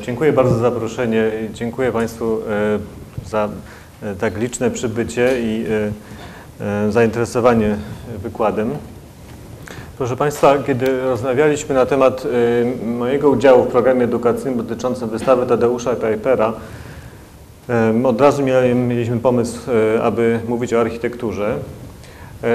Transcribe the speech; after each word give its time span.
Dziękuję 0.00 0.32
bardzo 0.32 0.54
za 0.54 0.60
zaproszenie. 0.60 1.30
Dziękuję 1.52 1.92
Państwu 1.92 2.38
za 3.26 3.48
tak 4.20 4.38
liczne 4.38 4.70
przybycie 4.70 5.40
i 5.40 5.64
zainteresowanie 6.90 7.76
wykładem. 8.22 8.70
Proszę 9.98 10.16
Państwa, 10.16 10.58
kiedy 10.66 11.00
rozmawialiśmy 11.00 11.74
na 11.74 11.86
temat 11.86 12.26
mojego 12.86 13.30
udziału 13.30 13.64
w 13.64 13.68
programie 13.68 14.04
edukacyjnym 14.04 14.66
dotyczącym 14.66 15.08
wystawy 15.08 15.46
Tadeusza 15.46 15.96
Pipera, 15.96 16.52
od 18.04 18.20
razu 18.20 18.42
mieliśmy 18.74 19.20
pomysł, 19.20 19.58
aby 20.02 20.40
mówić 20.48 20.74
o 20.74 20.80
architekturze. 20.80 21.56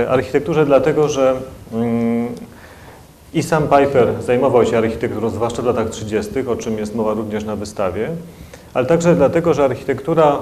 Architekturze 0.09 0.65
dlatego, 0.65 1.09
że 1.09 1.35
mm, 1.73 2.10
i 3.33 3.43
sam 3.43 3.63
Piper 3.63 4.07
zajmował 4.25 4.65
się 4.65 4.77
architekturą, 4.77 5.29
zwłaszcza 5.29 5.61
w 5.61 5.65
latach 5.65 5.89
30., 5.89 6.31
o 6.47 6.55
czym 6.55 6.77
jest 6.77 6.95
mowa 6.95 7.13
również 7.13 7.43
na 7.43 7.55
wystawie, 7.55 8.09
ale 8.73 8.85
także 8.85 9.15
dlatego, 9.15 9.53
że 9.53 9.65
architektura 9.65 10.37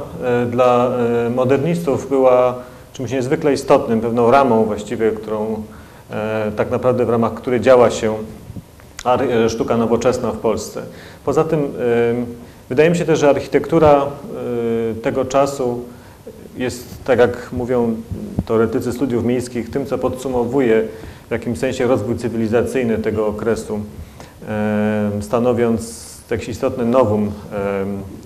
dla 0.52 0.92
modernistów 1.36 2.10
była 2.10 2.56
czymś 2.94 3.12
niezwykle 3.12 3.54
istotnym, 3.54 4.02
pewną 4.02 4.32
ramą 4.32 4.66
właściwie, 4.66 5.12
którą 5.12 5.64
tak 6.56 6.72
naprawdę 6.72 7.06
w 7.06 7.10
ramach 7.10 7.34
której 7.34 7.62
działa 7.62 7.90
się 7.90 8.14
sztuka 9.50 9.78
nowoczesna 9.78 10.32
w 10.32 10.38
Polsce. 10.38 10.82
Poza 11.26 11.44
tym 11.44 11.74
wydaje 12.70 12.90
mi 12.90 12.98
się 12.98 13.06
też, 13.06 13.20
że 13.20 13.30
architektura 13.30 14.06
tego 15.02 15.26
czasu 15.26 15.80
jest, 16.58 17.04
tak 17.04 17.20
jak 17.20 17.50
mówią 17.52 17.96
teoretycy 18.46 18.94
studiów 18.94 19.26
miejskich, 19.26 19.70
tym, 19.70 19.86
co 19.86 19.98
podsumowuje 19.98 20.84
w 21.30 21.31
jakimś 21.31 21.58
sensie 21.58 21.88
rozwój 21.88 22.16
cywilizacyjny 22.16 22.97
tego 22.97 23.27
okresu, 23.27 23.80
stanowiąc 25.22 26.09
jakieś 26.31 26.49
istotne 26.49 26.85
nowum 26.85 27.31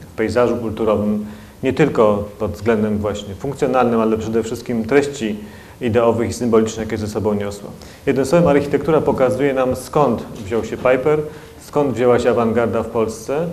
w 0.02 0.16
pejzażu 0.16 0.58
kulturowym, 0.58 1.26
nie 1.64 1.74
tylko 1.74 2.30
pod 2.40 2.52
względem 2.52 2.98
właśnie 2.98 3.36
funkcjonalnym, 3.36 4.00
ale 4.00 4.18
przede 4.18 4.44
wszystkim 4.44 4.86
treści 4.86 5.40
ideowych 5.82 6.30
i 6.30 6.34
symbolicznych, 6.34 6.88
jakie 6.88 6.98
ze 6.98 7.08
sobą 7.08 7.34
niosła. 7.34 7.70
Jednym 8.06 8.26
słowem, 8.26 8.48
architektura 8.48 9.02
pokazuje 9.02 9.54
nam, 9.54 9.76
skąd 9.76 10.24
wziął 10.46 10.66
się 10.66 10.78
Piper, 10.78 11.20
skąd 11.62 11.94
wzięła 11.94 12.20
się 12.20 12.30
awangarda 12.30 12.84
w 12.84 12.88
Polsce 12.88 13.48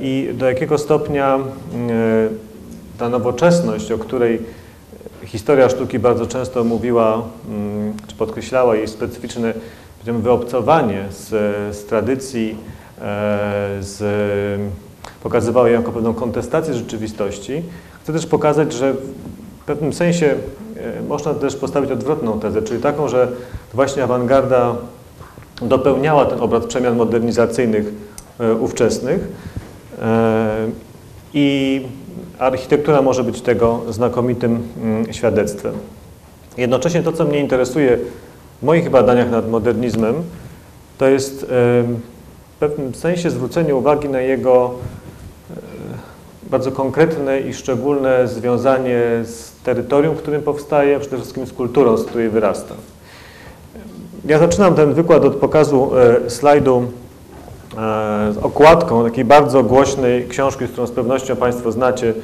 i 0.00 0.28
do 0.34 0.46
jakiego 0.46 0.78
stopnia 0.78 1.38
ta 2.98 3.08
nowoczesność, 3.08 3.92
o 3.92 3.98
której 3.98 4.59
historia 5.24 5.68
sztuki 5.68 5.98
bardzo 5.98 6.26
często 6.26 6.64
mówiła, 6.64 7.22
mm, 7.48 7.94
czy 8.06 8.16
podkreślała 8.16 8.76
jej 8.76 8.88
specyficzne 8.88 9.54
wyobcowanie 10.04 11.04
z, 11.10 11.28
z 11.76 11.84
tradycji, 11.84 12.56
z, 13.80 14.00
pokazywała 15.22 15.68
ją 15.68 15.80
jako 15.80 15.92
pewną 15.92 16.14
kontestację 16.14 16.74
rzeczywistości. 16.74 17.62
Chcę 18.02 18.12
też 18.12 18.26
pokazać, 18.26 18.72
że 18.72 18.92
w 19.62 19.64
pewnym 19.66 19.92
sensie 19.92 20.34
można 21.08 21.34
też 21.34 21.56
postawić 21.56 21.90
odwrotną 21.90 22.40
tezę, 22.40 22.62
czyli 22.62 22.82
taką, 22.82 23.08
że 23.08 23.28
właśnie 23.74 24.04
awangarda 24.04 24.76
dopełniała 25.62 26.24
ten 26.24 26.40
obraz 26.40 26.66
przemian 26.66 26.96
modernizacyjnych 26.96 27.92
ówczesnych 28.60 29.28
i 31.34 31.82
architektura 32.40 33.02
może 33.02 33.24
być 33.24 33.40
tego 33.40 33.80
znakomitym 33.88 34.62
mm, 34.82 35.12
świadectwem. 35.12 35.74
Jednocześnie 36.56 37.02
to, 37.02 37.12
co 37.12 37.24
mnie 37.24 37.40
interesuje 37.40 37.98
w 38.62 38.64
moich 38.66 38.90
badaniach 38.90 39.30
nad 39.30 39.50
modernizmem, 39.50 40.14
to 40.98 41.08
jest 41.08 41.46
w 41.48 42.58
pewnym 42.60 42.94
sensie 42.94 43.30
zwrócenie 43.30 43.74
uwagi 43.74 44.08
na 44.08 44.20
jego 44.20 44.70
bardzo 46.50 46.72
konkretne 46.72 47.40
i 47.40 47.54
szczególne 47.54 48.28
związanie 48.28 49.00
z 49.24 49.52
terytorium, 49.64 50.14
w 50.14 50.18
którym 50.18 50.42
powstaje, 50.42 50.96
a 50.96 51.00
przede 51.00 51.16
wszystkim 51.16 51.46
z 51.46 51.52
kulturą, 51.52 51.96
z 51.96 52.04
której 52.04 52.30
wyrasta. 52.30 52.74
Ja 54.24 54.38
zaczynam 54.38 54.74
ten 54.74 54.94
wykład 54.94 55.24
od 55.24 55.34
pokazu 55.34 55.90
slajdu 56.28 56.84
z 58.32 58.38
okładką 58.42 59.04
takiej 59.04 59.24
bardzo 59.24 59.62
głośnej 59.62 60.28
książki, 60.28 60.64
którą 60.64 60.86
z 60.86 60.90
pewnością 60.90 61.36
Państwo 61.36 61.72
znacie, 61.72 62.14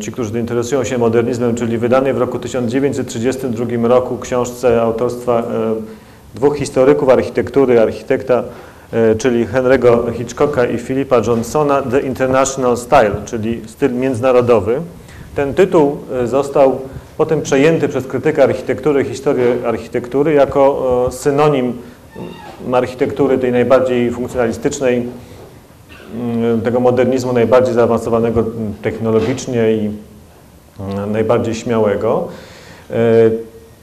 ci, 0.00 0.12
którzy 0.12 0.40
interesują 0.40 0.84
się 0.84 0.98
modernizmem, 0.98 1.54
czyli 1.54 1.78
wydanej 1.78 2.12
w 2.12 2.18
roku 2.18 2.38
1932 2.38 3.88
roku 3.88 4.18
książce 4.18 4.82
autorstwa 4.82 5.42
dwóch 6.34 6.56
historyków 6.56 7.08
architektury, 7.08 7.80
architekta, 7.80 8.42
czyli 9.18 9.46
Henry'ego 9.46 10.12
Hitchcocka 10.12 10.64
i 10.64 10.78
Philippa 10.78 11.16
Johnsona, 11.26 11.82
The 11.82 12.00
International 12.00 12.76
Style, 12.76 13.12
czyli 13.24 13.62
styl 13.66 13.94
międzynarodowy. 13.94 14.80
Ten 15.36 15.54
tytuł 15.54 15.96
został 16.24 16.80
potem 17.16 17.42
przejęty 17.42 17.88
przez 17.88 18.06
krytykę 18.06 18.42
architektury, 18.42 19.04
historię 19.04 19.56
architektury 19.66 20.32
jako 20.32 21.08
synonim 21.10 21.72
architektury 22.72 23.38
tej 23.38 23.52
najbardziej 23.52 24.10
funkcjonalistycznej, 24.10 25.08
mm, 26.14 26.60
tego 26.60 26.80
modernizmu 26.80 27.32
najbardziej 27.32 27.74
zaawansowanego 27.74 28.44
technologicznie 28.82 29.72
i 29.72 29.90
mm, 30.80 31.12
najbardziej 31.12 31.54
śmiałego. 31.54 32.28
E, 32.90 32.94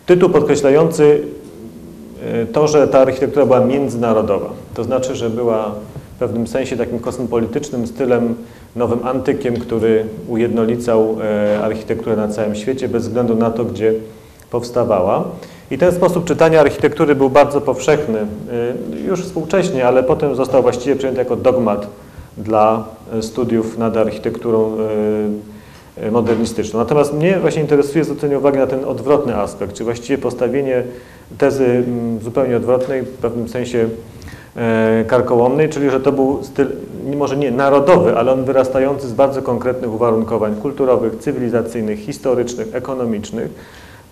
tytuł 0.06 0.30
podkreślający 0.30 1.22
e, 2.24 2.46
to, 2.46 2.68
że 2.68 2.88
ta 2.88 3.00
architektura 3.00 3.46
była 3.46 3.60
międzynarodowa. 3.60 4.50
To 4.74 4.84
znaczy, 4.84 5.16
że 5.16 5.30
była 5.30 5.72
w 6.16 6.20
pewnym 6.20 6.48
sensie 6.48 6.78
takim 6.78 7.00
kosmopolitycznym 7.00 7.88
stylem, 7.88 8.36
nowym 8.76 9.08
antykiem, 9.08 9.58
który 9.58 10.06
ujednolicał 10.28 11.18
e, 11.22 11.60
architekturę 11.64 12.16
na 12.16 12.28
całym 12.28 12.56
świecie 12.56 12.90
bez 12.90 13.04
względu 13.04 13.36
na 13.36 13.52
to, 13.52 13.66
gdzie 13.66 13.94
powstawała. 14.52 15.26
I 15.72 15.78
ten 15.78 15.92
sposób 15.92 16.26
czytania 16.26 16.62
architektury 16.62 17.16
był 17.16 17.30
bardzo 17.30 17.62
powszechny 17.62 18.20
y, 18.20 19.00
już 19.08 19.22
współcześnie, 19.22 19.88
ale 19.88 20.04
potem 20.04 20.36
został 20.36 20.62
właściwie 20.62 20.96
przyjęty 20.96 21.20
jako 21.20 21.36
dogmat 21.36 21.88
dla 22.38 22.84
studiów 23.22 23.78
nad 23.78 23.98
architekturą 23.98 24.78
y, 26.00 26.06
y, 26.06 26.12
modernistyczną. 26.12 26.80
Natomiast 26.80 27.14
mnie 27.14 27.40
właśnie 27.40 27.62
interesuje 27.62 28.04
zwrócenie 28.04 28.38
uwagi 28.38 28.58
na 28.58 28.68
ten 28.68 28.86
odwrotny 28.86 29.36
aspekt, 29.36 29.74
czy 29.74 29.84
właściwie 29.84 30.18
postawienie 30.18 30.84
tezy 31.38 31.66
mm, 31.66 32.20
zupełnie 32.20 32.58
odwrotnej, 32.58 33.02
w 33.02 33.18
pewnym 33.18 33.50
sensie 33.50 33.90
karkołomnej, 35.08 35.70
czyli 35.70 35.90
że 35.90 36.00
to 36.00 36.12
był 36.12 36.44
styl, 36.44 36.68
może 37.16 37.38
nie 37.38 37.52
narodowy, 37.52 38.18
ale 38.18 38.32
on 38.32 38.44
wyrastający 38.44 39.08
z 39.08 39.14
bardzo 39.14 39.42
konkretnych 39.42 39.94
uwarunkowań 39.94 40.56
kulturowych, 40.56 41.16
cywilizacyjnych, 41.20 42.00
historycznych, 42.00 42.76
ekonomicznych, 42.76 43.50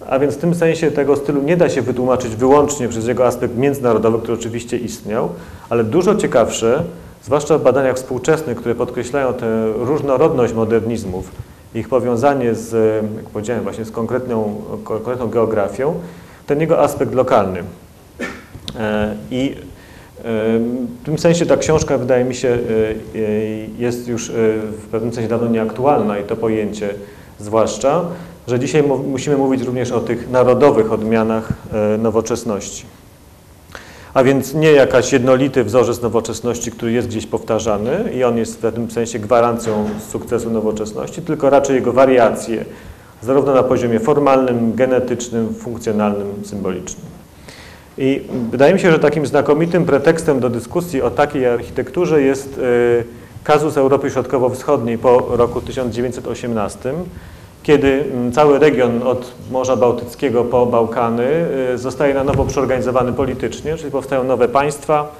a 0.05 0.19
więc 0.19 0.35
w 0.35 0.37
tym 0.37 0.55
sensie 0.55 0.91
tego 0.91 1.15
stylu 1.15 1.41
nie 1.41 1.57
da 1.57 1.69
się 1.69 1.81
wytłumaczyć 1.81 2.35
wyłącznie 2.35 2.89
przez 2.89 3.07
jego 3.07 3.25
aspekt 3.25 3.57
międzynarodowy, 3.57 4.17
który 4.17 4.33
oczywiście 4.33 4.77
istniał, 4.77 5.29
ale 5.69 5.83
dużo 5.83 6.15
ciekawsze, 6.15 6.83
zwłaszcza 7.23 7.57
w 7.57 7.63
badaniach 7.63 7.95
współczesnych, 7.95 8.57
które 8.57 8.75
podkreślają 8.75 9.33
tę 9.33 9.73
różnorodność 9.75 10.53
modernizmów, 10.53 11.31
ich 11.75 11.89
powiązanie 11.89 12.55
z, 12.55 12.73
jak 13.15 13.25
powiedziałem, 13.25 13.63
właśnie 13.63 13.85
z 13.85 13.91
konkretną, 13.91 14.61
konkretną 14.83 15.29
geografią, 15.29 15.93
ten 16.47 16.61
jego 16.61 16.79
aspekt 16.79 17.13
lokalny. 17.13 17.63
E, 18.79 19.15
I 19.31 19.51
e, 19.51 20.23
w 21.01 21.05
tym 21.05 21.17
sensie 21.17 21.45
ta 21.45 21.57
książka, 21.57 21.97
wydaje 21.97 22.25
mi 22.25 22.35
się, 22.35 22.49
e, 22.49 22.57
jest 23.77 24.07
już 24.07 24.31
w 24.81 24.87
pewnym 24.91 25.13
sensie 25.13 25.29
dawno 25.29 25.47
nieaktualna 25.47 26.19
i 26.19 26.23
to 26.23 26.35
pojęcie 26.35 26.89
zwłaszcza, 27.39 28.05
że 28.47 28.59
dzisiaj 28.59 28.83
musimy 29.07 29.37
mówić 29.37 29.61
również 29.61 29.91
o 29.91 29.99
tych 29.99 30.29
narodowych 30.29 30.91
odmianach 30.91 31.49
e, 31.73 31.97
nowoczesności. 31.97 32.85
A 34.13 34.23
więc 34.23 34.53
nie 34.53 34.71
jakaś 34.71 35.13
jednolity 35.13 35.63
wzorzec 35.63 36.01
nowoczesności, 36.01 36.71
który 36.71 36.91
jest 36.91 37.07
gdzieś 37.07 37.25
powtarzany 37.25 38.13
i 38.15 38.23
on 38.23 38.37
jest 38.37 38.61
w 38.61 38.73
tym 38.73 38.91
sensie 38.91 39.19
gwarancją 39.19 39.89
sukcesu 40.11 40.49
nowoczesności, 40.49 41.21
tylko 41.21 41.49
raczej 41.49 41.75
jego 41.75 41.93
wariacje, 41.93 42.65
zarówno 43.21 43.53
na 43.53 43.63
poziomie 43.63 43.99
formalnym, 43.99 44.75
genetycznym, 44.75 45.53
funkcjonalnym, 45.53 46.27
symbolicznym. 46.45 47.05
I 47.97 48.21
wydaje 48.51 48.73
mi 48.73 48.79
się, 48.79 48.91
że 48.91 48.99
takim 48.99 49.25
znakomitym 49.25 49.85
pretekstem 49.85 50.39
do 50.39 50.49
dyskusji 50.49 51.01
o 51.01 51.09
takiej 51.09 51.45
architekturze 51.45 52.21
jest 52.21 52.59
e, 52.59 53.03
kazus 53.43 53.77
Europy 53.77 54.09
Środkowo-Wschodniej 54.09 54.97
po 54.97 55.19
roku 55.29 55.61
1918, 55.61 56.93
kiedy 57.67 58.03
mm, 58.13 58.31
cały 58.31 58.59
region 58.59 59.03
od 59.03 59.31
Morza 59.51 59.75
Bałtyckiego 59.75 60.43
po 60.43 60.65
Bałkany 60.65 61.45
y, 61.73 61.77
zostaje 61.77 62.13
na 62.13 62.23
nowo 62.23 62.45
przeorganizowany 62.45 63.13
politycznie, 63.13 63.77
czyli 63.77 63.91
powstają 63.91 64.23
nowe 64.23 64.47
państwa 64.47 65.11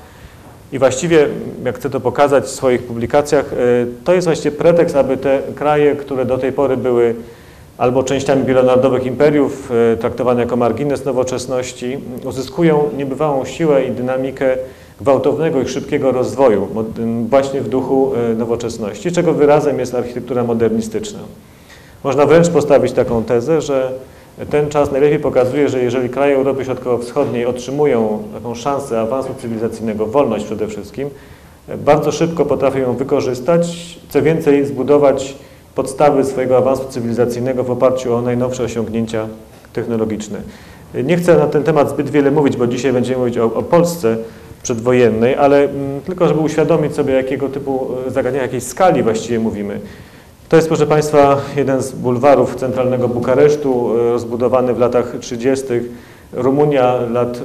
i 0.72 0.80
właściwie, 0.80 1.28
jak 1.64 1.76
chcę 1.76 1.90
to 1.90 2.00
pokazać 2.00 2.44
w 2.44 2.50
swoich 2.50 2.84
publikacjach, 2.84 3.54
y, 3.54 3.88
to 4.04 4.14
jest 4.14 4.28
właściwie 4.28 4.58
pretekst, 4.58 4.96
aby 4.96 5.18
te 5.18 5.42
kraje, 5.56 5.96
które 5.96 6.26
do 6.26 6.38
tej 6.38 6.52
pory 6.52 6.78
były 6.78 7.16
albo 7.78 8.04
częściami 8.04 8.44
wielonarodowych 8.44 9.06
imperiów, 9.06 9.72
y, 9.94 9.98
traktowane 9.98 10.42
jako 10.42 10.56
margines 10.56 11.06
nowoczesności, 11.06 11.98
uzyskują 12.26 12.90
niebywałą 12.98 13.46
siłę 13.46 13.86
i 13.86 13.92
dynamikę 13.92 14.58
gwałtownego 15.02 15.62
i 15.62 15.68
szybkiego 15.68 16.12
rozwoju, 16.12 16.68
właśnie 17.30 17.62
w 17.62 17.70
duchu 17.70 18.12
nowoczesności, 18.38 19.12
czego 19.12 19.34
wyrazem 19.34 19.80
jest 19.80 19.96
architektura 19.96 20.44
modernistyczna. 20.44 21.20
Można 22.04 22.26
wręcz 22.26 22.50
postawić 22.50 22.92
taką 22.92 23.24
tezę, 23.24 23.62
że 23.62 23.92
ten 24.50 24.70
czas 24.70 24.92
najlepiej 24.92 25.20
pokazuje, 25.20 25.70
że 25.70 25.84
jeżeli 25.84 26.10
kraje 26.10 26.36
Europy 26.36 26.66
Środkowo-Wschodniej 26.66 27.46
otrzymują 27.46 28.24
taką 28.34 28.56
szansę 28.56 29.02
awansu 29.02 29.30
cywilizacyjnego, 29.42 30.06
wolność 30.06 30.46
przede 30.46 30.68
wszystkim, 30.68 31.10
bardzo 31.78 32.12
szybko 32.12 32.46
potrafią 32.46 32.80
ją 32.80 32.94
wykorzystać, 32.94 33.98
co 34.10 34.22
więcej 34.22 34.66
zbudować 34.66 35.36
podstawy 35.76 36.24
swojego 36.24 36.58
awansu 36.58 36.84
cywilizacyjnego 36.90 37.64
w 37.64 37.72
oparciu 37.72 38.16
o 38.16 38.22
najnowsze 38.22 38.64
osiągnięcia 38.64 39.28
technologiczne. 39.74 40.42
Nie 41.04 41.18
chcę 41.18 41.38
na 41.38 41.48
ten 41.48 41.64
temat 41.64 41.90
zbyt 41.90 42.10
wiele 42.10 42.32
mówić, 42.32 42.58
bo 42.58 42.68
dzisiaj 42.68 42.94
będziemy 42.94 43.20
mówić 43.20 43.38
o, 43.38 43.54
o 43.54 43.64
Polsce 43.64 44.18
przedwojennej, 44.64 45.36
ale 45.36 45.64
m, 45.64 45.70
mm, 45.76 46.02
tylko 46.02 46.28
żeby 46.28 46.40
uświadomić 46.40 46.96
sobie, 46.96 47.14
jakiego 47.14 47.50
typu 47.50 47.88
e, 48.08 48.12
zagadnienia, 48.12 48.44
jakiej 48.44 48.62
skali 48.62 49.04
właściwie 49.04 49.40
mówimy. 49.40 49.80
To 50.50 50.56
jest, 50.56 50.68
proszę 50.68 50.88
Państwa, 50.88 51.42
jeden 51.56 51.82
z 51.82 51.92
bulwarów 51.92 52.56
centralnego 52.56 53.08
Bukaresztu, 53.08 54.00
e, 54.00 54.12
rozbudowany 54.12 54.74
w 54.74 54.80
latach 54.80 55.16
30. 55.20 55.66
Rumunia 56.34 57.00
lat 57.12 57.42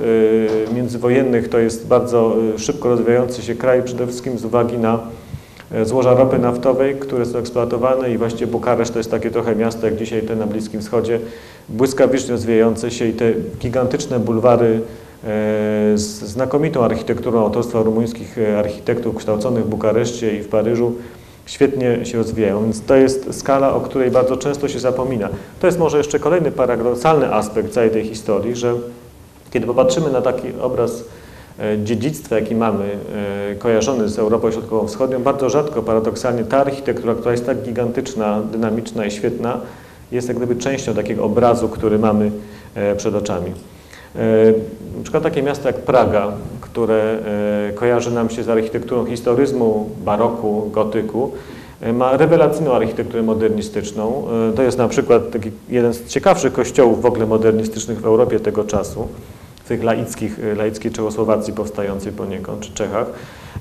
e, 0.71 0.75
międzywojennych 0.75 1.49
to 1.49 1.59
jest 1.59 1.87
bardzo 1.87 2.37
e, 2.55 2.59
szybko 2.59 2.89
rozwijający 2.89 3.43
się 3.43 3.55
kraj, 3.55 3.83
przede 3.83 4.07
wszystkim 4.07 4.39
z 4.39 4.45
uwagi 4.45 4.79
na 4.79 4.99
złoża 5.85 6.15
ropy 6.15 6.39
naftowej, 6.39 6.95
które 6.95 7.27
są 7.27 7.39
eksploatowane 7.39 8.13
i 8.13 8.19
właściwie 8.19 8.47
Bukareszt 8.47 8.93
to 8.93 8.99
jest 8.99 9.11
takie 9.11 9.31
trochę 9.31 9.57
miasto 9.57 9.87
jak 9.87 9.97
dzisiaj 9.97 10.23
te 10.23 10.37
na 10.37 10.47
Bliskim 10.47 10.81
Wschodzie, 10.81 11.21
błyskawicznie 11.69 12.31
rozwijające 12.31 12.91
się 12.91 13.07
i 13.07 13.13
te 13.13 13.33
gigantyczne 13.61 14.21
bulwary 14.21 14.81
z 15.95 16.01
znakomitą 16.01 16.85
architekturą 16.85 17.41
autorstwa 17.41 17.83
rumuńskich 17.83 18.37
architektów 18.59 19.17
kształconych 19.17 19.65
w 19.65 19.69
Bukareszcie 19.69 20.37
i 20.37 20.43
w 20.43 20.49
Paryżu 20.49 20.93
świetnie 21.47 22.07
się 22.07 22.19
rozwijają, 22.19 22.63
więc 22.63 22.83
to 22.83 22.97
jest 22.97 23.39
skala, 23.39 23.75
o 23.75 23.81
której 23.81 24.11
bardzo 24.11 24.37
często 24.37 24.69
się 24.69 24.79
zapomina. 24.79 25.29
To 25.61 25.67
jest 25.67 25.79
może 25.79 25.99
jeszcze 25.99 26.19
kolejny 26.19 26.51
paradoksalny 26.51 27.35
aspekt 27.35 27.73
całej 27.73 27.91
tej 27.91 28.05
historii, 28.05 28.57
że 28.57 28.75
kiedy 29.51 29.67
popatrzymy 29.67 30.11
na 30.11 30.23
taki 30.23 30.49
obraz 30.61 31.05
e, 31.61 31.79
dziedzictwa, 31.85 32.37
jaki 32.37 32.55
mamy, 32.55 32.85
e, 33.53 33.55
kojarzony 33.55 34.09
z 34.09 34.19
Europą 34.19 34.51
Środkowo-Wschodnią, 34.51 35.23
bardzo 35.23 35.51
rzadko, 35.51 35.83
paradoksalnie, 35.83 36.45
ta 36.45 36.59
architektura, 36.61 37.15
która 37.15 37.33
jest 37.33 37.47
tak 37.47 37.63
gigantyczna, 37.63 38.41
dynamiczna 38.53 39.07
i 39.07 39.11
świetna, 39.11 39.61
jest 40.13 40.29
jak 40.29 40.37
gdyby 40.37 40.57
częścią 40.57 40.95
takiego 40.95 41.25
obrazu, 41.25 41.69
który 41.69 41.99
mamy 41.99 42.31
e, 42.75 42.97
przed 42.97 43.15
oczami. 43.15 43.53
Na 44.97 45.03
przykład 45.03 45.23
takie 45.23 45.43
miasto 45.43 45.69
jak 45.69 45.77
Praga, 45.77 46.33
które 46.61 47.19
e, 47.69 47.73
kojarzy 47.73 48.11
nam 48.11 48.31
się 48.31 48.43
z 48.43 48.49
architekturą 48.49 49.07
historyzmu, 49.07 49.91
baroku, 50.05 50.71
gotyku, 50.73 51.33
e, 51.81 51.93
ma 51.93 52.17
rewelacyjną 52.17 52.73
architekturę 52.73 53.23
modernistyczną. 53.23 54.25
E, 54.51 54.57
to 54.57 54.63
jest 54.63 54.79
na 54.79 54.89
przykład 54.89 55.31
taki 55.31 55.51
jeden 55.69 55.95
z 55.95 56.07
ciekawszych 56.09 56.53
kościołów 56.53 57.03
w 57.03 57.07
ogóle 57.07 57.27
modernistycznych 57.27 58.01
w 58.01 58.07
Europie 58.07 58.41
tego 58.41 58.65
czasu, 58.65 59.09
w 59.65 59.69
tych 59.69 59.83
laickich, 59.83 60.39
laickiej 60.57 60.93
Czechosłowacji 60.93 61.53
powstającej 61.53 62.13
poniekąd, 62.13 62.61
czy 62.61 62.73
Czechach. 62.73 63.07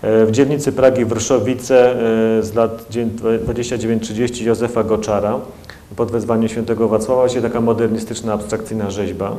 W 0.04 0.28
dzielnicy 0.32 0.72
Pragi 0.72 1.06
Wrszowice 1.06 1.96
z 2.42 2.54
lat 2.54 2.86
29-30 3.46 4.44
Józefa 4.44 4.84
Goczara 4.84 5.40
pod 5.96 6.12
wezwaniem 6.12 6.50
świętego 6.50 6.88
Wacława 6.88 7.30
się 7.30 7.42
taka 7.42 7.62
modernistyczna, 7.62 8.34
abstrakcyjna 8.34 8.92
rzeźba. 8.92 9.36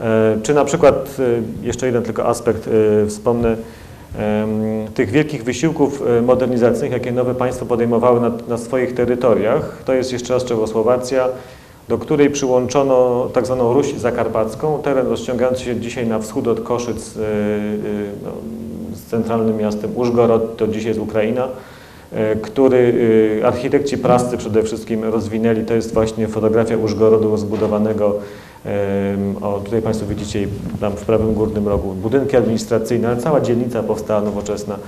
E, 0.00 0.38
czy 0.42 0.54
na 0.54 0.64
przykład, 0.64 1.16
e, 1.18 1.66
jeszcze 1.66 1.86
jeden 1.86 2.02
tylko 2.02 2.26
aspekt 2.26 2.68
e, 2.68 3.06
wspomnę, 3.06 3.56
tych 4.94 5.10
wielkich 5.10 5.44
wysiłków 5.44 6.02
modernizacyjnych, 6.22 6.92
jakie 6.92 7.12
nowe 7.12 7.34
państwo 7.34 7.66
podejmowały 7.66 8.20
na, 8.20 8.30
na 8.48 8.58
swoich 8.58 8.94
terytoriach. 8.94 9.82
To 9.84 9.94
jest 9.94 10.12
jeszcze 10.12 10.34
raz 10.34 10.44
Czechosłowacja, 10.44 11.28
do 11.88 11.98
której 11.98 12.30
przyłączono 12.30 13.28
tak 13.32 13.46
zwaną 13.46 13.72
Ruś 13.72 13.94
Zakarpacką, 13.94 14.82
teren 14.82 15.06
rozciągający 15.06 15.64
się 15.64 15.80
dzisiaj 15.80 16.06
na 16.06 16.18
wschód 16.18 16.48
od 16.48 16.60
Koszyc 16.60 17.14
no, 18.24 18.30
z 18.94 19.02
centralnym 19.02 19.56
miastem 19.56 19.96
Użgorod, 19.96 20.56
to 20.56 20.66
dzisiaj 20.66 20.88
jest 20.88 21.00
Ukraina, 21.00 21.48
który 22.42 22.94
architekci 23.44 23.98
prascy 23.98 24.36
przede 24.36 24.62
wszystkim 24.62 25.04
rozwinęli. 25.04 25.64
To 25.64 25.74
jest 25.74 25.94
właśnie 25.94 26.28
fotografia 26.28 26.76
Użgorodu 26.76 27.36
zbudowanego 27.36 28.14
o, 29.40 29.60
tutaj 29.64 29.82
Państwo 29.82 30.06
widzicie 30.06 30.46
tam 30.80 30.92
w 30.92 31.04
prawym 31.04 31.34
górnym 31.34 31.68
rogu 31.68 31.94
budynki 31.94 32.36
administracyjne, 32.36 33.08
ale 33.08 33.16
cała 33.16 33.40
dzielnica 33.40 33.82
powstała 33.82 34.20
nowoczesna. 34.20 34.78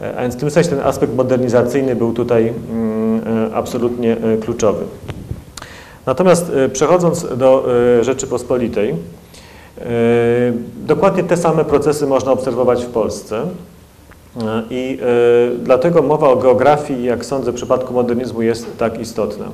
E, 0.00 0.16
a 0.16 0.22
więc 0.22 0.34
w 0.34 0.38
tym 0.38 0.50
sensie 0.50 0.70
ten 0.70 0.80
aspekt 0.80 1.14
modernizacyjny 1.14 1.96
był 1.96 2.12
tutaj 2.12 2.52
mm, 2.70 3.20
e, 3.50 3.54
absolutnie 3.54 4.16
e, 4.16 4.36
kluczowy. 4.36 4.84
Natomiast 6.06 6.52
przechodząc 6.72 7.26
do 7.36 7.66
Rzeczypospolitej, 8.00 8.94
dokładnie 10.86 11.24
te 11.24 11.36
same 11.36 11.64
procesy 11.64 12.06
można 12.06 12.32
obserwować 12.32 12.84
w 12.84 12.88
Polsce. 12.88 13.42
I 14.70 14.98
dlatego 15.62 16.02
mowa 16.02 16.28
o 16.28 16.36
geografii, 16.36 17.04
jak 17.04 17.24
sądzę, 17.24 17.52
w 17.52 17.54
przypadku 17.54 17.94
modernizmu 17.94 18.42
jest 18.42 18.78
tak 18.78 19.00
istotna. 19.00 19.44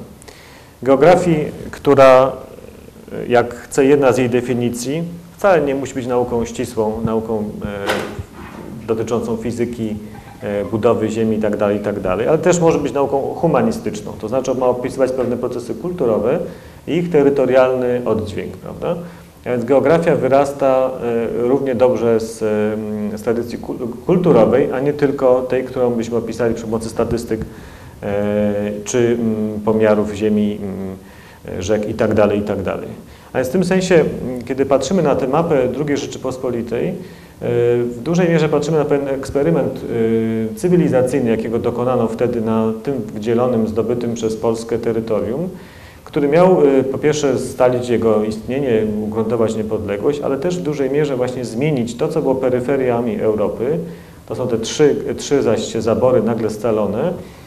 Geografii, 0.83 1.45
która 1.71 2.33
jak 3.29 3.55
chce 3.55 3.85
jedna 3.85 4.13
z 4.13 4.19
jej 4.19 4.31
definicji, 4.31 5.03
wcale 5.37 5.61
nie 5.61 5.75
musi 5.75 5.95
być 5.95 6.07
nauką 6.07 6.45
ścisłą, 6.45 7.01
nauką 7.05 7.39
e, 7.39 8.87
dotyczącą 8.87 9.37
fizyki, 9.37 9.97
e, 10.43 10.65
budowy 10.65 11.09
Ziemi 11.09 11.37
itd., 11.37 11.57
tak 11.57 11.73
itd., 11.73 12.03
tak 12.03 12.29
ale 12.29 12.39
też 12.39 12.61
może 12.61 12.79
być 12.79 12.93
nauką 12.93 13.21
humanistyczną, 13.21 14.13
to 14.21 14.29
znaczy 14.29 14.55
ma 14.55 14.67
opisywać 14.67 15.13
pewne 15.13 15.37
procesy 15.37 15.75
kulturowe 15.75 16.39
i 16.87 16.93
ich 16.93 17.11
terytorialny 17.11 18.03
oddźwięk, 18.05 18.57
prawda? 18.57 18.97
A 19.45 19.49
więc 19.49 19.65
geografia 19.65 20.17
wyrasta 20.17 20.91
e, 20.91 21.49
równie 21.49 21.75
dobrze 21.75 22.21
z, 22.21 22.39
z 23.21 23.23
tradycji 23.23 23.59
kulturowej, 24.07 24.73
a 24.73 24.81
nie 24.81 24.93
tylko 24.93 25.43
tej, 25.43 25.65
którą 25.65 25.91
byśmy 25.91 26.17
opisali 26.17 26.55
przy 26.55 26.65
pomocy 26.65 26.89
statystyk 26.89 27.45
czy 28.85 29.19
pomiarów 29.65 30.15
Ziemi, 30.15 30.59
rzek 31.59 31.89
i 31.89 31.95
tak 31.95 32.15
dalej, 32.15 32.39
i 32.39 32.43
tak 32.43 32.63
dalej. 32.63 32.89
Ale 33.33 33.45
w 33.45 33.49
tym 33.49 33.65
sensie, 33.65 34.05
kiedy 34.45 34.67
patrzymy 34.67 35.03
na 35.03 35.15
tę 35.15 35.29
mapę 35.29 35.69
II 35.89 35.97
Rzeczypospolitej, 35.97 36.89
e, 36.89 36.95
w 37.83 37.99
dużej 38.03 38.29
mierze 38.29 38.49
patrzymy 38.49 38.79
na 38.79 38.85
pewien 38.85 39.09
eksperyment 39.09 39.81
e, 40.53 40.55
cywilizacyjny, 40.55 41.31
jakiego 41.31 41.59
dokonano 41.59 42.09
wtedy 42.09 42.41
na 42.41 42.73
tym 42.83 42.95
wdzielonym, 43.15 43.69
zdobytym 43.69 44.15
przez 44.15 44.37
Polskę 44.37 44.79
terytorium, 44.79 45.49
który 46.05 46.29
miał 46.29 46.67
e, 46.67 46.85
po 46.85 46.99
pierwsze 46.99 47.39
stalić 47.39 47.89
jego 47.89 48.25
istnienie, 48.25 48.87
ugruntować 49.03 49.57
niepodległość, 49.57 50.21
ale 50.21 50.39
też 50.39 50.59
w 50.59 50.63
dużej 50.63 50.91
mierze 50.91 51.17
właśnie 51.17 51.45
zmienić 51.45 51.97
to, 51.97 52.09
co 52.09 52.23
było 52.23 52.35
peryferiami 52.35 53.21
Europy, 53.21 53.79
to 54.27 54.35
są 54.35 54.49
te 54.49 54.59
trzy, 54.59 54.97
trzy 55.17 55.43
zaś 55.43 55.73
zabory 55.73 56.23
nagle 56.23 56.51
scalone, 56.51 57.13
E, 57.13 57.42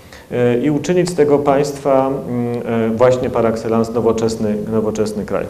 i 0.63 0.69
uczynić 0.71 1.09
z 1.09 1.15
tego 1.15 1.39
państwa 1.39 2.07
mm, 2.07 2.61
e, 2.65 2.89
właśnie 2.89 3.29
par 3.29 3.45
excellence 3.45 3.91
nowoczesny, 3.91 4.55
nowoczesny 4.71 5.25
kraj. 5.25 5.43
E, 5.43 5.47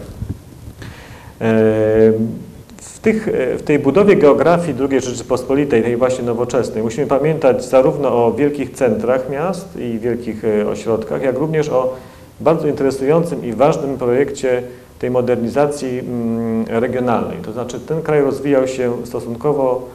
w, 2.77 2.99
tych, 3.01 3.29
w 3.57 3.63
tej 3.63 3.79
budowie 3.79 4.15
geografii 4.15 4.77
II 4.89 5.01
Rzeczypospolitej, 5.01 5.83
tej 5.83 5.97
właśnie 5.97 6.23
nowoczesnej, 6.23 6.83
musimy 6.83 7.07
pamiętać 7.07 7.65
zarówno 7.65 8.25
o 8.25 8.33
wielkich 8.33 8.71
centrach 8.71 9.29
miast 9.29 9.77
i 9.77 9.99
wielkich 9.99 10.43
ośrodkach, 10.71 11.21
jak 11.21 11.37
również 11.37 11.69
o 11.69 11.93
bardzo 12.39 12.67
interesującym 12.67 13.45
i 13.45 13.53
ważnym 13.53 13.97
projekcie 13.97 14.63
tej 14.99 15.11
modernizacji 15.11 15.99
mm, 15.99 16.65
regionalnej. 16.67 17.37
To 17.37 17.51
znaczy 17.51 17.79
ten 17.79 18.01
kraj 18.01 18.21
rozwijał 18.21 18.67
się 18.67 18.93
stosunkowo 19.03 19.81
E, 19.81 19.94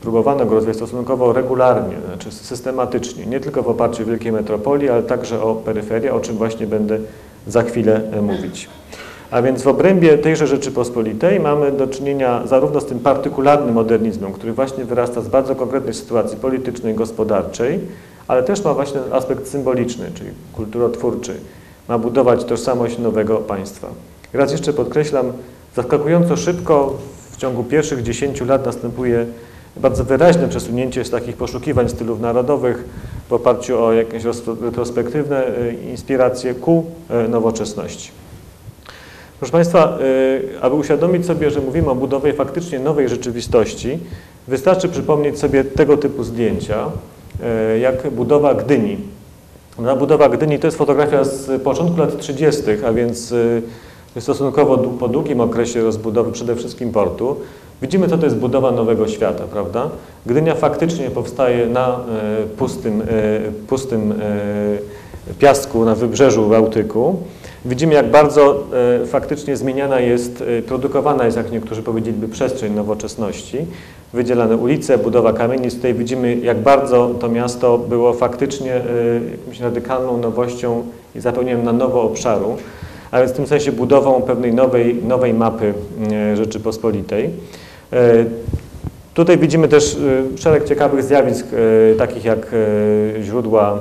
próbowano 0.00 0.46
go 0.46 0.54
rozwijać 0.54 0.76
stosunkowo 0.76 1.32
regularnie, 1.32 1.96
znaczy 2.06 2.32
systematycznie, 2.32 3.26
nie 3.26 3.40
tylko 3.40 3.62
w 3.62 3.68
oparciu 3.68 4.02
o 4.02 4.06
wielkie 4.06 4.32
metropolii, 4.32 4.88
ale 4.88 5.02
także 5.02 5.42
o 5.42 5.54
peryferię, 5.54 6.14
o 6.14 6.20
czym 6.20 6.36
właśnie 6.36 6.66
będę 6.66 6.98
za 7.46 7.62
chwilę 7.62 8.00
e, 8.12 8.22
mówić. 8.22 8.68
A 9.30 9.42
więc 9.42 9.62
w 9.62 9.68
obrębie 9.68 10.18
tejże 10.18 10.46
Rzeczypospolitej 10.46 11.40
mamy 11.40 11.72
do 11.72 11.86
czynienia 11.86 12.46
zarówno 12.46 12.80
z 12.80 12.86
tym 12.86 12.98
partykularnym 12.98 13.74
modernizmem, 13.74 14.32
który 14.32 14.52
właśnie 14.52 14.84
wyrasta 14.84 15.20
z 15.20 15.28
bardzo 15.28 15.54
konkretnej 15.54 15.94
sytuacji 15.94 16.36
politycznej, 16.36 16.94
gospodarczej, 16.94 17.80
ale 18.28 18.42
też 18.42 18.64
ma 18.64 18.74
właśnie 18.74 19.00
aspekt 19.12 19.48
symboliczny, 19.48 20.10
czyli 20.14 20.30
kulturotwórczy. 20.52 21.34
Ma 21.88 21.98
budować 21.98 22.44
tożsamość 22.44 22.98
nowego 22.98 23.36
państwa. 23.36 23.88
Raz 24.32 24.52
jeszcze 24.52 24.72
podkreślam, 24.72 25.32
zaskakująco 25.76 26.36
szybko 26.36 26.94
w 27.36 27.38
ciągu 27.38 27.64
pierwszych 27.64 28.02
10 28.02 28.40
lat 28.40 28.66
następuje 28.66 29.26
bardzo 29.76 30.04
wyraźne 30.04 30.48
przesunięcie 30.48 31.04
z 31.04 31.10
takich 31.10 31.36
poszukiwań 31.36 31.88
stylów 31.88 32.20
narodowych 32.20 32.84
w 33.28 33.32
oparciu 33.32 33.84
o 33.84 33.92
jakieś 33.92 34.24
retrospektywne 34.62 35.46
e, 35.46 35.72
inspiracje 35.72 36.54
ku 36.54 36.84
e, 37.10 37.28
nowoczesności. 37.28 38.10
Proszę 39.38 39.52
Państwa, 39.52 39.98
e, 40.58 40.60
aby 40.60 40.74
uświadomić 40.74 41.26
sobie, 41.26 41.50
że 41.50 41.60
mówimy 41.60 41.90
o 41.90 41.94
budowie 41.94 42.32
faktycznie 42.32 42.78
nowej 42.78 43.08
rzeczywistości, 43.08 43.98
Wystarczy 44.48 44.88
przypomnieć 44.88 45.38
sobie 45.38 45.64
tego 45.64 45.96
typu 45.96 46.24
zdjęcia, 46.24 46.90
jak 47.80 48.10
budowa 48.10 48.54
Gdyni. 48.54 48.98
Na 49.78 49.96
budowa 49.96 50.28
Gdyni 50.28 50.58
to 50.58 50.66
jest 50.66 50.76
fotografia 50.76 51.24
z 51.24 51.62
początku 51.62 52.00
lat 52.00 52.18
30., 52.18 52.62
a 52.86 52.92
więc 52.92 53.34
stosunkowo 54.20 54.78
po 54.78 55.08
długim 55.08 55.40
okresie 55.40 55.82
rozbudowy 55.82 56.32
przede 56.32 56.56
wszystkim 56.56 56.92
portu. 56.92 57.36
Widzimy, 57.82 58.08
co 58.08 58.18
to 58.18 58.24
jest 58.24 58.36
budowa 58.36 58.70
nowego 58.70 59.08
świata, 59.08 59.44
prawda? 59.52 59.90
Gdynia 60.26 60.54
faktycznie 60.54 61.10
powstaje 61.10 61.66
na 61.66 61.88
e, 61.88 62.46
pustym, 62.56 63.02
pustym 63.68 64.14
piasku 65.38 65.84
na 65.84 65.94
wybrzeżu 65.94 66.48
Bałtyku. 66.48 67.16
Widzimy, 67.64 67.94
jak 67.94 68.10
bardzo 68.10 68.64
faktycznie 69.06 69.56
zmieniana 69.56 70.00
jest, 70.00 70.44
produkowana 70.66 71.24
jest, 71.24 71.36
jak 71.36 71.52
niektórzy 71.52 71.82
powiedzieliby, 71.82 72.28
przestrzeń 72.28 72.74
nowoczesności 72.74 73.58
wydzielane 74.12 74.56
ulice, 74.56 74.98
budowa 74.98 75.32
kamienic. 75.32 75.74
Tutaj 75.74 75.94
widzimy, 75.94 76.36
jak 76.36 76.60
bardzo 76.60 77.10
to 77.20 77.28
miasto 77.28 77.78
było 77.78 78.12
faktycznie 78.12 78.74
e, 78.74 78.82
jakimś 79.30 79.60
radykalną 79.60 80.18
nowością 80.18 80.82
i 81.14 81.20
zapełnieniem 81.20 81.64
na 81.64 81.72
nowo 81.72 82.02
obszaru, 82.02 82.56
a 83.10 83.18
więc 83.18 83.32
w 83.32 83.36
tym 83.36 83.46
sensie 83.46 83.72
budową 83.72 84.22
pewnej 84.22 84.54
nowej, 84.54 84.94
nowej 84.94 85.34
mapy 85.34 85.74
e, 86.12 86.36
Rzeczypospolitej. 86.36 87.30
E, 87.92 88.24
tutaj 89.14 89.38
widzimy 89.38 89.68
też 89.68 89.96
szereg 90.36 90.64
ciekawych 90.64 91.02
zjawisk, 91.02 91.46
takich 91.98 92.24
jak 92.24 92.54
źródła 93.22 93.80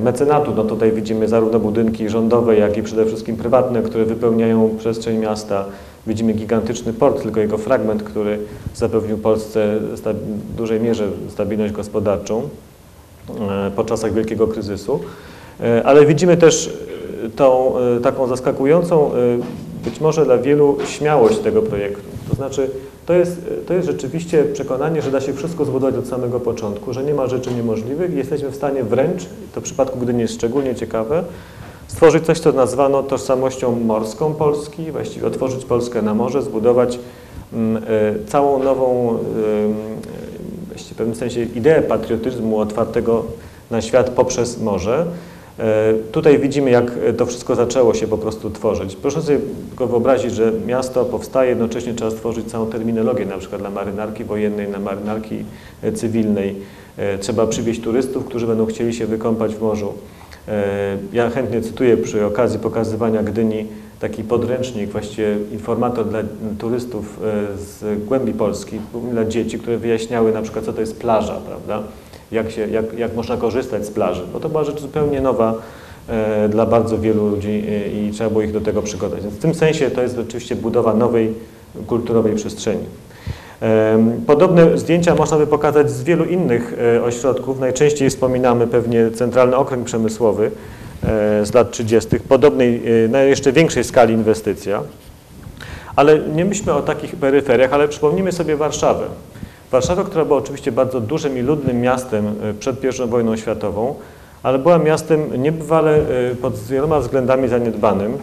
mecenatu. 0.00 0.52
No 0.56 0.64
tutaj 0.64 0.92
widzimy 0.92 1.28
zarówno 1.28 1.58
budynki 1.58 2.08
rządowe, 2.08 2.56
jak 2.56 2.76
i 2.76 2.82
przede 2.82 3.06
wszystkim 3.06 3.36
prywatne, 3.36 3.82
które 3.82 4.04
wypełniają 4.04 4.70
przestrzeń 4.78 5.18
miasta. 5.18 5.64
Widzimy 6.06 6.32
gigantyczny 6.32 6.92
port, 6.92 7.22
tylko 7.22 7.40
jego 7.40 7.58
fragment, 7.58 8.02
który 8.02 8.38
zapewnił 8.74 9.18
Polsce 9.18 9.78
w 9.94 10.56
dużej 10.56 10.80
mierze 10.80 11.08
stabilność 11.28 11.72
gospodarczą 11.72 12.42
e, 13.40 13.70
po 13.76 13.84
czasach 13.84 14.14
wielkiego 14.14 14.48
kryzysu. 14.48 15.00
E, 15.60 15.82
ale 15.86 16.06
widzimy 16.06 16.36
też 16.36 16.66
e, 16.68 16.91
tą 17.36 17.74
taką 18.02 18.26
zaskakującą, 18.26 19.10
być 19.84 20.00
może 20.00 20.24
dla 20.24 20.38
wielu, 20.38 20.78
śmiałość 20.86 21.38
tego 21.38 21.62
projektu. 21.62 22.02
To 22.30 22.36
znaczy, 22.36 22.70
to 23.06 23.12
jest, 23.12 23.40
to 23.66 23.74
jest 23.74 23.86
rzeczywiście 23.86 24.44
przekonanie, 24.44 25.02
że 25.02 25.10
da 25.10 25.20
się 25.20 25.32
wszystko 25.32 25.64
zbudować 25.64 25.94
od 25.94 26.06
samego 26.06 26.40
początku, 26.40 26.92
że 26.92 27.04
nie 27.04 27.14
ma 27.14 27.26
rzeczy 27.26 27.54
niemożliwych 27.54 28.12
i 28.12 28.16
jesteśmy 28.16 28.50
w 28.50 28.56
stanie 28.56 28.84
wręcz, 28.84 29.22
to 29.54 29.60
w 29.60 29.64
przypadku 29.64 29.98
gdy 29.98 30.14
nie 30.14 30.22
jest 30.22 30.34
szczególnie 30.34 30.74
ciekawe, 30.74 31.24
stworzyć 31.88 32.26
coś, 32.26 32.40
co 32.40 32.52
nazwano 32.52 33.02
tożsamością 33.02 33.80
morską 33.80 34.34
Polski, 34.34 34.92
właściwie 34.92 35.26
otworzyć 35.26 35.64
Polskę 35.64 36.02
na 36.02 36.14
morze, 36.14 36.42
zbudować 36.42 36.98
mm, 37.52 37.82
e, 37.86 38.26
całą 38.26 38.62
nową, 38.62 39.18
w 40.76 40.94
pewnym 40.94 41.16
sensie 41.16 41.42
ideę 41.42 41.82
patriotyzmu 41.82 42.58
otwartego 42.58 43.24
na 43.70 43.82
świat 43.82 44.10
poprzez 44.10 44.60
morze. 44.60 45.06
E, 45.62 45.94
tutaj 46.12 46.38
widzimy, 46.38 46.70
jak 46.70 46.92
to 47.16 47.26
wszystko 47.26 47.54
zaczęło 47.54 47.94
się 47.94 48.06
po 48.06 48.18
prostu 48.18 48.50
tworzyć. 48.50 48.96
Proszę 48.96 49.22
sobie 49.22 49.38
tylko 49.68 49.86
wyobrazić, 49.86 50.34
że 50.34 50.52
miasto 50.66 51.04
powstaje, 51.04 51.50
jednocześnie 51.50 51.94
trzeba 51.94 52.10
stworzyć 52.10 52.46
całą 52.46 52.66
terminologię, 52.66 53.26
na 53.26 53.38
przykład 53.38 53.60
dla 53.60 53.70
marynarki 53.70 54.24
wojennej, 54.24 54.68
na 54.68 54.78
marynarki 54.78 55.44
e, 55.82 55.92
cywilnej. 55.92 56.56
Trzeba 57.20 57.46
przywieźć 57.46 57.80
turystów, 57.80 58.24
którzy 58.24 58.46
będą 58.46 58.66
chcieli 58.66 58.94
się 58.94 59.06
wykąpać 59.06 59.54
w 59.54 59.62
morzu. 59.62 59.92
E, 60.48 60.98
ja 61.12 61.30
chętnie 61.30 61.60
cytuję 61.60 61.96
przy 61.96 62.26
okazji 62.26 62.58
pokazywania 62.58 63.22
Gdyni 63.22 63.66
taki 64.00 64.24
podręcznik, 64.24 64.90
właściwie 64.90 65.36
informator 65.52 66.08
dla 66.08 66.22
turystów 66.58 67.20
e, 67.24 67.58
z 67.58 68.04
głębi 68.04 68.32
Polski, 68.32 68.80
dla 69.12 69.24
dzieci, 69.24 69.58
które 69.58 69.78
wyjaśniały 69.78 70.32
na 70.32 70.42
przykład, 70.42 70.64
co 70.64 70.72
to 70.72 70.80
jest 70.80 71.00
plaża, 71.00 71.40
prawda? 71.46 71.82
Jak, 72.32 72.50
się, 72.50 72.66
jak, 72.66 72.98
jak 72.98 73.14
można 73.14 73.36
korzystać 73.36 73.86
z 73.86 73.90
plaży, 73.90 74.22
bo 74.32 74.40
to 74.40 74.48
była 74.48 74.64
rzecz 74.64 74.80
zupełnie 74.80 75.20
nowa 75.20 75.54
e, 76.08 76.48
dla 76.48 76.66
bardzo 76.66 76.98
wielu 76.98 77.28
ludzi 77.28 77.64
i 77.94 78.10
trzeba 78.14 78.30
było 78.30 78.42
ich 78.42 78.52
do 78.52 78.60
tego 78.60 78.82
przygotować. 78.82 79.22
Więc 79.22 79.34
w 79.34 79.38
tym 79.38 79.54
sensie 79.54 79.90
to 79.90 80.02
jest 80.02 80.18
oczywiście 80.18 80.56
budowa 80.56 80.94
nowej 80.94 81.34
kulturowej 81.86 82.34
przestrzeni. 82.34 82.84
Podobne 84.26 84.78
zdjęcia 84.78 85.14
można 85.14 85.38
by 85.38 85.46
pokazać 85.46 85.90
z 85.90 86.02
wielu 86.02 86.24
innych 86.24 86.74
e, 86.96 87.04
ośrodków. 87.04 87.60
Najczęściej 87.60 88.10
wspominamy 88.10 88.66
pewnie 88.66 89.10
Centralny 89.10 89.56
Okręg 89.56 89.84
Przemysłowy 89.86 90.50
e, 91.02 91.46
z 91.46 91.54
lat 91.54 91.70
30., 91.70 92.20
podobnej, 92.28 92.82
e, 93.04 93.08
na 93.08 93.22
jeszcze 93.22 93.52
większej 93.52 93.84
skali 93.84 94.14
inwestycja. 94.14 94.82
Ale 95.96 96.18
nie 96.18 96.44
myślmy 96.44 96.72
o 96.72 96.82
takich 96.82 97.16
peryferiach, 97.16 97.72
ale 97.72 97.88
przypomnijmy 97.88 98.32
sobie 98.32 98.56
Warszawę. 98.56 99.04
Warszawę, 99.72 100.04
która 100.04 100.24
była 100.24 100.38
oczywiście 100.38 100.72
bardzo 100.72 101.00
dużym 101.00 101.38
i 101.38 101.40
ludnym 101.40 101.80
miastem 101.80 102.34
przed 102.60 102.84
I 102.84 103.06
wojną 103.06 103.36
światową, 103.36 103.94
ale 104.42 104.58
była 104.58 104.78
miastem 104.78 105.42
niebywale 105.42 105.98
pod 106.42 106.58
wieloma 106.58 107.00
względami 107.00 107.48
zaniedbanym 107.48 108.18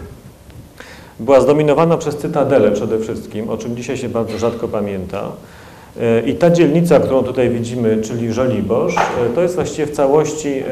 była 1.19 1.41
zdominowana 1.41 1.97
przez 1.97 2.17
Cytadelę 2.17 2.71
przede 2.71 2.99
wszystkim, 2.99 3.49
o 3.49 3.57
czym 3.57 3.75
dzisiaj 3.75 3.97
się 3.97 4.09
bardzo 4.09 4.37
rzadko 4.37 4.67
pamięta. 4.67 5.31
E, 6.01 6.21
I 6.21 6.35
ta 6.35 6.49
dzielnica, 6.49 6.99
którą 6.99 7.23
tutaj 7.23 7.49
widzimy, 7.49 8.01
czyli 8.01 8.33
Żoliborz, 8.33 8.95
e, 8.97 9.29
to 9.35 9.41
jest 9.41 9.55
właściwie 9.55 9.87
w 9.87 9.91
całości 9.91 10.49
e, 10.49 10.63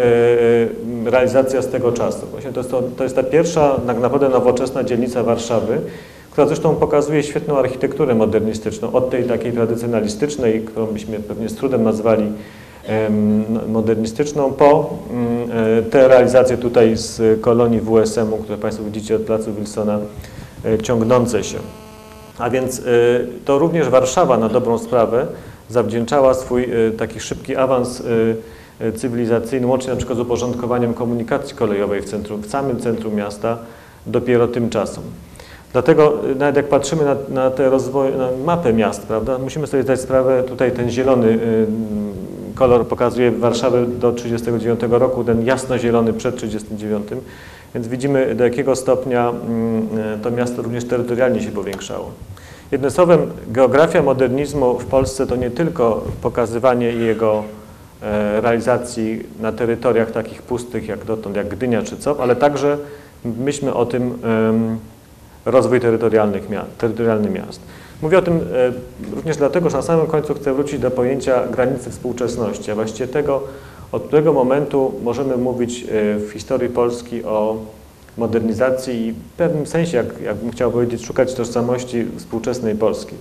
realizacja 1.12 1.62
z 1.62 1.68
tego 1.68 1.92
czasu. 1.92 2.28
Właśnie 2.32 2.52
to, 2.52 2.60
jest 2.60 2.72
to, 2.72 2.84
to 2.98 3.04
jest 3.04 3.16
ta 3.16 3.24
pierwsza, 3.24 3.80
tak 3.88 4.00
naprawdę 4.00 4.30
nowoczesna 4.30 4.84
dzielnica 4.84 5.24
Warszawy, 5.24 5.82
która 6.38 6.48
zresztą 6.48 6.76
pokazuje 6.76 7.24
świetną 7.24 7.58
architekturę 7.58 8.16
modernistyczną, 8.16 8.92
od 8.92 9.10
tej 9.10 9.24
takiej 9.24 9.54
tradycjonalistycznej, 9.54 10.62
którą 10.62 10.86
byśmy 10.86 11.20
pewnie 11.20 11.50
z 11.50 11.56
trudem 11.56 11.84
nazwali 11.84 12.32
modernistyczną, 13.68 14.54
po 14.54 14.98
mm, 15.12 15.90
te 15.90 16.08
realizacje 16.08 16.58
tutaj 16.58 16.98
z 16.98 17.42
kolonii 17.42 17.82
WSM-u, 17.82 18.38
które 18.38 18.58
Państwo 18.58 18.84
widzicie 18.84 19.16
od 19.16 19.22
placu 19.22 19.54
Wilsona 19.54 20.00
E, 20.66 20.78
ciągnące 20.78 21.44
się. 21.44 21.58
A 22.38 22.50
więc 22.50 22.80
e, 22.80 22.84
to 23.46 23.60
również 23.60 23.90
Warszawa 23.90 24.38
na 24.38 24.50
dobrą 24.50 24.78
sprawę 24.78 25.28
zawdzięczała 25.70 26.34
swój 26.34 26.64
e, 26.64 26.92
taki 26.92 27.20
szybki 27.20 27.56
awans 27.56 28.04
cywilizacyjny, 28.96 29.68
łącznie 29.68 29.90
na 29.90 29.98
przykład 29.98 30.18
z 30.18 30.22
uporządkowaniem 30.22 30.94
komunikacji 30.94 31.56
kolejowej 31.56 32.02
w, 32.02 32.06
centrum, 32.06 32.42
w 32.42 32.48
samym 32.48 32.80
centrum 32.80 33.16
miasta 33.16 33.58
dopiero 34.06 34.48
tymczasem. 34.48 35.04
Dlatego 35.74 36.14
nawet 36.38 36.56
jak 36.56 36.68
patrzymy 36.68 37.06
na, 37.06 37.16
na 37.30 37.52
tę 37.52 37.70
rozwoj, 37.70 38.12
na 38.18 38.30
mapę 38.46 38.74
miast, 38.74 39.04
prawda, 39.04 39.38
musimy 39.40 39.68
sobie 39.68 39.84
zdać 39.84 40.02
sprawę, 40.02 40.44
tutaj 40.44 40.72
ten 40.72 40.90
zielony 40.90 41.40
kolor 42.56 42.88
pokazuje 42.88 43.32
Warszawę 43.32 43.86
do 43.86 44.12
1939 44.12 45.02
roku, 45.02 45.24
ten 45.24 45.46
jasno-zielony 45.46 46.14
przed 46.14 46.36
1939 46.36 47.24
więc 47.76 47.88
widzimy, 47.88 48.36
do 48.36 48.44
jakiego 48.44 48.76
stopnia 48.76 49.30
mm, 49.30 49.88
e, 50.16 50.18
to 50.18 50.32
miasto 50.32 50.62
również 50.62 50.86
terytorialnie 50.86 51.42
się 51.42 51.52
powiększało. 51.52 52.12
Jednym 52.72 52.92
słowem, 52.92 53.20
geografia 53.48 54.02
modernizmu 54.02 54.80
w 54.80 54.86
Polsce 54.86 55.28
to 55.28 55.36
nie 55.36 55.52
tylko 55.52 56.04
pokazywanie 56.22 56.92
jego 56.92 57.44
e, 58.02 58.42
realizacji 58.42 59.24
na 59.40 59.52
terytoriach 59.52 60.12
takich 60.12 60.42
pustych 60.42 60.88
jak 60.88 61.06
dotąd, 61.06 61.36
jak 61.36 61.48
Gdynia 61.48 61.82
czy 61.82 61.98
co, 61.98 62.22
ale 62.22 62.36
także 62.36 62.78
myślmy 63.26 63.74
o 63.74 63.86
tym 63.86 64.20
rozwój 65.48 65.80
terytorialnych 65.80 66.50
miast, 66.50 66.78
terytorialny 66.78 67.30
miast. 67.30 67.60
Mówię 68.02 68.18
o 68.18 68.22
tym 68.22 68.36
e, 68.36 69.16
również 69.16 69.38
dlatego, 69.38 69.70
że 69.70 69.78
na 69.78 69.84
samym 69.84 70.08
końcu 70.08 70.34
chcę 70.34 70.54
wrócić 70.54 70.80
do 70.80 70.92
pojęcia 70.92 71.48
granicy 71.48 71.90
współczesności, 71.90 72.72
a 72.72 72.76
właściwie 72.76 73.08
tego, 73.08 73.44
od 73.92 74.04
którego 74.04 74.34
momentu 74.34 74.94
możemy 75.04 75.38
mówić 75.38 75.84
e, 75.84 75.86
w 76.20 76.30
historii 76.34 76.70
Polski 76.70 77.24
o 77.24 77.58
modernizacji 78.18 79.08
i 79.08 79.12
w 79.12 79.38
pewnym 79.38 79.68
sensie, 79.68 79.98
jak, 79.98 80.22
jakbym 80.22 80.52
chciał 80.52 80.72
powiedzieć, 80.72 81.06
szukać 81.06 81.34
tożsamości 81.34 82.06
współczesnej 82.18 82.76
Polski. 82.76 83.16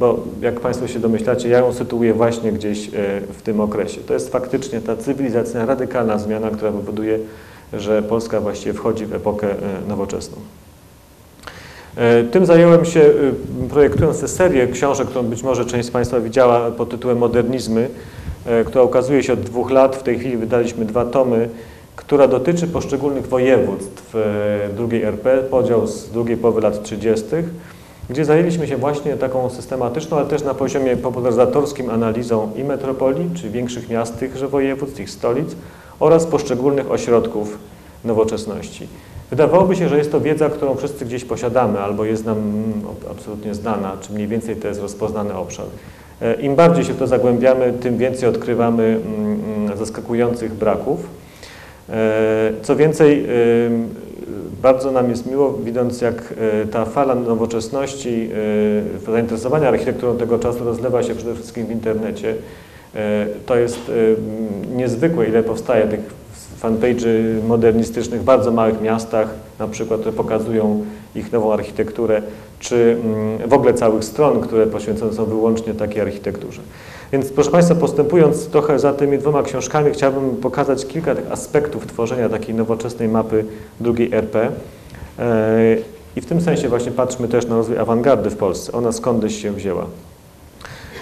Bo 0.00 0.18
jak 0.40 0.60
Państwo 0.60 0.88
się 0.88 0.98
domyślacie, 0.98 1.48
ja 1.48 1.58
ją 1.58 1.72
sytuuję 1.72 2.14
właśnie 2.14 2.52
gdzieś 2.52 2.88
e, 2.88 2.90
w 3.20 3.42
tym 3.42 3.60
okresie. 3.60 4.00
To 4.00 4.14
jest 4.14 4.32
faktycznie 4.32 4.80
ta 4.80 4.96
cywilizacyjna, 4.96 5.66
radykalna 5.66 6.18
zmiana, 6.18 6.50
która 6.50 6.72
powoduje, 6.72 7.18
że 7.72 8.02
Polska 8.02 8.40
właściwie 8.40 8.72
wchodzi 8.72 9.06
w 9.06 9.14
epokę 9.14 9.48
nowoczesną. 9.88 10.38
Tym 12.30 12.46
zająłem 12.46 12.84
się 12.84 13.12
projektując 13.70 14.20
tę 14.20 14.28
serię 14.28 14.66
książek, 14.66 15.08
którą 15.08 15.24
być 15.24 15.42
może 15.42 15.64
część 15.64 15.88
z 15.88 15.90
Państwa 15.90 16.20
widziała 16.20 16.70
pod 16.70 16.90
tytułem 16.90 17.18
Modernizmy, 17.18 17.88
E, 18.46 18.64
która 18.64 18.84
ukazuje 18.84 19.22
się 19.22 19.32
od 19.32 19.40
dwóch 19.40 19.70
lat, 19.70 19.96
w 19.96 20.02
tej 20.02 20.18
chwili 20.18 20.36
wydaliśmy 20.36 20.84
dwa 20.84 21.04
tomy, 21.04 21.48
która 21.96 22.28
dotyczy 22.28 22.66
poszczególnych 22.66 23.28
województw 23.28 24.14
e, 24.16 24.68
drugiej 24.76 25.02
RP, 25.02 25.38
podział 25.50 25.86
z 25.86 26.10
drugiej 26.10 26.36
połowy 26.36 26.60
lat 26.60 26.82
30., 26.82 27.24
gdzie 28.10 28.24
zajęliśmy 28.24 28.66
się 28.66 28.76
właśnie 28.76 29.16
taką 29.16 29.50
systematyczną, 29.50 30.16
ale 30.16 30.26
też 30.26 30.42
na 30.42 30.54
poziomie 30.54 30.96
popularyzatorskim 30.96 31.90
analizą 31.90 32.52
i 32.56 32.64
metropolii, 32.64 33.30
czy 33.34 33.50
większych 33.50 33.88
miast 33.88 34.18
tychże 34.18 34.48
województw, 34.48 35.00
ich 35.00 35.10
stolic 35.10 35.56
oraz 36.00 36.26
poszczególnych 36.26 36.90
ośrodków 36.90 37.58
nowoczesności. 38.04 38.88
Wydawałoby 39.30 39.76
się, 39.76 39.88
że 39.88 39.98
jest 39.98 40.12
to 40.12 40.20
wiedza, 40.20 40.50
którą 40.50 40.74
wszyscy 40.74 41.04
gdzieś 41.04 41.24
posiadamy 41.24 41.78
albo 41.78 42.04
jest 42.04 42.24
nam 42.24 42.38
mm, 42.38 42.82
absolutnie 43.10 43.54
znana, 43.54 43.96
czy 44.00 44.12
mniej 44.12 44.28
więcej 44.28 44.56
to 44.56 44.68
jest 44.68 44.80
rozpoznany 44.80 45.34
obszar. 45.34 45.66
E, 46.22 46.34
Im 46.34 46.54
bardziej 46.54 46.84
się 46.84 46.92
w 46.92 46.98
to 46.98 47.06
zagłębiamy, 47.06 47.72
tym 47.72 47.98
więcej 47.98 48.28
odkrywamy 48.28 49.00
mm, 49.06 49.40
mm, 49.64 49.78
zaskakujących 49.78 50.54
braków. 50.54 51.00
E, 51.88 52.52
Co 52.62 52.76
więcej, 52.76 53.26
bardzo 54.62 54.90
nam 54.90 55.10
jest 55.10 55.26
miło, 55.26 55.52
widząc 55.52 56.00
jak 56.00 56.34
e, 56.62 56.66
ta 56.66 56.84
fala 56.84 57.14
nowoczesności, 57.14 58.30
zainteresowania 59.06 59.68
architekturą 59.68 60.16
tego 60.16 60.38
czasu 60.38 60.64
rozlewa 60.64 61.02
się 61.02 61.14
przede 61.14 61.34
wszystkim 61.34 61.66
w 61.66 61.70
internecie. 61.70 62.34
To 63.46 63.56
jest 63.56 63.92
niezwykłe, 64.76 65.26
ile 65.26 65.42
powstaje 65.42 65.86
tych 65.86 66.00
fanpage'y 66.62 67.42
modernistycznych 67.48 68.20
w 68.20 68.24
bardzo 68.24 68.50
małych 68.50 68.80
miastach, 68.80 69.28
na 69.58 69.68
przykład, 69.68 70.00
które 70.00 70.12
pokazują 70.12 70.84
ich 71.14 71.32
nową 71.32 71.52
architekturę, 71.52 72.22
czy 72.58 72.96
mm, 73.04 73.48
w 73.48 73.52
ogóle 73.52 73.74
całych 73.74 74.04
stron, 74.04 74.40
które 74.40 74.66
poświęcone 74.66 75.12
są 75.12 75.24
wyłącznie 75.24 75.74
takiej 75.74 76.00
architekturze. 76.00 76.62
Więc 77.12 77.32
proszę 77.32 77.50
Państwa, 77.50 77.74
postępując 77.74 78.46
trochę 78.46 78.78
za 78.78 78.92
tymi 78.92 79.18
dwoma 79.18 79.42
książkami, 79.42 79.90
chciałbym 79.92 80.36
pokazać 80.36 80.86
kilka 80.86 81.14
tych 81.14 81.32
aspektów 81.32 81.86
tworzenia 81.86 82.28
takiej 82.28 82.54
nowoczesnej 82.54 83.08
mapy 83.08 83.44
drugiej 83.80 84.14
RP. 84.14 84.50
E, 85.18 85.76
I 86.16 86.20
w 86.20 86.26
tym 86.26 86.40
sensie 86.40 86.68
właśnie 86.68 86.92
patrzmy 86.92 87.28
też 87.28 87.46
na 87.46 87.56
rozwój 87.56 87.78
awangardy 87.78 88.30
w 88.30 88.36
Polsce. 88.36 88.72
Ona 88.72 88.92
skądś 88.92 89.42
się 89.42 89.52
wzięła. 89.52 89.86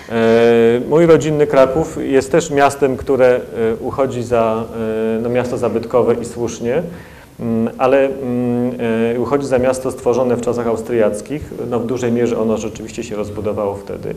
E, 0.09 0.81
Mój 0.89 1.07
rodzinny 1.07 1.47
Kraków 1.47 1.99
jest 2.03 2.33
też 2.33 2.51
miastem, 2.51 2.97
które 2.97 3.27
e, 3.27 3.41
uchodzi 3.81 4.23
za 4.23 4.65
e, 5.17 5.21
no, 5.23 5.29
miasto 5.29 5.59
zabytkowe 5.59 6.15
i 6.15 6.25
słusznie, 6.25 6.83
mm, 7.41 7.75
ale 7.79 7.99
mm, 8.07 9.23
uchodzi 9.23 9.47
za 9.47 9.59
miasto 9.59 9.91
stworzone 9.91 10.37
w 10.37 10.41
czasach 10.41 10.67
austriackich. 10.67 11.51
No, 11.71 11.81
w 11.81 11.87
dużej 11.87 12.13
mierze 12.13 12.39
ono 12.39 12.59
rzeczywiście 12.59 13.05
się 13.05 13.17
rozbudowało 13.17 13.75
wtedy. 13.75 14.15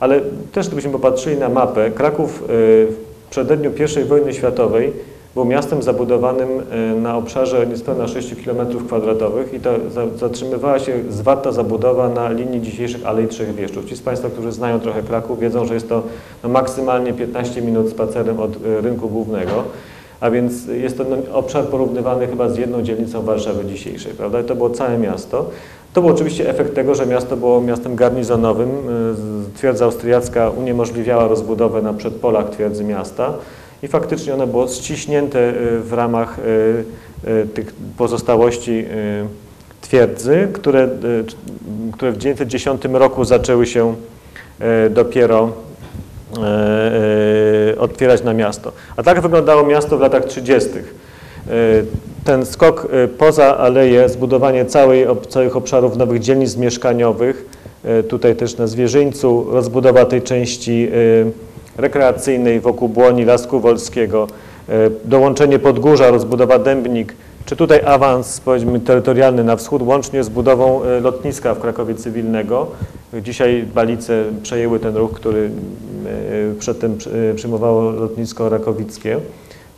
Ale 0.00 0.20
też 0.52 0.66
gdybyśmy 0.66 0.90
popatrzyli 0.90 1.36
na 1.36 1.48
mapę, 1.48 1.90
Kraków 1.90 2.42
w 2.48 2.96
przededniu 3.30 3.72
I 4.00 4.04
wojny 4.04 4.34
światowej 4.34 4.92
był 5.34 5.44
miastem 5.44 5.82
zabudowanym 5.82 6.48
e, 6.70 6.94
na 7.00 7.16
obszarze 7.16 7.66
niespełna 7.66 8.08
6 8.08 8.34
km 8.44 8.86
kwadratowych 8.86 9.54
i 9.54 9.60
to 9.60 9.70
za- 9.94 10.16
zatrzymywała 10.18 10.78
się 10.78 10.92
zwarta 11.10 11.52
zabudowa 11.52 12.08
na 12.08 12.30
linii 12.30 12.60
dzisiejszych 12.60 13.06
Alei 13.06 13.28
Trzech 13.28 13.54
Wieszczów. 13.54 13.84
Ci 13.84 13.96
z 13.96 14.00
Państwa, 14.00 14.28
którzy 14.28 14.52
znają 14.52 14.80
trochę 14.80 15.02
Kraków, 15.02 15.38
wiedzą, 15.40 15.64
że 15.64 15.74
jest 15.74 15.88
to 15.88 16.02
no, 16.42 16.48
maksymalnie 16.48 17.12
15 17.12 17.62
minut 17.62 17.90
spacerem 17.90 18.40
od 18.40 18.50
e, 18.56 18.80
rynku 18.80 19.08
głównego, 19.08 19.52
a 20.20 20.30
więc 20.30 20.66
jest 20.66 20.98
to 20.98 21.04
no, 21.10 21.16
obszar 21.38 21.64
porównywany 21.64 22.26
chyba 22.26 22.48
z 22.48 22.56
jedną 22.58 22.82
dzielnicą 22.82 23.22
Warszawy 23.22 23.64
dzisiejszej, 23.64 24.12
prawda? 24.12 24.40
I 24.40 24.44
to 24.44 24.54
było 24.54 24.70
całe 24.70 24.98
miasto. 24.98 25.46
To 25.92 26.00
był 26.02 26.10
oczywiście 26.10 26.48
efekt 26.48 26.74
tego, 26.74 26.94
że 26.94 27.06
miasto 27.06 27.36
było 27.36 27.60
miastem 27.60 27.96
garnizonowym. 27.96 28.68
E, 28.68 29.58
Twierdza 29.58 29.84
austriacka 29.84 30.50
uniemożliwiała 30.50 31.28
rozbudowę 31.28 31.82
na 31.82 31.92
przedpolach 31.92 32.50
twierdzy 32.50 32.84
miasta 32.84 33.32
i 33.82 33.88
faktycznie 33.88 34.34
ono 34.34 34.46
było 34.46 34.68
ściśnięte 34.68 35.38
y, 35.38 35.80
w 35.80 35.92
ramach 35.92 36.38
y, 36.38 36.42
y, 37.30 37.46
tych 37.46 37.74
pozostałości 37.96 38.84
twierdzy, 39.80 40.48
które, 40.52 40.88
które 41.92 42.12
w 42.12 42.16
1910 42.16 42.82
roku 42.92 43.24
zaczęły 43.24 43.66
się 43.66 43.94
dopiero 44.90 45.52
otwierać 47.78 48.22
na 48.22 48.34
miasto. 48.34 48.72
A 48.96 49.02
tak 49.02 49.20
wyglądało 49.20 49.66
miasto 49.66 49.98
w 49.98 50.00
latach 50.00 50.24
30. 50.24 50.70
Y, 50.78 50.82
Ten 52.24 52.46
skok 52.46 52.88
poza 53.18 53.58
aleję, 53.58 54.08
zbudowanie 54.08 54.64
całej, 54.64 55.06
całych 55.28 55.56
obszarów 55.56 55.96
nowych 55.96 56.20
dzielnic 56.20 56.56
mieszkaniowych, 56.56 57.44
tutaj 58.08 58.36
też 58.36 58.56
na 58.56 58.66
Zwierzyńcu, 58.66 59.46
rozbudowa 59.50 60.04
tej 60.04 60.22
części 60.22 60.88
rekreacyjnej 61.80 62.60
wokół 62.60 62.88
Błoni, 62.88 63.24
Lasku 63.24 63.60
Wolskiego, 63.60 64.26
e, 64.68 64.72
dołączenie 65.04 65.58
Podgórza, 65.58 66.10
rozbudowa 66.10 66.58
Dębnik, 66.58 67.14
czy 67.44 67.56
tutaj 67.56 67.80
awans 67.84 68.40
powiedzmy 68.40 68.80
terytorialny 68.80 69.44
na 69.44 69.56
wschód, 69.56 69.82
łącznie 69.82 70.24
z 70.24 70.28
budową 70.28 70.84
e, 70.84 71.00
lotniska 71.00 71.54
w 71.54 71.60
Krakowie 71.60 71.94
Cywilnego. 71.94 72.66
Dzisiaj 73.22 73.64
Balice 73.74 74.24
przejęły 74.42 74.78
ten 74.78 74.96
ruch, 74.96 75.12
który 75.12 75.50
e, 76.50 76.54
przedtem 76.58 76.98
przyjmowało 77.34 77.90
lotnisko 77.90 78.48
rakowickie 78.48 79.16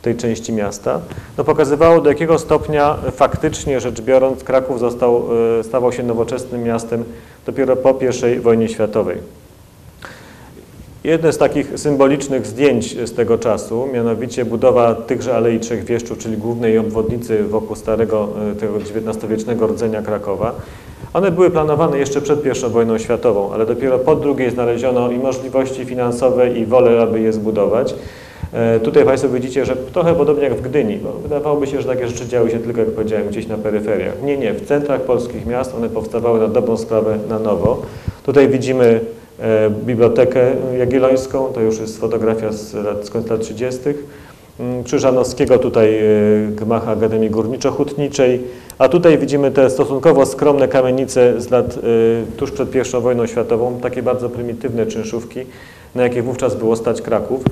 tej 0.01 0.15
części 0.15 0.53
miasta. 0.53 0.99
No 1.37 1.43
pokazywało 1.43 2.01
do 2.01 2.09
jakiego 2.09 2.39
stopnia 2.39 2.97
faktycznie 3.11 3.79
rzecz 3.79 4.01
biorąc 4.01 4.43
Kraków 4.43 4.79
został, 4.79 5.23
stawał 5.63 5.91
się 5.93 6.03
nowoczesnym 6.03 6.63
miastem 6.63 7.03
dopiero 7.45 7.75
po 7.75 7.95
I 8.35 8.39
wojnie 8.39 8.69
światowej. 8.69 9.42
Jedne 11.03 11.33
z 11.33 11.37
takich 11.37 11.79
symbolicznych 11.79 12.47
zdjęć 12.47 12.97
z 13.07 13.13
tego 13.13 13.37
czasu, 13.37 13.87
mianowicie 13.93 14.45
budowa 14.45 14.95
tychże 14.95 15.35
Alei 15.35 15.59
Trzech 15.59 15.85
Wieszczów, 15.85 16.17
czyli 16.17 16.37
głównej 16.37 16.77
obwodnicy 16.77 17.43
wokół 17.43 17.75
starego, 17.75 18.29
e, 18.51 18.55
tego 18.55 18.77
XIX-wiecznego 18.77 19.67
rdzenia 19.67 20.01
Krakowa. 20.01 20.55
One 21.13 21.31
były 21.31 21.51
planowane 21.51 21.97
jeszcze 21.97 22.21
przed 22.21 22.45
I 22.45 22.69
wojną 22.69 22.97
światową, 22.97 23.53
ale 23.53 23.65
dopiero 23.65 23.99
po 23.99 24.15
drugiej 24.15 24.51
znaleziono 24.51 25.11
i 25.11 25.17
możliwości 25.17 25.85
finansowe 25.85 26.49
i 26.49 26.65
wolę, 26.65 27.01
aby 27.01 27.21
je 27.21 27.33
zbudować. 27.33 27.95
E, 28.53 28.79
Tutaj 28.79 29.05
Państwo 29.05 29.29
widzicie, 29.29 29.65
że 29.65 29.75
trochę 29.75 30.15
podobnie 30.15 30.43
jak 30.43 30.55
w 30.55 30.61
Gdyni, 30.61 30.97
bo 30.97 31.11
wydawałoby 31.11 31.67
się, 31.67 31.81
że 31.81 31.87
takie 31.87 32.07
rzeczy 32.07 32.27
działy 32.27 32.51
się 32.51 32.59
tylko, 32.59 32.79
jak 32.79 32.91
powiedziałem, 32.91 33.27
gdzieś 33.27 33.47
na 33.47 33.57
peryferiach. 33.57 34.21
Nie, 34.23 34.37
nie, 34.37 34.53
w 34.53 34.65
centrach 34.65 35.01
polskich 35.01 35.45
miast 35.45 35.75
one 35.75 35.89
powstawały 35.89 36.39
na 36.39 36.47
dobrą 36.47 36.77
sprawę 36.77 37.17
na 37.29 37.39
nowo. 37.39 37.81
Tutaj 38.25 38.47
widzimy 38.47 38.99
Bibliotekę 39.85 40.51
Jagiellońską, 40.77 41.53
to 41.53 41.61
już 41.61 41.79
jest 41.79 41.99
fotografia 41.99 42.51
z, 42.51 42.73
lat, 42.73 43.05
z 43.05 43.29
lat 43.29 43.41
30. 43.41 43.79
Mm, 44.59 44.83
Krzyżanowskiego, 44.83 45.59
tutaj 45.59 45.97
e, 45.97 46.03
gmach 46.51 46.87
Akademii 46.87 47.31
Górniczo-Hutniczej, 47.31 48.39
a 48.77 48.89
tutaj 48.89 49.17
widzimy 49.17 49.51
te 49.51 49.69
stosunkowo 49.69 50.25
skromne 50.25 50.67
kamienice 50.67 51.41
z 51.41 51.49
lat 51.49 51.77
e, 51.77 51.79
tuż 52.37 52.51
przed 52.51 52.75
I 52.75 53.01
wojną 53.01 53.27
światową, 53.27 53.79
takie 53.79 54.03
bardzo 54.03 54.29
prymitywne 54.29 54.85
czynszówki, 54.85 55.39
na 55.95 56.03
jakie 56.03 56.21
wówczas 56.21 56.55
było 56.55 56.75
stać 56.75 57.01
Kraków, 57.01 57.43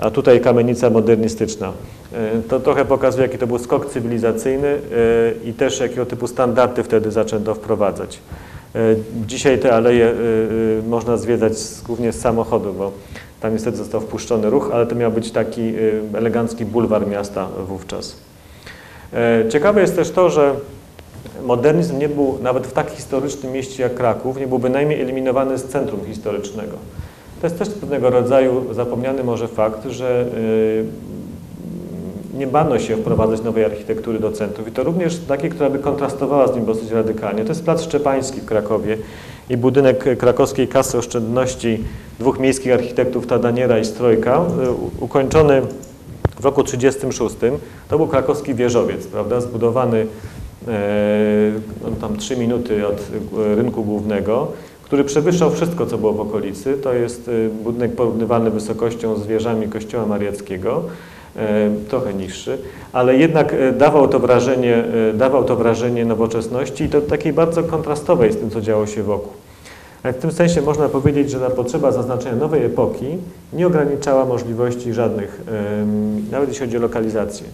a 0.00 0.10
tutaj 0.10 0.40
kamienica 0.40 0.90
modernistyczna. 0.90 1.72
E, 2.12 2.42
To 2.48 2.60
trochę 2.60 2.84
pokazuje, 2.84 3.22
jaki 3.26 3.38
to 3.38 3.46
był 3.46 3.58
skok 3.58 3.90
cywilizacyjny 3.90 4.68
e, 4.68 4.78
i 5.48 5.52
też 5.52 5.80
jakiego 5.80 6.06
typu 6.06 6.26
standardy 6.26 6.82
wtedy 6.82 7.10
zaczęto 7.10 7.54
wprowadzać. 7.54 8.20
E, 8.74 8.96
Dzisiaj 9.26 9.58
te 9.58 9.72
aleje 9.72 10.06
e, 10.06 10.10
e, 10.10 10.14
można 10.88 11.16
zwiedzać 11.16 11.52
głównie 11.86 12.12
z 12.12 12.20
samochodu, 12.20 12.72
bo 12.72 12.92
tam 13.40 13.52
niestety 13.52 13.76
został 13.76 14.00
wpuszczony 14.00 14.50
ruch, 14.50 14.70
ale 14.72 14.86
to 14.86 14.94
miał 14.94 15.12
być 15.12 15.30
taki 15.30 15.72
elegancki 16.14 16.64
bulwar 16.64 17.06
miasta 17.06 17.48
wówczas. 17.66 18.16
Ciekawe 19.48 19.80
jest 19.80 19.96
też 19.96 20.10
to, 20.10 20.30
że 20.30 20.54
modernizm 21.44 21.98
nie 21.98 22.08
był 22.08 22.38
nawet 22.42 22.66
w 22.66 22.72
tak 22.72 22.90
historycznym 22.90 23.52
mieście 23.52 23.82
jak 23.82 23.94
Kraków, 23.94 24.36
nie 24.36 24.46
był 24.46 24.58
bynajmniej 24.58 25.00
eliminowany 25.00 25.58
z 25.58 25.64
centrum 25.64 26.00
historycznego. 26.06 26.76
To 27.40 27.46
jest 27.46 27.58
też 27.58 27.68
pewnego 27.68 28.10
rodzaju 28.10 28.74
zapomniany 28.74 29.24
może 29.24 29.48
fakt, 29.48 29.86
że 29.88 30.26
nie 32.34 32.46
bano 32.46 32.78
się 32.78 32.96
wprowadzać 32.96 33.42
nowej 33.42 33.64
architektury 33.64 34.18
do 34.18 34.32
centrum 34.32 34.68
i 34.68 34.72
to 34.72 34.84
również 34.84 35.18
takiej, 35.18 35.50
która 35.50 35.70
by 35.70 35.78
kontrastowała 35.78 36.46
z 36.46 36.56
nim 36.56 36.64
dosyć 36.64 36.90
radykalnie. 36.90 37.42
To 37.42 37.48
jest 37.48 37.64
Plac 37.64 37.82
Szczepański 37.82 38.40
w 38.40 38.44
Krakowie 38.44 38.96
i 39.50 39.56
budynek 39.56 40.18
krakowskiej 40.18 40.68
Kasy 40.68 40.98
Oszczędności 40.98 41.84
dwóch 42.18 42.38
miejskich 42.38 42.72
architektów 42.72 43.26
Tadaniera 43.26 43.78
i 43.78 43.84
Strojka, 43.84 44.40
y, 45.00 45.04
ukończony 45.04 45.62
w 46.40 46.44
roku 46.44 46.64
1936. 46.64 47.60
To 47.88 47.96
był 47.96 48.06
krakowski 48.06 48.54
wieżowiec, 48.54 49.06
prawda, 49.06 49.40
zbudowany 49.40 50.06
no, 51.82 51.90
tam 52.00 52.16
3 52.16 52.36
minuty 52.36 52.86
od 52.86 52.94
e, 52.94 53.54
rynku 53.54 53.84
głównego, 53.84 54.52
który 54.82 55.04
przewyższał 55.04 55.50
wszystko, 55.50 55.86
co 55.86 55.98
było 55.98 56.12
w 56.12 56.20
okolicy. 56.20 56.74
To 56.74 56.94
jest 56.94 57.28
e, 57.28 57.48
budynek 57.48 57.94
porównywalny 57.94 58.50
wysokością 58.50 59.16
z 59.16 59.26
wieżami 59.26 59.68
kościoła 59.68 60.06
mariackiego, 60.06 60.84
trochę 61.88 62.14
niższy, 62.14 62.58
ale 62.92 63.16
jednak 63.16 63.54
e, 63.54 63.72
dawał 63.72 64.08
to 64.08 64.18
wrażenie, 64.18 64.84
e, 65.10 65.12
dawał 65.12 65.44
to 65.44 65.56
wrażenie 65.56 66.04
nowoczesności 66.04 66.84
i 66.84 66.88
to 66.88 67.00
takiej 67.00 67.32
bardzo 67.32 67.62
kontrastowej 67.62 68.32
z 68.32 68.36
tym, 68.36 68.50
co 68.50 68.60
działo 68.60 68.86
się 68.86 69.02
wokół. 69.02 69.32
W 70.04 70.18
tym 70.18 70.32
sensie 70.32 70.62
można 70.62 70.88
powiedzieć, 70.88 71.30
że 71.30 71.40
ta 71.40 71.50
potrzeba 71.50 71.92
zaznaczenia 71.92 72.36
nowej 72.36 72.64
epoki 72.64 73.06
nie 73.52 73.66
ograniczała 73.66 74.24
możliwości 74.24 74.92
żadnych, 74.92 75.40
nawet 76.30 76.48
jeśli 76.48 76.66
chodzi 76.66 76.76
o 76.76 76.80
lokalizację. 76.80 77.46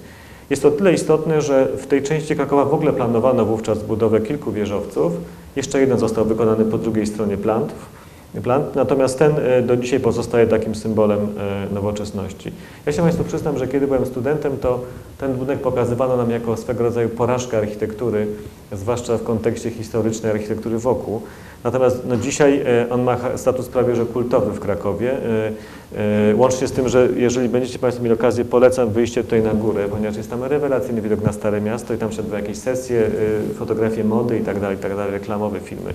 Jest 0.50 0.62
to 0.62 0.70
tyle 0.70 0.92
istotne, 0.92 1.42
że 1.42 1.68
w 1.76 1.86
tej 1.86 2.02
części 2.02 2.36
Krakowa 2.36 2.64
w 2.64 2.74
ogóle 2.74 2.92
planowano 2.92 3.44
wówczas 3.44 3.82
budowę 3.82 4.20
kilku 4.20 4.52
wieżowców. 4.52 5.12
Jeszcze 5.56 5.80
jeden 5.80 5.98
został 5.98 6.24
wykonany 6.24 6.64
po 6.64 6.78
drugiej 6.78 7.06
stronie 7.06 7.36
plantów. 7.36 8.05
Plan, 8.40 8.64
natomiast 8.74 9.18
ten 9.18 9.34
do 9.66 9.76
dzisiaj 9.76 10.00
pozostaje 10.00 10.46
takim 10.46 10.74
symbolem 10.74 11.28
nowoczesności. 11.72 12.52
Ja 12.86 12.92
się 12.92 13.02
Państwu 13.02 13.24
przyznam, 13.24 13.58
że 13.58 13.68
kiedy 13.68 13.86
byłem 13.86 14.06
studentem, 14.06 14.56
to 14.56 14.80
ten 15.18 15.34
budynek 15.34 15.62
pokazywano 15.62 16.16
nam 16.16 16.30
jako 16.30 16.56
swego 16.56 16.84
rodzaju 16.84 17.08
porażkę 17.08 17.58
architektury, 17.58 18.26
zwłaszcza 18.72 19.18
w 19.18 19.22
kontekście 19.22 19.70
historycznej 19.70 20.32
architektury 20.32 20.78
wokół. 20.78 21.22
Natomiast 21.66 22.02
no, 22.08 22.16
dzisiaj 22.16 22.62
e, 22.66 22.90
on 22.90 23.02
ma 23.02 23.16
status 23.36 23.68
prawie 23.68 23.96
że 23.96 24.06
kultowy 24.06 24.52
w 24.52 24.60
Krakowie. 24.60 25.12
E, 25.12 26.30
e, 26.30 26.36
łącznie 26.36 26.68
z 26.68 26.72
tym, 26.72 26.88
że 26.88 27.08
jeżeli 27.16 27.48
będziecie 27.48 27.78
Państwo 27.78 28.02
mieli 28.02 28.14
okazję, 28.14 28.44
polecam 28.44 28.90
wyjście 28.90 29.24
tutaj 29.24 29.42
na 29.42 29.54
górę, 29.54 29.88
ponieważ 29.90 30.16
jest 30.16 30.30
tam 30.30 30.44
rewelacyjny 30.44 31.02
widok 31.02 31.22
na 31.22 31.32
Stare 31.32 31.60
Miasto 31.60 31.94
i 31.94 31.98
tam 31.98 32.12
się 32.12 32.20
odbywa 32.20 32.38
jakieś 32.38 32.58
sesje, 32.58 33.10
fotografie 33.58 34.04
mody 34.04 34.38
i 34.38 34.40
tak 34.40 34.60
dalej, 34.60 34.76
tak 34.76 34.96
dalej, 34.96 35.12
reklamowe 35.12 35.60
filmy. 35.60 35.92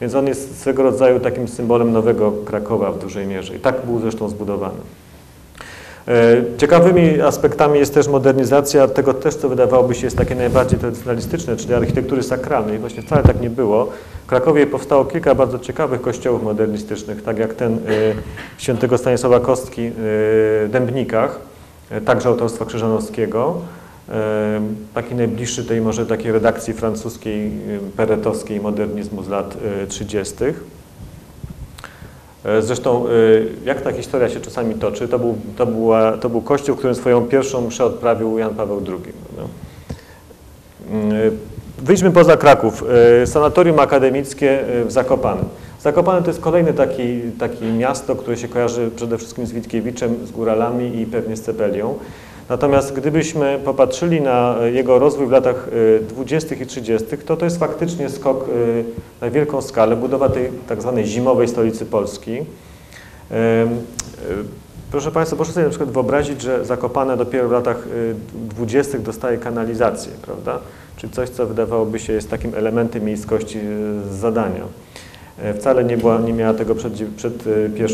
Więc 0.00 0.14
on 0.14 0.26
jest 0.26 0.60
swego 0.60 0.82
rodzaju 0.82 1.20
takim 1.20 1.48
symbolem 1.48 1.92
nowego 1.92 2.32
Krakowa 2.44 2.92
w 2.92 2.98
dużej 2.98 3.26
mierze 3.26 3.56
i 3.56 3.58
tak 3.58 3.86
był 3.86 4.00
zresztą 4.00 4.28
zbudowany. 4.28 4.78
E, 6.08 6.42
ciekawymi 6.58 7.20
aspektami 7.20 7.78
jest 7.78 7.94
też 7.94 8.08
modernizacja 8.08 8.88
tego 8.88 9.14
też, 9.14 9.34
co 9.34 9.48
wydawałoby 9.48 9.94
się 9.94 10.06
jest 10.06 10.16
takie 10.16 10.34
najbardziej 10.34 10.78
tradycjonalistyczne, 10.78 11.56
czyli 11.56 11.74
architektury 11.74 12.22
sakralnej. 12.22 12.78
Właśnie 12.78 13.02
wcale 13.02 13.22
tak 13.22 13.40
nie 13.40 13.50
było. 13.50 13.92
W 14.24 14.26
Krakowie 14.26 14.66
powstało 14.66 15.04
kilka 15.04 15.34
bardzo 15.34 15.58
ciekawych 15.58 16.00
kościołów 16.00 16.42
modernistycznych, 16.42 17.22
tak 17.22 17.38
jak 17.38 17.54
ten 17.54 17.74
e, 17.74 17.78
świętego 18.58 18.98
Stanisława 18.98 19.40
Kostki 19.40 19.90
w 19.96 20.68
Dębnikach, 20.72 21.40
e, 21.90 22.00
także 22.00 22.28
autorstwa 22.28 22.64
Krzyżanowskiego, 22.64 23.60
taki 24.94 25.14
najbliższy 25.14 25.64
tej 25.64 25.80
może 25.80 26.06
takiej 26.06 26.32
redakcji 26.32 26.74
francuskiej, 26.74 27.50
peretowskiej 27.96 28.60
modernizmu 28.60 29.22
z 29.22 29.28
lat 29.28 29.56
30. 29.88 30.34
E, 32.44 32.62
zresztą, 32.62 33.06
e, 33.06 33.10
jak 33.64 33.80
ta 33.80 33.92
historia 33.92 34.28
się 34.28 34.40
czasami 34.40 34.74
toczy, 34.74 35.08
to 35.08 35.18
był, 35.18 35.36
to 35.56 35.66
była, 35.66 36.12
to 36.12 36.28
był 36.28 36.40
kościół, 36.40 36.74
w 36.74 36.78
którym 36.78 36.96
swoją 36.96 37.22
pierwszą 37.22 37.66
mszę 37.66 37.84
odprawił 37.84 38.38
Jan 38.38 38.54
Paweł 38.54 38.82
II. 38.88 39.12
No. 39.36 39.44
E, 41.16 41.30
wyjdźmy 41.78 42.10
poza 42.10 42.36
Kraków. 42.36 42.84
Sanatorium 43.24 43.78
akademickie 43.78 44.64
w 44.86 44.92
Zakopanem. 44.92 45.44
Zakopane 45.80 46.22
to 46.22 46.30
jest 46.30 46.40
kolejne 46.40 46.72
taki, 46.72 47.20
taki 47.38 47.64
miasto, 47.64 48.16
które 48.16 48.36
się 48.36 48.48
kojarzy 48.48 48.90
przede 48.96 49.18
wszystkim 49.18 49.46
z 49.46 49.52
Witkiewiczem, 49.52 50.16
z 50.26 50.30
góralami 50.30 51.00
i 51.00 51.06
pewnie 51.06 51.36
z 51.36 51.42
Cepelią. 51.42 51.94
Natomiast 52.48 52.92
gdybyśmy 52.92 53.60
popatrzyli 53.64 54.20
na 54.20 54.56
jego 54.72 54.98
rozwój 54.98 55.26
w 55.26 55.30
latach 55.30 55.68
20. 56.08 56.54
i 56.54 56.66
30., 56.66 57.18
to 57.26 57.36
to 57.36 57.44
jest 57.44 57.58
faktycznie 57.58 58.08
skok 58.08 58.48
y, 58.48 58.84
na 59.20 59.30
wielką 59.30 59.62
skalę, 59.62 59.96
budowa 59.96 60.28
tej 60.28 60.50
tak 60.68 60.82
zwanej 60.82 61.06
zimowej 61.06 61.48
stolicy 61.48 61.86
Polski. 61.86 62.38
Proszę 64.90 65.10
Państwa, 65.10 65.36
proszę 65.36 65.52
sobie 65.52 65.64
na 65.64 65.70
przykład 65.70 65.90
wyobrazić, 65.90 66.42
że 66.42 66.64
Zakopane 66.64 67.16
dopiero 67.16 67.48
w 67.48 67.52
latach 67.52 67.88
20. 68.34 68.98
dostaje 68.98 69.38
kanalizację, 69.38 70.12
prawda? 70.22 70.58
Czyli 70.96 71.12
coś, 71.12 71.28
co 71.28 71.46
wydawałoby 71.46 71.98
się 71.98 72.12
jest 72.12 72.30
takim 72.30 72.54
elementem 72.54 73.04
miejskości 73.04 73.58
z 74.10 74.14
zadania. 74.14 74.64
Wcale 75.58 75.84
nie, 75.84 75.96
była, 75.96 76.18
nie 76.18 76.32
miała 76.32 76.54
tego 76.54 76.74
przed, 76.74 76.92
przed 77.16 77.44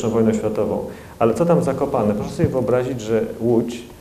I 0.07 0.11
wojną 0.11 0.33
światową. 0.33 0.87
Ale 1.19 1.35
co 1.35 1.47
tam 1.47 1.63
Zakopane? 1.63 2.15
Proszę 2.15 2.31
sobie 2.31 2.49
wyobrazić, 2.49 3.01
że 3.01 3.23
Łódź 3.41 3.83
E, 3.83 4.00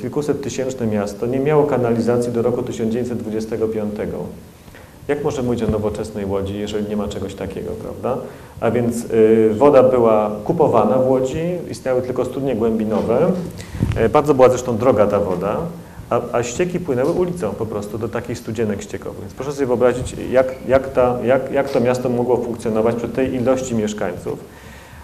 kilkuset 0.00 0.42
tysięczne 0.42 0.86
miasto 0.86 1.26
nie 1.26 1.38
miało 1.38 1.64
kanalizacji 1.64 2.32
do 2.32 2.42
roku 2.42 2.62
1925. 2.62 3.94
Jak 5.08 5.24
może 5.24 5.42
mówić 5.42 5.62
o 5.62 5.66
nowoczesnej 5.66 6.26
Łodzi, 6.26 6.58
jeżeli 6.58 6.88
nie 6.88 6.96
ma 6.96 7.08
czegoś 7.08 7.34
takiego, 7.34 7.70
prawda? 7.70 8.16
A 8.60 8.70
więc 8.70 9.04
y, 9.04 9.50
woda 9.54 9.82
była 9.82 10.30
kupowana 10.44 10.96
w 10.96 11.08
Łodzi, 11.08 11.42
istniały 11.70 12.02
tylko 12.02 12.24
studnie 12.24 12.56
głębinowe. 12.56 13.32
Y, 14.04 14.08
bardzo 14.08 14.34
była 14.34 14.48
zresztą 14.48 14.76
droga 14.76 15.06
ta 15.06 15.20
woda, 15.20 15.56
a, 16.10 16.20
a, 16.32 16.42
ścieki 16.42 16.80
płynęły 16.80 17.12
ulicą 17.12 17.50
po 17.50 17.66
prostu 17.66 17.98
do 17.98 18.08
takich 18.08 18.38
studzienek 18.38 18.82
ściekowych. 18.82 19.20
Więc 19.20 19.34
proszę 19.34 19.52
sobie 19.52 19.66
wyobrazić, 19.66 20.16
jak, 20.30 20.54
jak, 20.68 20.92
ta, 20.92 21.18
jak, 21.24 21.52
jak 21.52 21.70
to 21.70 21.80
miasto 21.80 22.08
mogło 22.08 22.36
funkcjonować 22.36 22.96
przy 22.96 23.08
tej 23.08 23.34
ilości 23.34 23.74
mieszkańców. 23.74 24.38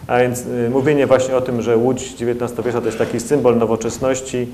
A 0.06 0.18
więc 0.20 0.46
y, 0.46 0.70
mówienie 0.70 1.06
właśnie 1.06 1.36
o 1.36 1.40
tym, 1.40 1.62
że 1.62 1.76
Łódź 1.76 2.14
XIX-wieczna 2.20 2.80
to 2.80 2.86
jest 2.86 2.98
taki 2.98 3.20
symbol 3.20 3.58
nowoczesności, 3.58 4.46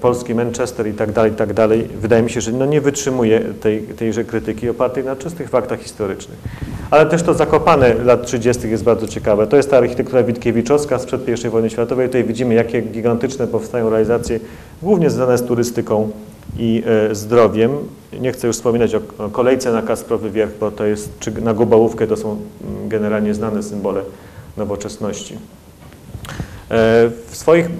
polski 0.00 0.34
Manchester 0.34 0.86
i 0.86 0.92
tak 0.92 1.12
dalej, 1.12 1.32
i 1.32 1.34
tak 1.34 1.52
dalej, 1.52 1.88
wydaje 2.00 2.22
mi 2.22 2.30
się, 2.30 2.40
że 2.40 2.52
no 2.52 2.66
nie 2.66 2.80
wytrzymuje 2.80 3.40
tej, 3.40 3.82
tejże 3.82 4.24
krytyki 4.24 4.68
opartej 4.68 5.04
na 5.04 5.16
czystych 5.16 5.50
faktach 5.50 5.80
historycznych. 5.80 6.38
Ale 6.90 7.06
też 7.06 7.22
to 7.22 7.34
Zakopane 7.34 7.94
lat 7.94 8.26
30. 8.26 8.70
jest 8.70 8.84
bardzo 8.84 9.08
ciekawe. 9.08 9.46
To 9.46 9.56
jest 9.56 9.70
ta 9.70 9.78
architektura 9.78 10.22
Witkiewiczowska 10.22 10.98
sprzed 10.98 11.44
I 11.44 11.48
wojny 11.48 11.70
światowej. 11.70 12.06
Tutaj 12.06 12.24
widzimy, 12.24 12.54
jakie 12.54 12.82
gigantyczne 12.82 13.46
powstają 13.46 13.90
realizacje, 13.90 14.40
głównie 14.82 15.10
związane 15.10 15.38
z 15.38 15.42
turystyką 15.42 16.10
i 16.58 16.82
e, 17.10 17.14
zdrowiem. 17.14 17.70
Nie 18.20 18.32
chcę 18.32 18.46
już 18.46 18.56
wspominać 18.56 18.94
o, 18.94 19.00
o 19.18 19.28
kolejce 19.28 19.72
na 19.72 19.82
Kasprowy 19.82 20.30
Wierch, 20.30 20.52
bo 20.60 20.70
to 20.70 20.84
jest, 20.84 21.18
czy 21.18 21.30
na 21.40 21.54
Gubałówkę 21.54 22.06
to 22.06 22.16
są 22.16 22.30
mm, 22.30 22.88
generalnie 22.88 23.34
znane 23.34 23.62
symbole 23.62 24.02
nowoczesności. 24.58 25.38
E, 26.70 27.10
w 27.30 27.36
swoich, 27.36 27.66
e, 27.66 27.70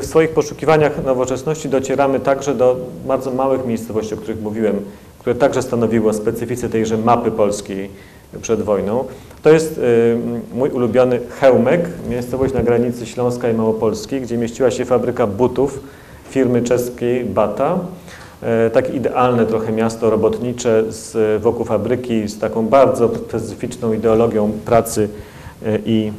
w 0.00 0.06
swoich 0.06 0.30
poszukiwaniach 0.30 1.04
nowoczesności 1.04 1.68
docieramy 1.68 2.20
także 2.20 2.54
do 2.54 2.76
bardzo 3.06 3.30
małych 3.30 3.66
miejscowości, 3.66 4.14
o 4.14 4.16
których 4.16 4.42
mówiłem, 4.42 4.80
które 5.18 5.34
także 5.34 5.62
stanowiły 5.62 6.10
o 6.10 6.12
specyfice 6.12 6.68
tejże 6.68 6.98
mapy 6.98 7.30
polskiej 7.30 7.90
przed 8.42 8.62
wojną. 8.62 9.04
To 9.42 9.50
jest 9.50 9.78
e, 10.52 10.56
mój 10.56 10.70
ulubiony 10.70 11.20
Chełmek, 11.40 11.88
miejscowość 12.08 12.54
na 12.54 12.62
granicy 12.62 13.06
Śląska 13.06 13.50
i 13.50 13.54
Małopolski, 13.54 14.20
gdzie 14.20 14.36
mieściła 14.36 14.70
się 14.70 14.84
fabryka 14.84 15.26
butów 15.26 15.80
firmy 16.30 16.62
czeskiej 16.62 17.24
Bata. 17.24 17.78
Takie 18.72 18.92
idealne 18.92 19.46
trochę 19.46 19.72
miasto 19.72 20.10
robotnicze 20.10 20.84
z, 20.88 21.42
wokół 21.42 21.64
fabryki 21.64 22.28
z 22.28 22.38
taką 22.38 22.66
bardzo 22.66 23.10
specyficzną 23.28 23.92
ideologią 23.92 24.52
pracy 24.64 25.08
i 25.86 26.12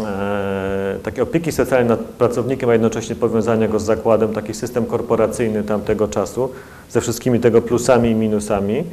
e, 0.00 0.98
takiej 1.02 1.22
opieki 1.22 1.52
socjalnej 1.52 1.88
nad 1.88 2.00
pracownikiem, 2.00 2.70
a 2.70 2.72
jednocześnie 2.72 3.16
powiązania 3.16 3.68
go 3.68 3.78
z 3.78 3.84
zakładem, 3.84 4.32
taki 4.32 4.54
system 4.54 4.86
korporacyjny 4.86 5.62
tamtego 5.62 6.08
czasu, 6.08 6.48
ze 6.90 7.00
wszystkimi 7.00 7.40
tego 7.40 7.62
plusami 7.62 8.10
i 8.10 8.14
minusami. 8.14 8.84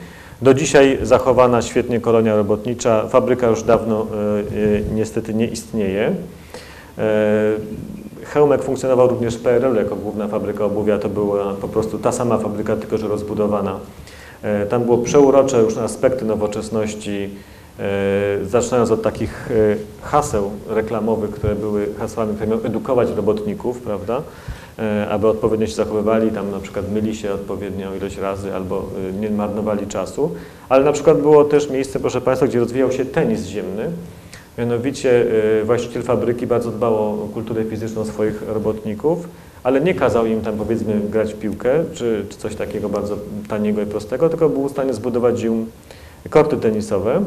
Do 0.42 0.54
dzisiaj 0.54 1.00
zachowana 1.02 1.62
świetnie 1.62 2.00
kolonia 2.00 2.36
robotnicza, 2.36 3.08
fabryka 3.08 3.48
już 3.48 3.64
dawno 3.64 4.08
e, 4.12 4.40
e, 4.40 4.82
niestety 4.96 5.34
nie 5.34 5.48
istnieje. 5.48 6.16
Chełmek 8.24 8.64
funkcjonował 8.64 9.08
również 9.08 9.36
w 9.36 9.42
PRL 9.42 9.76
jako 9.76 9.96
główna 9.96 10.28
fabryka 10.28 10.66
obuwia, 10.66 10.98
to 10.98 11.10
była 11.10 11.54
po 11.54 11.68
prostu 11.68 12.00
ta 12.00 12.12
sama 12.12 12.38
fabryka, 12.38 12.76
tylko 12.76 12.98
że 12.98 13.08
rozbudowana. 13.08 13.80
Tam 14.70 14.84
było 14.86 14.98
przeurocze 14.98 15.62
różne 15.62 15.84
aspekty 15.84 16.26
nowoczesności, 16.26 17.30
E, 17.30 17.59
zaczynając 18.44 18.92
od 18.92 19.02
takich 19.02 19.52
e, 19.52 19.56
haseł 20.02 20.52
reklamowych, 20.68 21.32
które 21.32 21.56
były 21.56 21.88
hasłami, 22.00 22.36
które 22.36 22.48
miały 22.48 22.64
edukować 22.64 23.10
robotników, 23.16 23.82
prawda, 23.82 24.22
e, 24.80 25.08
aby 25.10 25.28
odpowiednio 25.28 25.68
się 25.68 25.74
zachowywali, 25.74 26.32
tam 26.32 26.52
na 26.52 26.60
przykład 26.60 26.92
myli 26.92 27.16
się 27.16 27.34
odpowiednią 27.34 27.96
ilość 27.96 28.18
razy 28.18 28.56
albo 28.56 28.86
nie 29.20 29.30
marnowali 29.30 29.88
czasu, 29.88 30.32
ale 30.70 30.86
na 30.86 30.92
przykład 30.92 31.22
było 31.22 31.44
też 31.44 31.70
miejsce, 31.70 32.00
proszę 32.00 32.22
Państwa, 32.22 32.48
gdzie 32.48 32.60
rozwijał 32.60 32.92
się 32.92 33.06
tenis 33.06 33.46
ziemny, 33.46 33.92
mianowicie 34.58 35.26
właściciel 35.66 36.04
fabryki 36.04 36.48
bardzo 36.48 36.72
dbał 36.72 36.96
o 36.96 37.30
kulturę 37.34 37.64
fizyczną 37.64 38.06
swoich 38.06 38.42
robotników, 38.48 39.28
ale 39.64 39.82
nie 39.82 39.94
kazał 39.94 40.26
im 40.26 40.42
tam 40.42 40.58
powiedzmy 40.58 41.02
grać 41.10 41.34
piłkę, 41.34 41.84
czy, 41.94 42.26
czy 42.30 42.38
coś 42.38 42.56
takiego 42.56 42.90
bardzo 42.90 43.18
taniego 43.48 43.82
i 43.82 43.86
prostego, 43.86 44.30
tylko 44.30 44.50
był 44.50 44.68
w 44.68 44.72
stanie 44.72 44.94
zbudować 44.94 45.44
im 45.44 45.66
korty 46.30 46.58
tenisowe. 46.58 47.24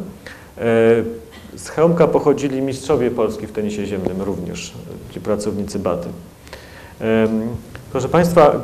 E, 0.58 0.60
z 1.56 1.68
Chełmka 1.68 2.06
pochodzili 2.06 2.62
mistrzowie 2.62 3.10
Polski 3.10 3.46
w 3.46 3.52
tenisie 3.52 3.86
ziemnym 3.86 4.22
również, 4.22 4.74
ci 5.10 5.20
pracownicy 5.20 5.78
Baty. 5.78 6.08
Proszę 7.92 8.08
Państwa, 8.08 8.60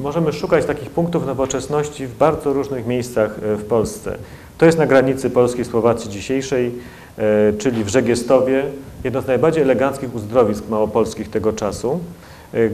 możemy 0.00 0.32
szukać 0.32 0.64
takich 0.64 0.90
punktów 0.90 1.26
nowoczesności 1.26 2.06
w 2.06 2.16
bardzo 2.16 2.52
różnych 2.52 2.86
miejscach 2.86 3.38
e, 3.42 3.56
w 3.56 3.64
Polsce. 3.64 4.18
To 4.58 4.66
jest 4.66 4.78
na 4.78 4.86
granicy 4.86 5.30
Polskiej 5.30 5.64
Słowacji 5.64 6.10
dzisiejszej, 6.10 6.72
e, 7.18 7.52
czyli 7.52 7.84
w 7.84 7.88
Żegiestowie, 7.88 8.64
jedno 9.04 9.22
z 9.22 9.26
najbardziej 9.26 9.62
eleganckich 9.62 10.14
uzdrowisk 10.14 10.68
małopolskich 10.68 11.30
tego 11.30 11.52
czasu, 11.52 12.00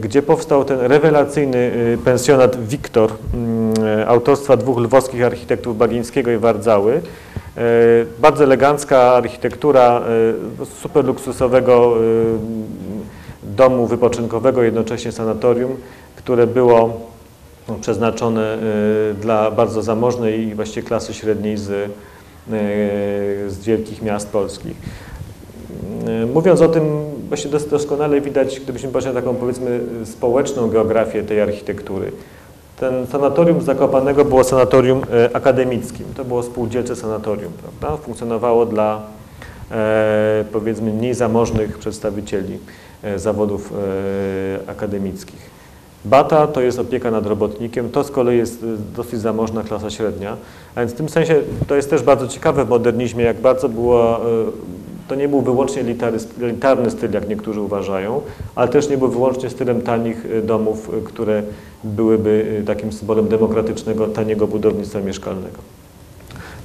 gdzie 0.01 0.21
powstał 0.21 0.65
ten 0.65 0.79
rewelacyjny 0.79 1.71
pensjonat 2.05 2.67
Wiktor, 2.67 3.11
mm, 3.33 3.64
autorstwa 4.07 4.57
dwóch 4.57 4.77
lwowskich 4.77 5.23
architektów 5.23 5.77
Bagińskiego 5.77 6.31
i 6.31 6.37
Wardzały, 6.37 7.01
E, 7.57 7.61
bardzo 8.19 8.43
elegancka 8.43 9.01
architektura 9.01 10.01
e, 10.61 10.65
super 10.81 11.05
luksusowego 11.05 11.97
e, 11.97 12.01
domu 13.55 13.87
wypoczynkowego, 13.87 14.63
jednocześnie 14.63 15.11
sanatorium, 15.11 15.75
które 16.15 16.47
było 16.47 17.01
no, 17.67 17.75
przeznaczone 17.81 18.57
dla 19.21 19.51
bardzo 19.51 19.81
zamożnej 19.81 20.39
i 20.39 20.55
właściwie 20.55 20.87
klasy 20.87 21.13
średniej 21.13 21.57
z, 21.57 21.91
z 23.47 23.65
wielkich 23.65 24.01
miast 24.01 24.29
polskich. 24.29 24.75
Mówiąc 26.33 26.61
o 26.61 26.67
tym, 26.67 26.83
właśnie 27.27 27.51
doskonale 27.69 28.21
widać, 28.21 28.59
gdybyśmy 28.59 28.89
patrzyli 28.89 29.15
na 29.15 29.21
taką 29.21 29.35
powiedzmy 29.35 29.79
społeczną 30.05 30.69
geografię 30.69 31.23
tej 31.23 31.41
architektury. 31.41 32.11
Ten 32.79 33.07
sanatorium 33.07 33.61
Zakopanego 33.61 34.25
było 34.25 34.43
sanatorium 34.43 35.01
e, 35.13 35.35
akademickim. 35.35 36.05
To 36.15 36.25
było 36.25 36.43
spółdzielcze 36.43 36.95
sanatorium, 36.95 37.53
prawda? 37.53 37.97
Funkcjonowało 37.97 38.65
dla 38.65 39.01
e, 39.71 40.45
powiedzmy 40.51 40.93
mniej 40.93 41.13
zamożnych 41.13 41.77
przedstawicieli 41.77 42.59
e, 43.03 43.19
zawodów 43.19 43.73
akademickich. 44.67 45.55
Bata 46.05 46.47
to 46.47 46.61
jest 46.61 46.79
opieka 46.79 47.11
nad 47.11 47.25
robotnikiem, 47.25 47.91
to 47.91 48.03
z 48.03 48.11
kolei 48.11 48.37
jest 48.37 48.65
dosyć 48.95 49.19
zamożna 49.19 49.63
klasa 49.63 49.89
średnia. 49.89 50.37
A 50.75 50.79
więc 50.79 50.91
w 50.93 50.95
tym 50.95 51.09
sensie 51.09 51.35
to 51.67 51.75
jest 51.75 51.89
też 51.89 52.03
bardzo 52.03 52.27
ciekawe 52.27 52.65
w 52.65 52.69
modernizmie, 52.69 53.23
jak 53.23 53.41
bardzo 53.41 53.69
było, 53.69 54.17
e, 54.17 54.21
to 55.07 55.15
nie 55.15 55.27
był 55.27 55.41
wyłącznie 55.41 55.83
elitarny 56.41 56.91
styl, 56.91 57.11
jak 57.11 57.29
niektórzy 57.29 57.61
uważają, 57.61 58.21
ale 58.55 58.67
też 58.67 58.89
nie 58.89 58.97
był 58.97 59.07
wyłącznie 59.07 59.49
stylem 59.49 59.81
tanich 59.81 60.25
e, 60.25 60.41
domów, 60.41 60.91
które 61.05 61.43
byłyby 61.83 62.63
takim 62.65 62.93
symbolem 62.93 63.27
demokratycznego, 63.27 64.07
taniego 64.07 64.47
budownictwa 64.47 64.99
mieszkalnego. 64.99 65.57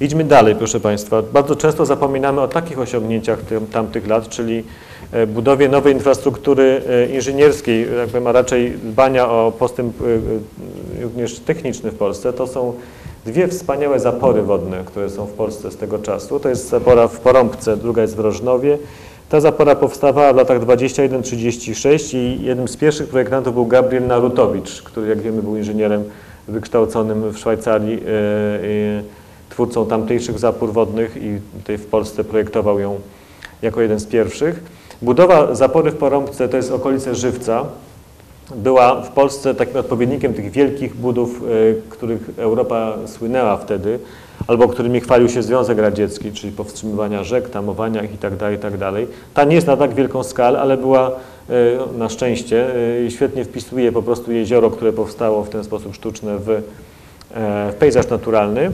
Idźmy 0.01 0.23
dalej, 0.23 0.55
proszę 0.55 0.79
Państwa. 0.79 1.21
Bardzo 1.33 1.55
często 1.55 1.85
zapominamy 1.85 2.41
o 2.41 2.47
takich 2.47 2.79
osiągnięciach 2.79 3.39
tamtych 3.71 4.07
lat, 4.07 4.29
czyli 4.29 4.63
E, 5.11 5.27
budowie 5.27 5.69
nowej 5.69 5.93
infrastruktury 5.93 6.81
e, 6.89 7.15
inżynierskiej, 7.15 7.87
jakby 7.97 8.21
ma 8.21 8.31
raczej 8.31 8.71
dbania 8.71 9.29
o 9.29 9.53
postęp 9.59 9.95
również 11.01 11.39
techniczny 11.39 11.91
w 11.91 11.95
Polsce, 11.95 12.33
to 12.33 12.47
są 12.47 12.73
dwie 13.25 13.47
wspaniałe 13.47 13.99
zapory 13.99 14.41
wodne, 14.41 14.83
które 14.85 15.09
są 15.09 15.25
w 15.25 15.31
Polsce 15.31 15.71
z 15.71 15.77
tego 15.77 15.99
czasu. 15.99 16.39
To 16.39 16.49
jest 16.49 16.69
zapora 16.69 17.07
w 17.07 17.19
Porąbce, 17.19 17.77
druga 17.77 18.01
jest 18.01 18.15
w 18.15 18.19
Rożnowie. 18.19 18.77
Ta 19.29 19.39
zapora 19.39 19.75
powstawała 19.75 20.33
w 20.33 20.35
latach 20.35 20.59
21-36 20.59 22.17
i 22.17 22.43
jednym 22.43 22.67
z 22.67 22.77
pierwszych 22.77 23.09
projektantów 23.09 23.53
był 23.53 23.65
Gabriel 23.65 24.07
Narutowicz, 24.07 24.81
który 24.81 25.07
jak 25.07 25.21
wiemy 25.21 25.41
był 25.41 25.57
inżynierem 25.57 26.03
wykształconym 26.47 27.31
w 27.31 27.37
Szwajcarii, 27.37 28.03
twórcą 29.49 29.85
tamtejszych 29.85 30.39
zapór 30.39 30.73
wodnych 30.73 31.17
i 31.17 31.39
tutaj 31.59 31.77
w 31.77 31.85
Polsce 31.85 32.23
projektował 32.23 32.79
ją 32.79 32.99
jako 33.61 33.81
jeden 33.81 33.99
z 33.99 34.05
pierwszych. 34.05 34.63
Budowa 35.01 35.55
zapory 35.55 35.91
w 35.91 35.95
Porąbce, 35.95 36.49
to 36.49 36.57
jest 36.57 36.71
okolice 36.71 37.15
Żywca, 37.15 37.65
była 38.55 39.01
w 39.01 39.11
Polsce 39.11 39.55
takim 39.55 39.77
odpowiednikiem 39.77 40.33
tych 40.33 40.51
wielkich 40.51 40.95
budów, 40.95 41.41
e, 41.43 41.89
których 41.89 42.29
Europa 42.37 42.97
słynęła 43.05 43.57
wtedy, 43.57 43.99
albo 44.47 44.67
którymi 44.67 44.99
chwalił 44.99 45.29
się 45.29 45.43
Związek 45.43 45.77
Radziecki, 45.77 46.31
czyli 46.31 46.53
powstrzymywania 46.53 47.23
rzek, 47.23 47.49
tamowania 47.49 48.03
ich 48.03 48.11
itd., 48.11 48.37
tak 48.37 48.51
itd. 48.51 48.77
Tak 48.77 48.93
Ta 49.33 49.43
nie 49.43 49.55
jest 49.55 49.67
na 49.67 49.77
tak 49.77 49.93
wielką 49.93 50.23
skalę, 50.23 50.59
ale 50.59 50.77
była 50.77 51.11
e, 51.11 51.97
na 51.97 52.09
szczęście, 52.09 52.67
e, 53.05 53.11
świetnie 53.11 53.45
wpisuje 53.45 53.91
po 53.91 54.01
prostu 54.01 54.31
jezioro, 54.31 54.71
które 54.71 54.93
powstało 54.93 55.43
w 55.43 55.49
ten 55.49 55.63
sposób 55.63 55.95
sztuczne 55.95 56.37
w, 56.37 56.61
w 57.71 57.75
pejzaż 57.79 58.09
naturalny. 58.09 58.71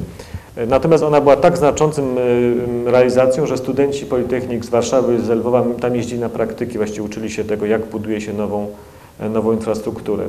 Natomiast 0.68 1.04
ona 1.04 1.22
była 1.22 1.36
tak 1.36 1.58
znaczącym 1.58 2.16
realizacją, 2.86 3.46
że 3.46 3.58
studenci 3.58 4.06
Politechnik 4.06 4.66
z 4.66 4.70
Warszawy, 4.70 5.20
z 5.20 5.30
Lwowa 5.30 5.64
tam 5.82 5.96
jeździli 5.96 6.22
na 6.22 6.30
praktyki, 6.30 6.78
właściwie 6.78 7.04
uczyli 7.04 7.32
się 7.32 7.44
tego, 7.44 7.66
jak 7.66 7.86
buduje 7.86 8.22
się 8.22 8.34
nową, 8.34 8.68
nową 9.20 9.52
infrastrukturę. 9.52 10.24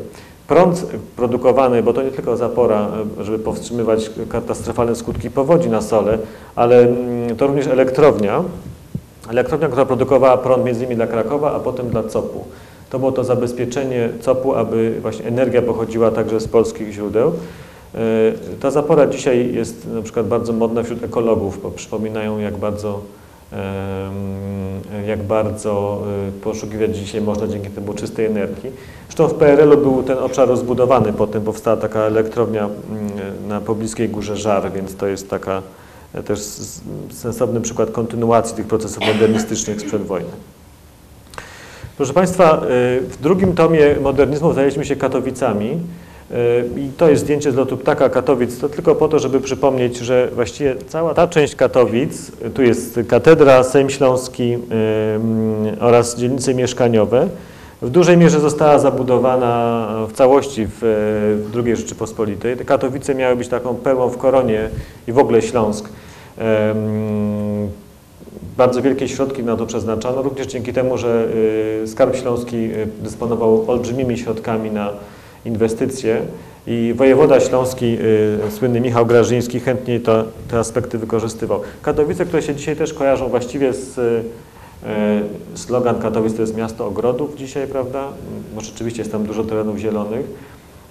Prąd 0.48 0.86
produkowany, 1.16 1.82
bo 1.82 1.92
to 1.92 2.02
nie 2.02 2.10
tylko 2.10 2.36
zapora, 2.36 2.88
żeby 3.20 3.38
powstrzymywać 3.38 4.10
katastrofalne 4.28 4.96
skutki 4.96 5.30
powodzi 5.30 5.68
na 5.68 5.82
Sole, 5.82 6.18
ale 6.56 6.78
mm, 6.80 7.36
to 7.36 7.46
również 7.46 7.66
elektrownia. 7.66 8.44
Elektrownia, 9.30 9.68
która 9.68 9.86
produkowała 9.86 10.36
prąd 10.36 10.64
między 10.64 10.80
innymi 10.80 10.96
dla 10.96 11.06
Krakowa, 11.06 11.52
a 11.52 11.60
potem 11.60 11.90
dla 11.90 12.02
COP-u. 12.02 12.44
To 12.90 12.98
było 12.98 13.12
to 13.12 13.24
zabezpieczenie 13.24 14.08
COP-u, 14.24 14.54
aby 14.54 14.98
właśnie 15.02 15.26
energia 15.26 15.62
pochodziła 15.62 16.10
także 16.10 16.40
z 16.40 16.48
polskich 16.48 16.92
źródeł. 16.92 17.32
E, 17.94 17.98
ta 18.60 18.70
zapora 18.70 19.06
dzisiaj 19.06 19.54
jest 19.54 19.86
na 19.86 20.02
przykład 20.02 20.26
bardzo 20.26 20.52
modna 20.52 20.82
wśród 20.82 21.04
ekologów, 21.04 21.62
bo 21.62 21.70
przypominają 21.70 22.38
jak 22.38 22.56
bardzo, 22.56 23.00
jak 25.06 25.22
bardzo 25.22 26.02
e, 26.28 26.32
poszukiwać 26.32 26.96
dzisiaj 26.98 27.20
można 27.20 27.48
dzięki 27.48 27.70
temu 27.70 27.94
czystej 27.94 28.26
energii. 28.26 28.70
Zresztą 29.06 29.28
w 29.28 29.34
PRL-u 29.34 29.76
był 29.76 30.02
ten 30.02 30.18
obszar 30.18 30.48
rozbudowany, 30.48 31.12
potem 31.12 31.42
powstała 31.42 31.76
taka 31.76 32.00
elektrownia 32.00 32.64
mm, 32.64 33.48
na 33.48 33.60
pobliskiej 33.60 34.08
Górze 34.08 34.36
Żar, 34.36 34.72
więc 34.72 34.96
to 34.96 35.06
jest 35.06 35.30
taka 35.30 35.62
e, 36.14 36.22
też 36.22 36.40
sensowny 37.10 37.60
przykład 37.60 37.90
kontynuacji 37.90 38.56
tych 38.56 38.66
procesów 38.66 39.06
modernistycznych 39.06 39.80
sprzed 39.80 40.02
wojny. 40.02 40.30
Proszę 41.96 42.12
Państwa, 42.12 42.62
w 43.08 43.16
drugim 43.20 43.54
tomie 43.54 43.96
modernizmu 44.00 44.52
zajęliśmy 44.52 44.84
się 44.84 44.96
Katowicami. 44.96 45.78
I 46.76 46.90
to 46.96 47.10
jest 47.10 47.22
zdjęcie 47.22 47.52
z 47.52 47.54
lotu 47.54 47.76
ptaka 47.76 48.08
Katowic, 48.08 48.58
to 48.58 48.68
tylko 48.68 48.94
po 48.94 49.08
to, 49.08 49.18
żeby 49.18 49.40
przypomnieć, 49.40 49.96
że 49.96 50.28
właściwie 50.34 50.76
cała 50.88 51.14
ta 51.14 51.28
część 51.28 51.54
Katowic, 51.54 52.32
tu 52.54 52.62
jest 52.62 53.00
katedra, 53.08 53.64
Sejm 53.64 53.90
Śląski 53.90 54.58
oraz 55.80 56.16
dzielnice 56.16 56.54
mieszkaniowe, 56.54 57.28
w 57.82 57.90
dużej 57.90 58.16
mierze 58.16 58.40
została 58.40 58.78
zabudowana 58.78 59.88
w 60.08 60.12
całości 60.12 60.66
w, 60.80 61.50
II 61.64 61.76
Rzeczypospolitej. 61.76 62.56
Te 62.56 62.64
Katowice 62.64 63.14
miały 63.14 63.36
być 63.36 63.48
taką 63.48 63.74
perłą 63.74 64.08
w 64.08 64.18
koronie 64.18 64.68
i 65.08 65.12
w 65.12 65.18
ogóle 65.18 65.42
Śląsk. 65.42 65.88
Bardzo 68.56 68.82
wielkie 68.82 69.08
środki 69.08 69.42
na 69.42 69.56
to 69.56 69.66
przeznaczano, 69.66 70.22
również 70.22 70.46
dzięki 70.46 70.72
temu, 70.72 70.98
że 70.98 71.28
y, 71.84 71.88
Skarb 71.88 72.16
Śląski 72.16 72.56
y, 72.56 72.88
dysponował 73.02 73.64
olbrzymimi 73.70 74.18
środkami 74.18 74.70
na 74.70 74.90
inwestycje 75.44 76.22
i 76.66 76.94
wojewoda 76.96 77.40
śląski, 77.40 77.98
y, 78.46 78.50
słynny 78.50 78.80
Michał 78.80 79.06
Grażyński, 79.06 79.60
chętnie 79.60 80.00
to, 80.00 80.24
te 80.50 80.58
aspekty 80.58 80.98
wykorzystywał. 80.98 81.60
Katowice, 81.82 82.26
które 82.26 82.42
się 82.42 82.54
dzisiaj 82.54 82.76
też 82.76 82.94
kojarzą 82.94 83.28
właściwie 83.28 83.72
z 83.72 83.98
y, 83.98 84.22
slogan 85.54 85.98
Katowic 85.98 86.34
to 86.34 86.40
jest 86.40 86.56
miasto 86.56 86.86
ogrodów 86.86 87.36
dzisiaj, 87.36 87.66
prawda? 87.66 88.04
Bo 88.54 88.60
rzeczywiście 88.60 89.00
jest 89.00 89.12
tam 89.12 89.24
dużo 89.24 89.44
terenów 89.44 89.78
zielonych. 89.78 90.26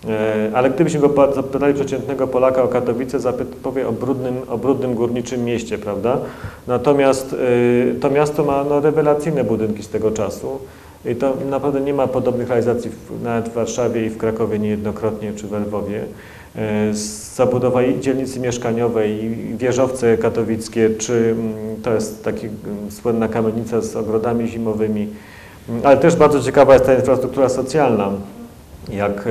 Y, 0.06 0.56
ale 0.56 0.70
gdybyśmy 0.70 1.00
go 1.00 1.34
zapytali 1.34 1.74
przeciętnego 1.74 2.28
Polaka 2.28 2.64
o 2.64 2.68
Katowice, 2.68 3.34
powie 3.64 3.88
o 3.88 3.92
brudnym, 3.92 4.36
o 4.50 4.58
brudnym 4.58 4.96
górniczym 4.96 5.46
mieście, 5.46 5.78
prawda? 5.78 6.18
Natomiast 6.68 7.34
y, 7.34 7.96
to 8.02 8.10
miasto 8.10 8.44
ma 8.44 8.64
no, 8.64 8.80
rewelacyjne 8.80 9.44
budynki 9.44 9.84
z 9.84 9.90
tego 9.90 10.12
czasu. 10.12 10.60
I 11.12 11.16
to 11.16 11.34
naprawdę 11.50 11.82
nie 11.82 11.94
ma 11.94 12.08
podobnych 12.08 12.48
realizacji 12.48 12.92
w, 12.92 13.24
nawet 13.24 13.50
w 13.50 13.54
Warszawie 13.54 14.06
i 14.06 14.10
w 14.10 14.18
Krakowie 14.18 14.60
niejednokrotnie, 14.60 15.34
czy 15.34 15.48
w 15.48 15.52
Lwowie. 15.52 16.04
E, 16.56 16.94
zabudowa 17.36 17.80
dzielnicy 18.00 18.40
mieszkaniowej, 18.40 19.24
i 19.24 19.58
wieżowce 19.58 20.18
katowickie, 20.18 20.90
czy 20.90 21.14
mm, 21.14 21.82
to 21.84 21.94
jest 21.94 22.24
taka 22.24 22.40
mm, 22.40 22.92
słynna 22.92 23.28
kamienica 23.28 23.82
z 23.82 23.96
ogrodami 23.96 24.48
zimowymi, 24.48 25.08
mm, 25.70 25.82
ale 25.86 25.98
też 25.98 26.16
bardzo 26.16 26.42
ciekawa 26.42 26.74
jest 26.74 26.86
ta 26.86 26.94
infrastruktura 26.94 27.50
socjalna, 27.50 28.12
jak 28.90 29.28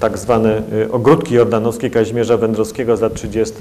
tak 0.00 0.18
zwane 0.18 0.62
y, 0.72 0.92
ogródki 0.92 1.34
jordanowskie 1.34 1.90
Kazimierza 1.90 2.36
Wędrowskiego 2.36 2.96
z 2.96 3.00
lat 3.00 3.14
30. 3.14 3.54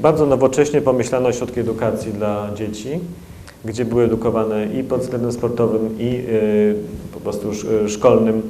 Bardzo 0.00 0.26
nowocześnie 0.26 0.80
pomyślano 0.80 1.28
o 1.28 1.32
środki 1.32 1.60
edukacji 1.60 2.12
dla 2.12 2.50
dzieci 2.54 3.00
gdzie 3.64 3.84
były 3.84 4.04
edukowane 4.04 4.66
i 4.66 4.82
pod 4.84 5.00
względem 5.00 5.32
sportowym, 5.32 5.98
i 5.98 6.24
y, 6.28 6.74
po 7.14 7.20
prostu 7.20 7.50
y, 7.84 7.88
szkolnym. 7.88 8.42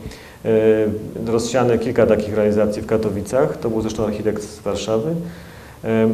Y, 1.26 1.30
rozsiane 1.30 1.78
kilka 1.78 2.06
takich 2.06 2.34
realizacji 2.34 2.82
w 2.82 2.86
Katowicach. 2.86 3.56
To 3.56 3.70
był 3.70 3.80
zresztą 3.80 4.06
architekt 4.06 4.42
z 4.42 4.60
Warszawy. 4.60 5.14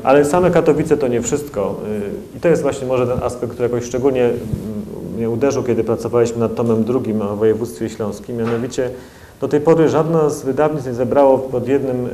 Ale 0.03 0.25
same 0.25 0.51
Katowice 0.51 0.97
to 0.97 1.09
nie 1.09 1.23
wszystko. 1.23 1.81
I 2.37 2.41
to 2.41 2.49
jest 2.49 2.63
właśnie 2.63 2.87
może 2.87 3.07
ten 3.07 3.23
aspekt, 3.23 3.53
który 3.53 3.69
jakoś 3.69 3.85
szczególnie 3.85 4.25
mm, 4.25 4.39
mnie 5.17 5.31
uderzył, 5.31 5.63
kiedy 5.63 5.85
pracowaliśmy 5.85 6.39
nad 6.39 6.55
tomem 6.55 6.85
drugim 6.85 7.23
o 7.23 7.37
województwie 7.37 7.89
śląskim. 7.89 8.37
Mianowicie 8.37 8.91
do 9.41 9.49
tej 9.49 9.61
pory 9.61 9.89
żadna 9.89 10.31
z 10.31 10.43
wydawnictw 10.43 10.87
nie 10.87 10.95
zebrało 10.95 11.39
pod 11.39 11.69
jednym 11.69 12.09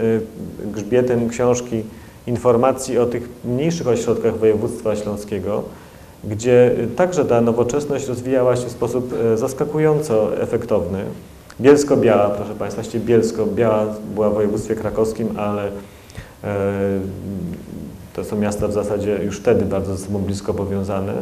grzbietem 0.72 1.28
książki 1.28 1.82
informacji 2.26 2.98
o 2.98 3.06
tych 3.06 3.28
mniejszych 3.44 3.88
ośrodkach 3.88 4.38
województwa 4.38 4.96
śląskiego 4.96 5.62
gdzie 6.24 6.74
także 6.96 7.24
ta 7.24 7.40
nowoczesność 7.40 8.06
rozwijała 8.06 8.56
się 8.56 8.66
w 8.66 8.70
sposób 8.70 9.14
e, 9.32 9.36
zaskakująco 9.36 10.40
efektowny. 10.40 11.04
Bielsko-Biała, 11.60 12.30
proszę 12.30 12.54
Państwa, 12.54 12.82
Bielsko-Biała 12.98 13.86
była 14.14 14.30
w 14.30 14.34
województwie 14.34 14.74
krakowskim, 14.74 15.28
ale 15.36 15.62
e, 15.64 15.70
to 18.14 18.24
są 18.24 18.36
miasta 18.36 18.68
w 18.68 18.72
zasadzie 18.72 19.18
już 19.24 19.38
wtedy 19.38 19.64
bardzo 19.64 19.96
ze 19.96 20.04
sobą 20.04 20.18
blisko 20.18 20.54
powiązane. 20.54 21.12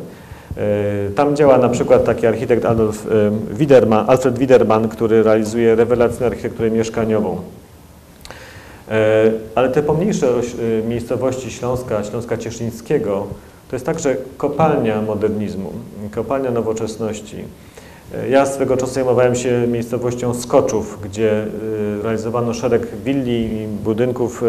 Tam 1.15 1.37
działa 1.37 1.59
na 1.59 1.69
przykład 1.69 2.05
taki 2.05 2.27
architekt 2.27 2.65
Adolf 2.65 3.07
Widerman, 3.51 4.11
Alfred 4.11 4.39
Widerman, 4.39 4.89
który 4.89 5.23
realizuje 5.23 5.75
rewelacyjną 5.75 6.27
architekturę 6.27 6.71
mieszkaniową. 6.71 7.39
Ale 9.55 9.69
te 9.69 9.83
pomniejsze 9.83 10.27
miejscowości 10.89 11.51
Śląska, 11.51 12.05
Śląska 12.05 12.37
Cieszyńskiego, 12.37 13.27
to 13.71 13.77
jest 13.77 13.87
także 13.87 14.17
kopalnia 14.37 15.03
modernizmu, 15.03 15.73
kopalnia 16.15 16.51
nowoczesności. 16.51 17.37
Ja 18.31 18.47
swego 18.47 18.77
czasu 18.77 18.93
zajmowałem 18.93 19.35
się 19.35 19.67
miejscowością 19.67 20.35
Skoczów, 20.35 20.99
gdzie 21.05 21.47
realizowano 22.03 22.55
szereg 22.55 22.87
willi 23.05 23.63
i 23.63 23.67
budynków 23.67 24.43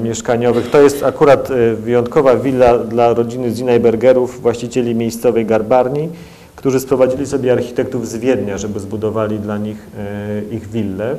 mieszkaniowych. 0.00 0.70
To 0.70 0.80
jest 0.80 1.02
akurat 1.02 1.48
wyjątkowa 1.74 2.36
willa 2.36 2.78
dla 2.78 3.14
rodziny 3.14 3.50
Zinajbergerów, 3.50 4.42
właścicieli 4.42 4.94
miejscowej 4.94 5.46
garbarni, 5.46 6.08
którzy 6.56 6.80
sprowadzili 6.80 7.26
sobie 7.26 7.52
architektów 7.52 8.08
z 8.08 8.16
Wiednia, 8.16 8.58
żeby 8.58 8.80
zbudowali 8.80 9.38
dla 9.38 9.58
nich 9.58 9.86
ich 10.50 10.68
willę. 10.68 11.16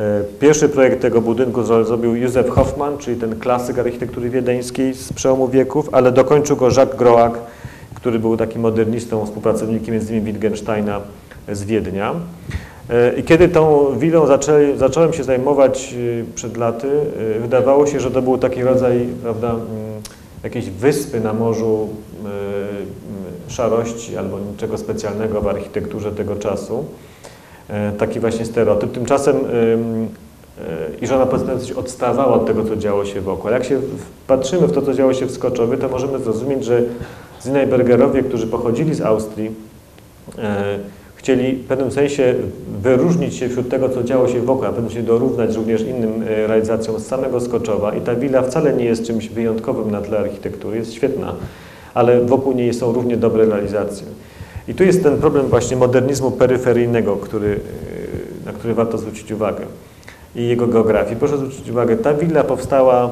E, 0.00 0.22
pierwszy 0.40 0.68
projekt 0.68 1.02
tego 1.02 1.20
budynku 1.20 1.62
zrobił 1.62 2.14
Józef 2.16 2.50
Hoffman, 2.50 2.98
czyli 2.98 3.16
ten 3.16 3.38
klasyk 3.38 3.78
architektury 3.78 4.30
wiedeńskiej 4.30 4.94
z 4.94 5.12
przełomu 5.12 5.48
wieków, 5.48 5.88
ale 5.92 6.12
dokończył 6.12 6.56
go 6.56 6.68
Jacques 6.68 6.96
Groac, 6.96 7.32
który 7.94 8.18
był 8.18 8.36
takim 8.36 8.62
modernistą, 8.62 9.26
współpracownikiem 9.26 9.94
między 9.94 10.12
innymi 10.12 10.32
Wittgensteina 10.32 11.00
z 11.52 11.64
Wiednia. 11.64 12.14
E, 12.90 13.12
I 13.18 13.22
kiedy 13.22 13.48
tą 13.48 13.86
willą 13.98 14.26
zaczęli, 14.26 14.78
zacząłem 14.78 15.12
się 15.12 15.24
zajmować 15.24 15.94
e, 15.94 16.34
przed 16.34 16.56
laty, 16.56 16.88
wydawało 17.40 17.86
się, 17.86 18.00
że 18.00 18.10
to 18.10 18.22
był 18.22 18.38
taki 18.38 18.62
rodzaj 18.62 19.08
prawda, 19.22 19.50
mm, 19.50 19.62
jakiejś 20.44 20.70
wyspy 20.70 21.20
na 21.20 21.32
morzu 21.32 21.88
szarości 23.48 24.16
albo 24.16 24.38
niczego 24.38 24.78
specjalnego 24.78 25.40
w 25.40 25.48
architekturze 25.48 26.12
tego 26.12 26.36
czasu. 26.36 26.84
E, 27.70 27.92
taki 27.92 28.20
właśnie 28.20 28.44
stereotyp. 28.44 28.92
Tymczasem 28.92 29.36
e, 29.36 29.40
i 31.02 31.06
żona 31.06 31.26
pozytywnie 31.26 31.76
odstawała 31.76 32.34
od 32.34 32.46
tego, 32.46 32.64
co 32.64 32.76
działo 32.76 33.04
się 33.04 33.20
wokół. 33.20 33.50
Jak 33.50 33.64
się 33.64 33.80
patrzymy 34.26 34.66
w 34.66 34.72
to, 34.72 34.82
co 34.82 34.94
działo 34.94 35.14
się 35.14 35.26
w 35.26 35.30
Skoczowie, 35.30 35.76
to 35.76 35.88
możemy 35.88 36.18
zrozumieć, 36.18 36.64
że 36.64 36.82
Zinajbergerowie, 37.42 38.22
którzy 38.22 38.46
pochodzili 38.46 38.94
z 38.94 39.00
Austrii, 39.00 39.50
e, 40.38 40.78
chcieli 41.14 41.52
w 41.52 41.66
pewnym 41.66 41.90
sensie 41.90 42.34
wyróżnić 42.82 43.34
się 43.34 43.48
wśród 43.48 43.68
tego, 43.68 43.88
co 43.88 44.02
działo 44.02 44.28
się 44.28 44.40
wokół, 44.40 44.64
a 44.64 44.72
pewnym 44.72 44.90
się 44.90 45.02
dorównać 45.02 45.56
również 45.56 45.82
innym 45.82 46.22
realizacjom 46.22 46.98
z 46.98 47.06
samego 47.06 47.40
Skoczowa. 47.40 47.94
I 47.94 48.00
ta 48.00 48.14
willa 48.14 48.42
wcale 48.42 48.72
nie 48.72 48.84
jest 48.84 49.06
czymś 49.06 49.28
wyjątkowym 49.28 49.90
na 49.90 50.00
tle 50.00 50.18
architektury, 50.18 50.76
jest 50.76 50.94
świetna, 50.94 51.34
ale 51.94 52.20
wokół 52.20 52.52
niej 52.52 52.74
są 52.74 52.92
równie 52.92 53.16
dobre 53.16 53.44
realizacje. 53.44 54.06
I 54.68 54.74
tu 54.74 54.84
jest 54.84 55.02
ten 55.02 55.18
problem 55.18 55.46
właśnie 55.46 55.76
modernizmu 55.76 56.30
peryferyjnego, 56.30 57.16
który, 57.16 57.48
y, 57.48 58.46
na 58.46 58.52
który 58.52 58.74
warto 58.74 58.98
zwrócić 58.98 59.32
uwagę 59.32 59.64
i 60.36 60.48
jego 60.48 60.66
geografii. 60.66 61.16
Proszę 61.16 61.36
zwrócić 61.36 61.70
uwagę, 61.70 61.96
ta 61.96 62.14
willa 62.14 62.44
powstała 62.44 63.10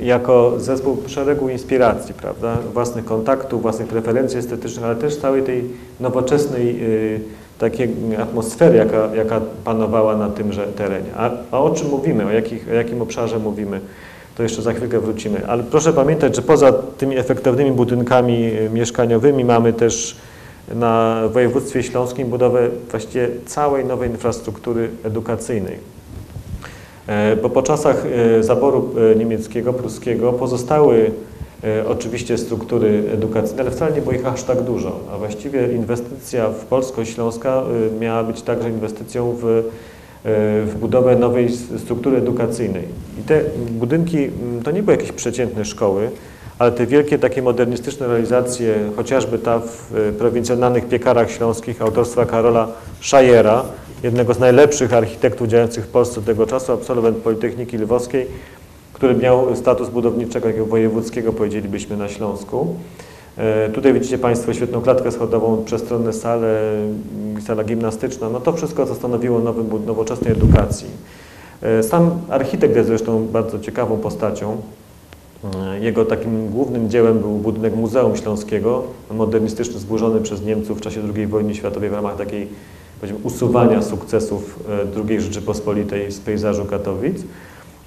jako 0.00 0.52
zespół 0.58 0.96
szeregu 1.06 1.48
inspiracji, 1.48 2.14
prawda? 2.14 2.56
własnych 2.74 3.04
kontaktów, 3.04 3.62
własnych 3.62 3.88
preferencji 3.88 4.38
estetycznych, 4.38 4.84
ale 4.84 4.96
też 4.96 5.16
całej 5.16 5.42
tej 5.42 5.64
nowoczesnej 6.00 6.82
y, 6.82 7.20
takiej 7.58 7.88
atmosfery, 8.18 8.76
jaka, 8.76 9.14
jaka 9.14 9.40
panowała 9.64 10.16
na 10.16 10.28
tymże 10.28 10.66
terenie. 10.66 11.10
A, 11.16 11.30
a 11.50 11.60
o 11.60 11.70
czym 11.70 11.88
mówimy, 11.88 12.26
o, 12.26 12.30
jakich, 12.30 12.68
o 12.68 12.72
jakim 12.72 13.02
obszarze 13.02 13.38
mówimy, 13.38 13.80
to 14.36 14.42
jeszcze 14.42 14.62
za 14.62 14.72
chwilkę 14.72 15.00
wrócimy. 15.00 15.46
Ale 15.46 15.62
proszę 15.62 15.92
pamiętać, 15.92 16.36
że 16.36 16.42
poza 16.42 16.72
tymi 16.72 17.16
efektywnymi 17.18 17.72
budynkami 17.72 18.52
y, 18.52 18.70
mieszkaniowymi 18.70 19.44
mamy 19.44 19.72
też 19.72 20.16
na 20.74 21.22
województwie 21.32 21.82
śląskim 21.82 22.28
budowę 22.28 22.68
właściwie 22.90 23.28
całej 23.46 23.84
nowej 23.84 24.10
infrastruktury 24.10 24.90
edukacyjnej. 25.04 25.78
E, 27.06 27.36
bo 27.36 27.50
po 27.50 27.62
czasach 27.62 28.06
e, 28.06 28.42
zaboru 28.42 28.90
e, 29.12 29.16
niemieckiego, 29.16 29.72
pruskiego 29.72 30.32
pozostały 30.32 31.10
oczywiście 31.88 32.38
struktury 32.38 33.02
edukacyjne, 33.12 33.62
ale 33.62 33.70
wcale 33.70 33.94
nie 33.94 34.00
było 34.00 34.12
ich 34.12 34.26
aż 34.26 34.42
tak 34.42 34.62
dużo. 34.62 35.00
A 35.12 35.18
właściwie 35.18 35.72
inwestycja 35.72 36.48
w 36.48 36.64
Polsko-Śląska 36.64 37.62
miała 38.00 38.24
być 38.24 38.42
także 38.42 38.70
inwestycją 38.70 39.36
w, 39.42 39.62
w 40.66 40.74
budowę 40.80 41.16
nowej 41.16 41.48
struktury 41.78 42.16
edukacyjnej. 42.16 42.84
I 43.20 43.22
te 43.22 43.40
budynki 43.70 44.30
to 44.64 44.70
nie 44.70 44.82
były 44.82 44.96
jakieś 44.96 45.12
przeciętne 45.12 45.64
szkoły, 45.64 46.10
ale 46.58 46.72
te 46.72 46.86
wielkie 46.86 47.18
takie 47.18 47.42
modernistyczne 47.42 48.06
realizacje, 48.06 48.74
chociażby 48.96 49.38
ta 49.38 49.58
w 49.58 49.96
e, 49.96 50.12
prowincjonalnych 50.12 50.88
piekarach 50.88 51.30
śląskich 51.30 51.82
autorstwa 51.82 52.26
Karola 52.26 52.68
Szajera, 53.00 53.64
jednego 54.02 54.34
z 54.34 54.38
najlepszych 54.38 54.92
architektów 54.92 55.48
działających 55.48 55.84
w 55.84 55.88
Polsce 55.88 56.22
tego 56.22 56.46
czasu, 56.46 56.72
absolwent 56.72 57.16
Politechniki 57.16 57.78
Lwowskiej, 57.78 58.26
który 58.92 59.14
miał 59.14 59.56
status 59.56 59.88
budowniczego 59.88 60.46
takiego 60.46 60.66
wojewódzkiego, 60.66 61.32
powiedzielibyśmy, 61.32 61.96
na 61.96 62.08
Śląsku. 62.08 62.74
E, 63.36 63.68
tutaj 63.68 63.92
widzicie 63.92 64.18
Państwo 64.18 64.54
świetną 64.54 64.80
klatkę 64.80 65.12
schodową, 65.12 65.64
przestronne 65.64 66.12
sale, 66.12 66.60
sala 67.46 67.64
gimnastyczna. 67.64 68.28
No 68.30 68.40
to 68.40 68.52
wszystko, 68.52 68.86
co 68.86 68.94
stanowiło 68.94 69.38
nowym, 69.38 69.86
nowoczesnej 69.86 70.32
edukacji. 70.32 70.88
E, 71.62 71.82
sam 71.82 72.10
architekt 72.30 72.76
jest 72.76 72.88
zresztą 72.88 73.26
bardzo 73.26 73.58
ciekawą 73.58 73.96
postacią. 73.96 74.56
E, 75.54 75.80
jego 75.80 76.04
takim 76.04 76.48
głównym 76.48 76.90
dziełem 76.90 77.18
był 77.18 77.30
budynek 77.30 77.76
Muzeum 77.76 78.16
Śląskiego, 78.16 78.82
modernistyczny, 79.10 79.78
zburzony 79.78 80.20
przez 80.20 80.44
Niemców 80.44 80.78
w 80.78 80.80
czasie 80.80 81.00
II 81.16 81.26
wojny 81.26 81.54
światowej 81.54 81.90
w 81.90 81.92
ramach 81.92 82.16
takiej 82.16 82.48
usuwania 83.22 83.82
sukcesów 83.82 84.58
e, 84.68 85.08
II 85.08 85.20
Rzeczypospolitej 85.20 86.12
z 86.12 86.20
pejzażu 86.20 86.64
Katowic 86.64 87.22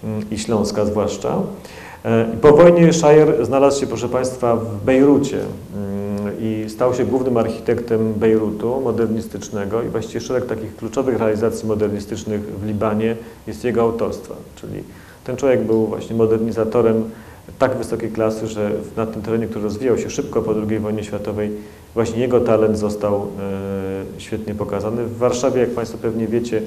mm, 0.04 0.30
i 0.32 0.38
Śląska 0.38 0.86
zwłaszcza. 0.86 1.38
E, 2.04 2.26
po 2.42 2.52
wojnie 2.52 2.94
Szajer 2.94 3.46
znalazł 3.46 3.80
się, 3.80 3.88
proszę 3.88 4.10
Państwa, 4.10 4.56
w 4.56 4.84
Bejrucie 4.86 5.38
mm, 5.38 6.34
i 6.40 6.66
stał 6.70 6.94
się 6.94 7.06
głównym 7.06 7.38
architektem 7.38 8.14
Bejrutu 8.14 8.82
modernistycznego 8.82 9.84
i 9.84 9.88
właściwie 9.88 10.22
szereg 10.22 10.46
takich 10.46 10.76
kluczowych 10.76 11.20
realizacji 11.20 11.68
modernistycznych 11.68 12.42
w 12.42 12.66
Libanie 12.66 13.16
jest 13.48 13.64
jego 13.64 13.82
autorstwa. 13.82 14.36
Czyli 14.56 14.84
ten 15.24 15.38
człowiek 15.38 15.64
był 15.64 15.88
właśnie 15.88 16.16
modernizatorem 16.16 17.04
tak 17.60 17.78
wysokiej 17.78 18.12
klasy, 18.12 18.48
że 18.48 18.72
na 18.98 19.06
tym 19.06 19.22
terenie, 19.22 19.48
który 19.48 19.64
rozwijał 19.64 19.98
się 19.98 20.10
szybko 20.10 20.42
po 20.42 20.54
II 20.70 20.80
wojnie 20.80 21.04
światowej, 21.04 21.52
właśnie 21.94 22.20
jego 22.20 22.40
talent 22.40 22.78
został 22.78 23.22
e, 23.22 24.20
świetnie 24.22 24.56
pokazany. 24.56 25.06
W 25.06 25.18
Warszawie, 25.18 25.62
jak 25.62 25.70
Państwo 25.70 25.98
pewnie 25.98 26.28
wiecie, 26.28 26.62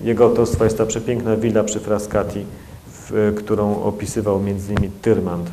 jego 0.00 0.24
autorstwa 0.24 0.64
jest 0.64 0.78
ta 0.78 0.86
przepiękna 0.86 1.36
willa 1.36 1.64
przy 1.64 1.80
Frascati, 1.80 2.44
w, 2.86 3.32
którą 3.36 3.82
opisywał 3.82 4.36
m.in. 4.36 4.90
Tyrmand. 5.02 5.50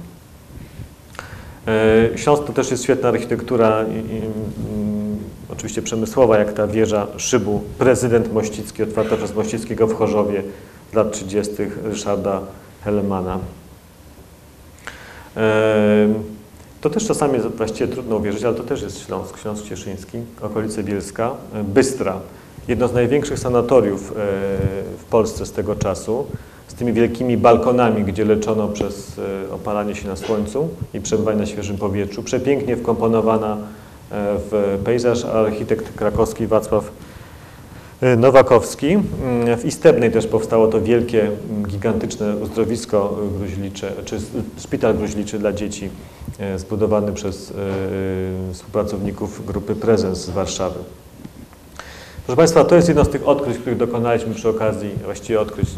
E, 1.68 2.18
Śląsk 2.18 2.44
to 2.44 2.54
też 2.54 2.72
jest 2.72 2.84
świetna 2.84 3.10
architektura, 3.10 3.80
mm, 3.80 4.04
oczywiście 5.50 5.82
przemysłowa, 5.82 6.38
jak 6.38 6.54
ta 6.54 6.68
wieża 6.68 7.08
szybu 7.18 7.62
prezydent 7.78 8.34
Mościcki, 8.34 8.84
otwarta 8.84 9.18
przez 9.18 9.36
Mościckiego 9.36 9.88
w 9.88 9.94
Chorzowie 9.94 10.44
lat 10.94 11.12
30. 11.12 11.54
Ryszarda 11.84 12.42
Hellemana. 12.84 13.40
To 16.84 16.90
też 16.90 17.08
czasami 17.08 17.40
właściwie 17.58 17.88
trudno 17.88 18.16
uwierzyć, 18.16 18.44
ale 18.44 18.56
to 18.56 18.64
też 18.64 18.82
jest 18.82 19.06
Śląsk, 19.06 19.38
Śląsk 19.38 19.66
Cieszyński, 19.66 20.18
okolice 20.42 20.84
Bielska, 20.84 21.32
e, 21.54 21.64
Bystra, 21.64 22.20
jedno 22.68 22.88
z 22.88 22.94
największych 22.94 23.40
sanatoriów 23.40 24.12
e, 24.12 24.16
w 24.98 25.04
Polsce 25.10 25.46
z 25.46 25.52
tego 25.52 25.76
czasu, 25.76 26.26
z 26.68 26.74
tymi 26.74 26.94
wielkimi 26.94 27.38
balkonami, 27.38 28.04
gdzie 28.04 28.26
leczono 28.26 28.68
przez 28.68 29.20
e, 29.50 29.54
opalanie 29.54 29.96
się 29.96 30.08
na 30.08 30.16
słońcu 30.16 30.70
i 30.94 31.02
przebywanie 31.02 31.40
na 31.40 31.46
świeżym 31.46 31.78
powietrzu. 31.78 32.24
Przepięknie 32.24 32.78
wkomponowana 32.78 33.58
w 34.52 34.80
pejzaż 34.86 35.26
architekt 35.26 35.96
krakowski 35.96 36.48
Wacław 36.48 36.84
E, 36.86 37.13
Nowakowski. 38.18 38.98
W 39.58 39.66
Istebnej 39.66 40.12
też 40.12 40.28
powstało 40.28 40.68
to 40.68 40.82
wielkie, 40.82 41.32
gigantyczne 41.68 42.36
uzdrowisko 42.36 43.18
gruźlicze, 43.38 43.92
czy 44.06 44.18
szpital 44.60 44.94
gruźliczy 44.94 45.40
dla 45.40 45.54
dzieci 45.54 45.90
e, 46.40 46.60
zbudowany 46.60 47.14
przez 47.14 47.52
e, 47.52 48.54
współpracowników 48.54 49.46
grupy 49.46 49.76
Prezens 49.76 50.18
z 50.18 50.30
Warszawy. 50.30 50.80
Proszę 52.26 52.38
Państwa, 52.38 52.64
to 52.64 52.76
jest 52.76 52.88
jedno 52.88 53.06
z 53.06 53.10
tych 53.10 53.28
odkryć, 53.28 53.58
których 53.58 53.78
dokonaliśmy 53.78 54.36
przy 54.36 54.50
okazji, 54.50 54.90
właściwie 55.06 55.42
odkryć, 55.42 55.70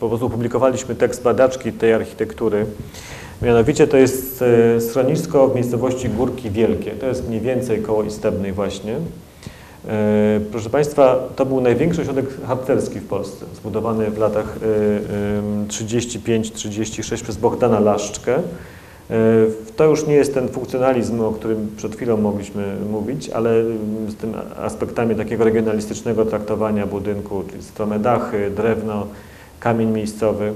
po 0.00 0.08
prostu 0.08 0.26
opublikowaliśmy 0.26 0.94
tekst 0.94 1.22
badaczki 1.22 1.72
tej 1.72 1.92
architektury. 1.92 2.66
Mianowicie 3.42 3.86
to 3.86 3.96
jest 3.96 4.44
schronisko 4.90 5.48
w 5.48 5.54
miejscowości 5.54 6.08
Górki 6.08 6.50
Wielkie. 6.50 6.90
To 6.90 7.06
jest 7.06 7.28
mniej 7.28 7.40
więcej 7.40 7.82
koło 7.82 8.02
Istebnej 8.02 8.52
właśnie. 8.52 8.96
E, 9.88 10.40
proszę 10.52 10.70
Państwa, 10.70 11.28
to 11.36 11.46
był 11.46 11.60
największy 11.60 12.02
ośrodek 12.02 12.26
harcerski 12.46 13.00
w 13.00 13.06
Polsce, 13.08 13.46
zbudowany 13.54 14.10
w 14.10 14.18
latach 14.18 14.58
35-36 15.68 17.14
e, 17.14 17.24
przez 17.24 17.36
Bogdana 17.36 17.80
Laszczkę. 17.80 18.36
E, 18.36 18.42
to 19.76 19.84
już 19.84 20.06
nie 20.06 20.14
jest 20.14 20.34
ten 20.34 20.48
funkcjonalizm, 20.48 21.20
o 21.20 21.32
którym 21.32 21.70
przed 21.76 21.96
chwilą 21.96 22.16
mogliśmy 22.16 22.76
mówić, 22.90 23.30
ale 23.30 23.62
z 24.08 24.16
tym 24.16 24.34
aspektami 24.56 25.14
takiego 25.14 25.44
regionalistycznego 25.44 26.24
traktowania 26.24 26.86
budynku, 26.86 27.44
czyli 27.50 27.62
strome 27.62 27.98
dachy, 27.98 28.50
drewno, 28.50 29.06
kamień 29.60 29.90
miejscowy. 29.90 30.52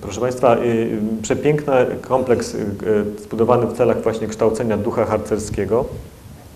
Proszę 0.00 0.20
Państwa, 0.20 0.56
przepiękny 1.22 1.72
kompleks 2.00 2.56
zbudowany 3.22 3.66
w 3.66 3.72
celach 3.72 4.02
właśnie 4.02 4.26
kształcenia 4.26 4.76
ducha 4.76 5.04
harcerskiego, 5.04 5.84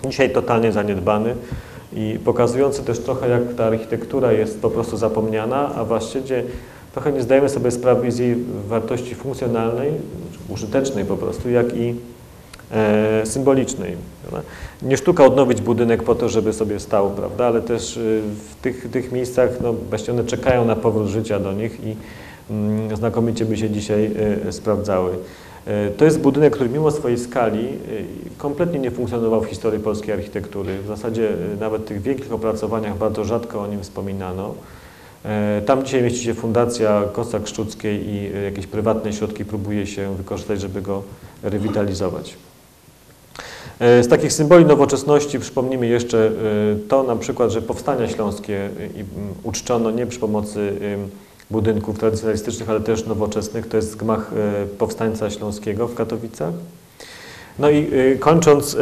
dzisiaj 0.07 0.31
totalnie 0.31 0.73
zaniedbany 0.73 1.35
i 1.93 2.19
pokazujący 2.25 2.83
też 2.83 2.99
trochę, 2.99 3.29
jak 3.29 3.55
ta 3.57 3.65
architektura 3.65 4.33
jest 4.33 4.61
po 4.61 4.71
prostu 4.71 4.97
zapomniana, 4.97 5.75
a 5.75 5.85
właściwie 5.85 6.45
trochę 6.93 7.13
nie 7.13 7.23
zdajemy 7.23 7.49
sobie 7.49 7.71
sprawy 7.71 8.13
z 8.13 8.19
jej 8.19 8.37
wartości 8.67 9.15
funkcjonalnej, 9.15 9.93
użytecznej 10.49 11.05
po 11.05 11.17
prostu, 11.17 11.51
jak 11.51 11.77
i 11.77 11.95
e, 12.73 13.27
symbolicznej. 13.27 13.97
Prawda? 14.23 14.49
Nie 14.83 14.97
sztuka 14.97 15.25
odnowić 15.25 15.61
budynek 15.61 16.03
po 16.03 16.15
to, 16.15 16.29
żeby 16.29 16.53
sobie 16.53 16.81
stał, 16.81 17.11
prawda? 17.11 17.47
ale 17.47 17.63
też 17.63 17.97
y, 17.97 18.23
w 18.51 18.63
tych, 18.63 18.91
tych 18.91 19.13
miejscach 19.13 19.51
no, 19.63 19.73
właśnie 19.73 20.13
one 20.13 20.25
czekają 20.25 20.65
na 20.65 20.77
powrót 20.77 21.09
życia 21.09 21.41
do 21.41 21.53
nich 21.53 21.79
i 21.85 21.97
mm, 22.51 22.97
znakomicie 22.97 23.45
by 23.45 23.57
się 23.57 23.71
dzisiaj 23.71 24.11
y, 24.49 24.53
sprawdzały. 24.53 25.11
E, 25.67 25.91
to 25.91 26.05
jest 26.05 26.21
budynek, 26.21 26.53
który 26.53 26.71
mimo 26.71 26.91
swojej 26.91 27.19
skali 27.19 27.65
y, 27.69 28.05
kompletnie 28.39 28.79
nie 28.79 28.91
funkcjonował 28.91 29.41
w 29.41 29.47
historii 29.47 29.81
polskiej 29.81 30.15
architektury. 30.15 30.79
W 30.79 30.87
zasadzie 30.87 31.33
nawet 31.61 31.83
w 31.83 31.85
tych 31.85 32.03
wielkich 32.03 32.33
opracowaniach 32.33 32.99
bardzo 32.99 33.25
rzadko 33.25 33.61
o 33.61 33.67
nim 33.67 33.83
wspominano. 33.83 34.55
E, 35.25 35.63
tam 35.67 35.85
dzisiaj 35.85 36.03
mieści 36.03 36.25
się 36.25 36.35
Fundacja 36.35 37.03
Kostak 37.13 37.49
Szczuckiej 37.49 38.09
i 38.09 38.31
jakieś 38.45 38.67
prywatne 38.67 39.13
środki 39.13 39.45
próbuje 39.45 39.87
się 39.87 40.17
wykorzystać, 40.17 40.61
żeby 40.61 40.83
go 40.83 41.03
rewitalizować. 41.43 42.37
E, 43.79 44.03
z 44.03 44.09
takich 44.09 44.33
symboli 44.33 44.65
nowoczesności 44.65 45.39
przypomnimy 45.39 45.87
jeszcze 45.87 46.27
e, 46.27 46.31
to 46.89 47.03
na 47.03 47.17
przykład, 47.17 47.51
że 47.51 47.63
powstania 47.63 48.09
śląskie 48.09 48.71
uczczono 49.43 49.91
nie 49.91 50.07
przy 50.07 50.19
pomocy 50.19 50.73
budynków 51.53 51.99
tradycjonalistycznych, 51.99 52.71
ale 52.71 52.81
też 52.81 53.07
nowoczesnych. 53.07 53.69
To 53.69 53.77
jest 53.77 53.97
gmach 53.97 54.31
Powstańca 54.79 55.31
Śląskiego 55.31 55.89
w 55.89 55.95
Katowicach. 55.95 56.53
No 57.59 57.71
i 57.71 57.89
kończąc 58.21 58.77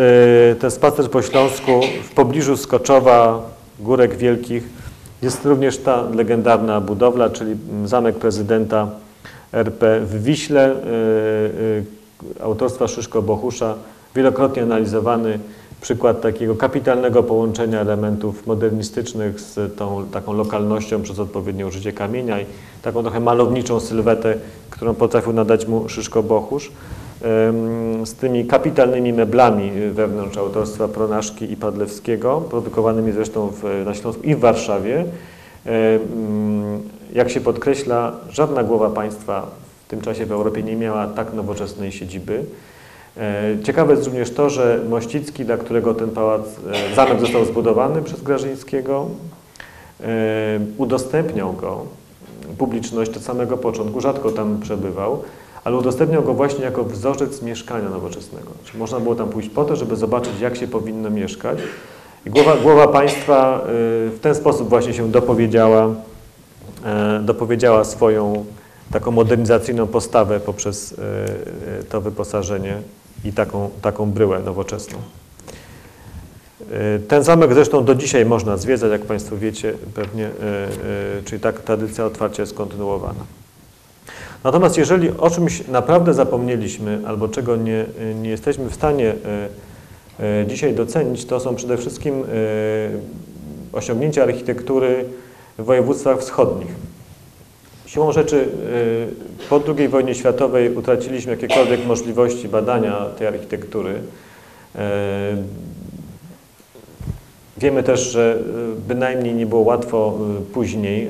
ten 0.61 0.71
spacer 0.71 1.11
po 1.11 1.23
Śląsku, 1.23 1.81
w 2.05 2.15
pobliżu 2.15 2.57
Skoczowa, 2.57 3.51
Górek 3.81 4.17
Wielkich, 4.17 4.69
jest 5.23 5.45
również 5.45 5.79
ta 5.79 6.03
legendarna 6.03 6.81
budowla, 6.81 7.31
czyli 7.31 7.57
Zamek 7.85 8.17
Prezydenta 8.17 8.89
RP 9.53 10.01
w 10.01 10.23
Wiśle, 10.23 10.75
autorstwa 12.43 12.89
Szyszko-Bohusza, 12.89 13.75
wielokrotnie 14.15 14.63
analizowany 14.63 15.39
przykład 15.81 16.21
takiego 16.21 16.55
kapitalnego 16.57 17.23
połączenia 17.23 17.81
elementów 17.81 18.47
modernistycznych 18.47 19.41
z 19.41 19.77
tą 19.77 20.07
taką 20.13 20.33
lokalnością 20.33 21.03
przez 21.03 21.19
odpowiednie 21.19 21.67
użycie 21.67 21.93
kamienia 21.93 22.41
i 22.41 22.47
taką 22.83 23.03
trochę 23.03 23.21
malowniczą 23.21 23.81
sylwetę, 23.81 24.35
którą 24.71 24.95
potrafił 24.95 25.33
nadać 25.33 25.67
mu 25.67 25.89
Szyszko-Bohusz 25.89 26.71
z 28.05 28.15
tymi 28.15 28.47
kapitalnymi 28.47 29.13
meblami 29.13 29.71
wewnątrz 29.93 30.37
autorstwa 30.37 30.89
Pronaszki 30.89 31.53
i 31.53 31.57
Padlewskiego, 31.57 32.41
produkowanymi 32.41 33.13
zresztą 33.13 33.49
w, 33.49 33.85
na 33.85 33.95
Śląsku 33.95 34.23
i 34.23 34.35
w 34.35 34.41
Warszawie. 34.41 35.05
Jak 37.13 37.31
się 37.31 37.41
podkreśla, 37.41 38.13
żadna 38.31 38.65
głowa 38.65 38.91
państwa 38.91 39.47
w 39.87 39.91
tym 39.91 40.01
czasie 40.01 40.27
w 40.27 40.33
Europie 40.33 40.63
nie 40.63 40.77
miała 40.77 41.07
tak 41.07 41.35
nowoczesnej 41.35 41.93
siedziby. 41.93 42.45
E, 43.17 43.57
ciekawe 43.63 43.93
jest 43.93 44.05
również 44.05 44.31
to, 44.31 44.51
że 44.51 44.81
Mościcki, 44.89 45.45
dla 45.45 45.57
którego 45.57 45.95
ten 45.95 46.11
pałac, 46.11 46.43
e, 46.93 46.95
zamek 46.95 47.21
został 47.21 47.45
zbudowany 47.45 48.03
przez 48.03 48.23
Grażyńskiego, 48.23 49.07
e, 50.01 50.07
udostępniał 50.77 51.53
go 51.53 51.85
publiczność 52.59 53.17
od 53.17 53.23
samego 53.23 53.57
początku, 53.57 54.01
rzadko 54.01 54.31
tam 54.31 54.61
przebywał, 54.61 55.23
ale 55.65 55.77
udostępniał 55.77 56.23
go 56.23 56.35
właśnie 56.35 56.65
jako 56.65 56.85
wzorzec 56.85 57.43
mieszkania 57.43 57.89
nowoczesnego. 57.89 58.51
Czyli 58.65 58.79
można 58.79 59.01
było 59.01 59.15
tam 59.15 59.29
pójść 59.29 59.49
po 59.49 59.65
to, 59.65 59.77
żeby 59.77 59.97
zobaczyć, 59.97 60.41
jak 60.41 60.57
się 60.57 60.67
powinno 60.67 61.11
mieszkać. 61.11 61.59
I 62.27 62.31
głowa, 62.31 62.57
głowa 62.57 62.89
państwa 62.89 63.61
w 63.67 64.19
ten 64.23 64.35
sposób 64.35 64.69
właśnie 64.69 64.95
się 64.95 65.11
dopowiedziała, 65.11 65.95
dopowiedziała 67.23 67.85
swoją 67.85 68.45
taką 68.93 69.11
modernizacyjną 69.11 69.87
postawę 69.87 70.41
poprzez 70.41 70.95
to 71.89 72.01
wyposażenie 72.01 72.77
i 73.25 73.33
taką, 73.33 73.71
taką 73.83 74.11
bryłę 74.11 74.41
nowoczesną. 74.41 74.99
Ten 77.09 77.25
zamek 77.25 77.55
zresztą 77.55 77.85
do 77.85 77.95
dzisiaj 77.95 78.27
można 78.27 78.57
zwiedzać, 78.57 78.91
jak 78.93 79.01
Państwo 79.01 79.37
wiecie 79.37 79.75
pewnie, 79.95 80.31
czyli 81.25 81.41
tak 81.41 81.61
tradycja 81.61 82.05
otwarcia 82.07 82.43
jest 82.43 82.55
kontynuowana. 82.55 83.25
Natomiast 84.45 84.77
jeżeli 84.77 85.11
o 85.11 85.31
czymś 85.31 85.69
naprawdę 85.69 86.15
zapomnieliśmy 86.15 87.01
albo 87.07 87.29
czego 87.29 87.57
nie, 87.57 87.87
nie 88.23 88.31
jesteśmy 88.31 88.71
w 88.71 88.75
stanie 88.75 89.15
dzisiaj 90.47 90.75
docenić, 90.75 91.25
to 91.25 91.41
są 91.41 91.55
przede 91.55 91.77
wszystkim 91.77 92.25
osiągnięcia 93.73 94.23
architektury 94.23 95.05
w 95.59 95.65
województwach 95.65 96.19
wschodnich. 96.21 96.90
Siłą 97.93 98.13
rzeczy 98.13 98.49
po 99.49 99.61
II 99.79 99.89
wojnie 99.89 100.15
światowej 100.15 100.77
utraciliśmy 100.77 101.33
jakiekolwiek 101.33 101.87
możliwości 101.87 102.49
badania 102.49 103.07
tej 103.19 103.27
architektury. 103.27 103.95
Wiemy 107.59 107.83
też, 107.83 108.01
że 108.01 108.39
bynajmniej 108.89 109.35
nie 109.35 109.47
było 109.47 109.61
łatwo 109.61 110.19
później. 110.53 111.09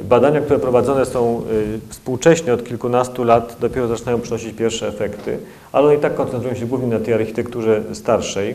Badania, 0.00 0.40
które 0.40 0.58
prowadzone 0.58 1.06
są 1.06 1.42
y, 1.52 1.78
współcześnie 1.88 2.54
od 2.54 2.64
kilkunastu 2.64 3.24
lat, 3.24 3.56
dopiero 3.60 3.88
zaczynają 3.88 4.20
przynosić 4.20 4.56
pierwsze 4.56 4.88
efekty, 4.88 5.38
ale 5.72 5.86
one 5.86 5.96
i 5.96 5.98
tak 5.98 6.14
koncentrują 6.14 6.54
się 6.54 6.66
głównie 6.66 6.88
na 6.88 7.00
tej 7.04 7.14
architekturze 7.14 7.82
starszej. 7.92 8.50
Y, 8.50 8.54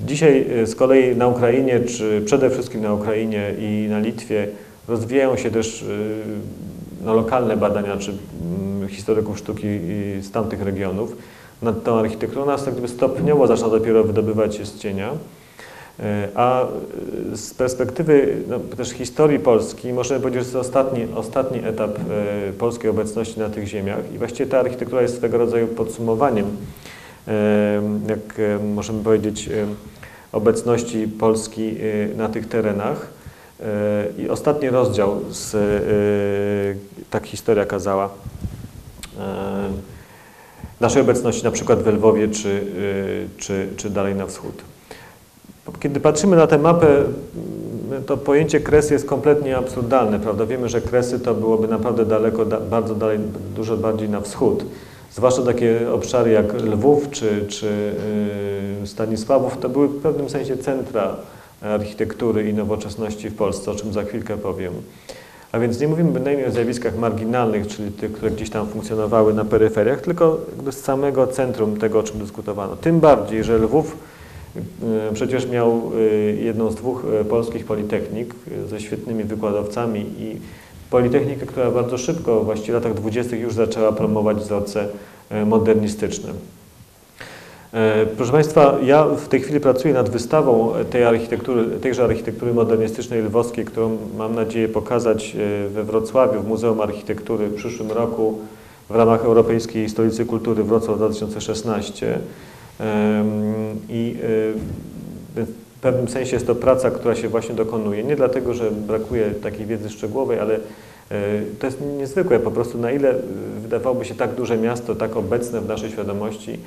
dzisiaj 0.00 0.46
y, 0.62 0.66
z 0.66 0.74
kolei 0.74 1.16
na 1.16 1.28
Ukrainie, 1.28 1.80
czy 1.80 2.22
przede 2.24 2.50
wszystkim 2.50 2.82
na 2.82 2.94
Ukrainie 2.94 3.54
i 3.58 3.86
na 3.90 3.98
Litwie 3.98 4.48
rozwijają 4.90 5.36
się 5.36 5.50
też 5.50 5.84
no, 7.04 7.14
lokalne 7.14 7.56
badania, 7.56 7.96
czy 7.96 8.12
mm, 8.42 8.88
historyków 8.88 9.38
sztuki 9.38 9.66
z 10.20 10.30
tamtych 10.30 10.62
regionów 10.62 11.16
nad 11.62 11.84
tą 11.84 11.98
architekturą. 11.98 12.42
Ona 12.42 12.58
stopniowo 12.86 13.46
zaczyna 13.46 13.68
dopiero 13.68 14.04
wydobywać 14.04 14.54
się 14.54 14.66
z 14.66 14.78
cienia. 14.78 15.10
E, 16.00 16.28
a 16.34 16.62
e, 16.62 16.66
z 17.36 17.54
perspektywy 17.54 18.36
no, 18.48 18.58
też 18.58 18.90
historii 18.90 19.38
Polski 19.38 19.92
możemy 19.92 20.20
powiedzieć, 20.20 20.44
że 20.44 20.52
to 20.52 20.58
jest 20.58 20.68
ostatni, 20.68 21.06
ostatni 21.14 21.58
etap 21.64 21.98
polskiej 22.58 22.90
obecności 22.90 23.40
na 23.40 23.48
tych 23.48 23.66
ziemiach 23.66 24.12
i 24.14 24.18
właściwie 24.18 24.50
ta 24.50 24.60
architektura 24.60 25.02
jest 25.02 25.16
swego 25.16 25.38
rodzaju 25.38 25.66
podsumowaniem, 25.66 26.46
jak 28.08 28.40
możemy 28.74 29.04
powiedzieć, 29.04 29.50
obecności 30.32 31.08
Polski 31.08 31.76
na 32.16 32.28
tych 32.28 32.48
terenach. 32.48 33.19
I 34.18 34.28
ostatni 34.28 34.70
rozdział 34.70 35.20
z 35.30 35.56
tak 37.10 37.26
historia 37.26 37.66
kazała 37.66 38.08
naszej 40.80 41.02
obecności 41.02 41.44
na 41.44 41.50
przykład 41.50 41.82
w 41.82 41.86
Lwowie 41.86 42.28
czy, 42.28 42.66
czy, 43.38 43.68
czy 43.76 43.90
dalej 43.90 44.14
na 44.14 44.26
wschód. 44.26 44.62
Kiedy 45.80 46.00
patrzymy 46.00 46.36
na 46.36 46.46
tę 46.46 46.58
mapę, 46.58 46.86
to 48.06 48.16
pojęcie 48.16 48.60
kresy 48.60 48.92
jest 48.94 49.06
kompletnie 49.06 49.56
absurdalne, 49.56 50.20
prawda? 50.20 50.46
Wiemy, 50.46 50.68
że 50.68 50.80
kresy 50.80 51.20
to 51.20 51.34
byłoby 51.34 51.68
naprawdę 51.68 52.06
daleko, 52.06 52.46
bardzo 52.46 52.94
dalej, 52.94 53.18
dużo 53.56 53.76
bardziej 53.76 54.08
na 54.08 54.20
wschód. 54.20 54.64
Zwłaszcza 55.12 55.42
takie 55.42 55.92
obszary 55.92 56.30
jak 56.30 56.52
Lwów 56.52 57.10
czy, 57.10 57.46
czy 57.48 57.94
Stanisławów, 58.84 59.58
to 59.58 59.68
były 59.68 59.88
w 59.88 60.02
pewnym 60.02 60.28
sensie 60.30 60.56
centra 60.56 61.16
architektury 61.62 62.48
i 62.48 62.54
nowoczesności 62.54 63.30
w 63.30 63.34
Polsce, 63.34 63.70
o 63.70 63.74
czym 63.74 63.92
za 63.92 64.04
chwilkę 64.04 64.36
powiem. 64.36 64.72
A 65.52 65.58
więc 65.58 65.80
nie 65.80 65.88
mówimy 65.88 66.12
bynajmniej 66.12 66.46
o 66.46 66.50
zjawiskach 66.50 66.98
marginalnych, 66.98 67.66
czyli 67.66 67.92
tych, 67.92 68.12
które 68.12 68.30
gdzieś 68.30 68.50
tam 68.50 68.66
funkcjonowały 68.66 69.34
na 69.34 69.44
peryferiach, 69.44 70.00
tylko 70.00 70.38
z 70.70 70.76
samego 70.76 71.26
centrum 71.26 71.76
tego, 71.76 71.98
o 71.98 72.02
czym 72.02 72.18
dyskutowano. 72.18 72.76
Tym 72.76 73.00
bardziej, 73.00 73.44
że 73.44 73.58
Lwów 73.58 73.96
E, 74.56 75.12
przecież 75.14 75.46
miał 75.46 75.92
e, 75.96 76.00
jedną 76.32 76.70
z 76.70 76.74
dwóch 76.74 77.04
e, 77.20 77.24
polskich 77.24 77.64
politechnik 77.64 78.34
ze 78.66 78.80
świetnymi 78.80 79.24
wykładowcami 79.24 80.00
i 80.00 80.36
politechnikę, 80.90 81.46
która 81.46 81.70
bardzo 81.70 81.98
szybko, 81.98 82.44
właściwie 82.44 82.72
w 82.72 82.74
latach 82.74 82.94
dwudziestych 82.94 83.40
już 83.40 83.54
zaczęła 83.54 83.92
promować 83.92 84.36
wzorce 84.36 84.88
modernistyczne. 85.46 86.32
Proszę 88.16 88.32
Państwa, 88.32 88.78
ja 88.82 89.04
w 89.04 89.28
tej 89.28 89.40
chwili 89.40 89.60
pracuję 89.60 89.94
nad 89.94 90.10
wystawą 90.10 90.72
tej 90.90 91.04
architektury, 91.04 91.64
tejże 91.64 92.04
architektury 92.04 92.54
modernistycznej 92.54 93.22
lwowskiej, 93.22 93.64
którą 93.64 93.98
mam 94.16 94.34
nadzieję 94.34 94.68
pokazać 94.68 95.36
we 95.70 95.84
Wrocławiu 95.84 96.40
w 96.40 96.48
Muzeum 96.48 96.80
Architektury 96.80 97.48
w 97.48 97.54
przyszłym 97.54 97.92
roku 97.92 98.38
w 98.88 98.94
ramach 98.94 99.24
Europejskiej 99.24 99.88
Stolicy 99.88 100.24
Kultury 100.24 100.64
Wrocław 100.64 100.96
2016. 100.96 102.18
I 103.88 104.16
y, 105.36 105.44
w 105.44 105.80
pewnym 105.80 106.08
sensie 106.08 106.36
jest 106.36 106.46
to 106.46 106.54
praca, 106.54 106.90
która 106.90 107.14
się 107.14 107.28
właśnie 107.28 107.54
dokonuje. 107.54 108.04
Nie 108.04 108.16
dlatego, 108.16 108.54
że 108.54 108.70
brakuje 108.70 109.30
takiej 109.30 109.66
wiedzy 109.66 109.90
szczegółowej, 109.90 110.38
ale 110.38 110.60
To 111.58 111.66
jest 111.66 111.80
niezwykłe 111.98 112.38
po 112.38 112.50
prostu, 112.50 112.78
na 112.78 112.92
ile 112.92 113.14
wydawałoby 113.62 114.04
się 114.04 114.14
tak 114.14 114.34
duże 114.34 114.56
miasto, 114.56 114.94
tak 114.94 115.16
obecne 115.16 115.60
w 115.60 115.68
naszej 115.68 115.90
świadomości, 115.90 116.58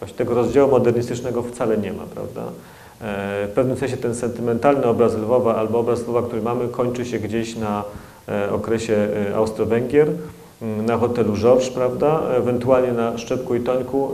właśnie 0.00 0.16
tego 0.16 0.34
rozdziału 0.34 0.70
modernistycznego 0.70 1.42
wcale 1.42 1.78
nie 1.78 1.92
ma, 1.92 2.02
prawda? 2.14 2.42
W 3.46 3.52
pewnym 3.54 3.76
sensie 3.76 3.96
ten 3.96 4.14
sentymentalny 4.14 4.84
obraz 4.84 5.14
Lwowa 5.14 5.56
albo 5.56 5.78
obraz 5.78 6.00
Lwowa, 6.00 6.22
który 6.22 6.42
mamy, 6.42 6.68
kończy 6.68 7.04
się 7.04 7.18
gdzieś 7.18 7.56
na 7.56 7.84
okresie 8.52 9.08
Austro-Węgier, 9.34 10.08
mm, 10.62 10.86
na 10.86 10.96
hotelu 10.96 11.32
Georges, 11.36 11.70
prawda? 11.70 12.20
Ewentualnie 12.36 12.92
na 12.92 13.18
Szczepku 13.18 13.54
i 13.54 13.60
Tońku, 13.60 14.10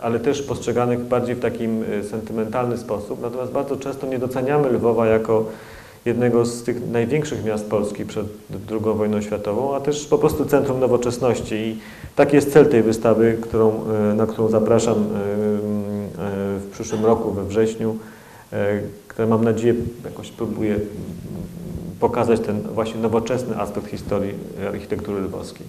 ale 0.00 0.20
też 0.20 0.42
postrzeganych 0.42 1.00
bardziej 1.00 1.34
w 1.34 1.40
takim 1.40 1.84
sentymentalny 2.10 2.78
sposób. 2.78 3.22
Natomiast 3.22 3.52
bardzo 3.52 3.76
często 3.76 4.06
nie 4.06 4.18
doceniamy 4.18 4.70
Lwowa 4.70 5.06
jako 5.06 5.44
jednego 6.04 6.46
z 6.46 6.62
tych 6.62 6.90
największych 6.90 7.44
miast 7.44 7.70
Polski 7.70 8.04
przed 8.04 8.26
II 8.70 8.80
wojną 8.96 9.20
światową, 9.20 9.74
a 9.74 9.80
też 9.80 10.06
po 10.06 10.18
prostu 10.18 10.44
centrum 10.44 10.80
nowoczesności. 10.80 11.54
I 11.54 11.78
taki 12.16 12.36
jest 12.36 12.52
cel 12.52 12.66
tej 12.66 12.82
wystawy, 12.82 13.38
którą, 13.40 13.72
e, 14.10 14.14
na 14.14 14.26
którą 14.26 14.48
zapraszam 14.48 14.94
e, 14.94 14.98
e, 14.98 16.58
w 16.58 16.68
przyszłym 16.72 17.04
roku, 17.04 17.32
we 17.32 17.44
wrześniu, 17.44 17.96
która 19.08 19.28
mam 19.28 19.44
nadzieję 19.44 19.74
jakoś 20.04 20.30
próbuje 20.30 20.76
pokazać 22.00 22.40
ten 22.40 22.60
właśnie 22.60 23.00
nowoczesny 23.00 23.56
aspekt 23.56 23.86
historii 23.86 24.34
architektury 24.68 25.20
lwowskiej. 25.20 25.66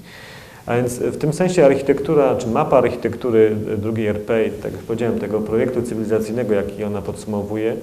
A 0.65 0.75
więc 0.75 0.99
w 0.99 1.17
tym 1.17 1.33
sensie 1.33 1.65
architektura, 1.65 2.35
czy 2.35 2.47
mapa 2.47 2.77
architektury 2.77 3.55
drugiej 3.77 4.07
RP, 4.07 4.49
tak 4.63 4.71
jak 4.71 4.81
powiedziałem, 4.81 5.19
tego 5.19 5.39
projektu 5.39 5.81
cywilizacyjnego, 5.81 6.53
jaki 6.53 6.83
ona 6.83 7.01
podsumowuje, 7.01 7.75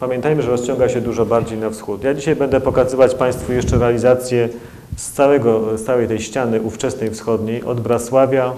Pamiętajmy, 0.00 0.42
że 0.42 0.50
rozciąga 0.50 0.88
się 0.88 1.00
dużo 1.00 1.26
bardziej 1.26 1.58
na 1.58 1.70
wschód. 1.70 2.04
Ja 2.04 2.14
dzisiaj 2.14 2.36
będę 2.36 2.60
pokazywać 2.60 3.14
Państwu 3.14 3.52
jeszcze 3.52 3.78
realizację 3.78 4.48
z, 4.96 5.12
całego, 5.12 5.78
z 5.78 5.84
całej 5.84 6.08
tej 6.08 6.20
ściany 6.20 6.62
ówczesnej 6.62 7.10
wschodniej, 7.10 7.64
od 7.64 7.80
Brasławia 7.80 8.52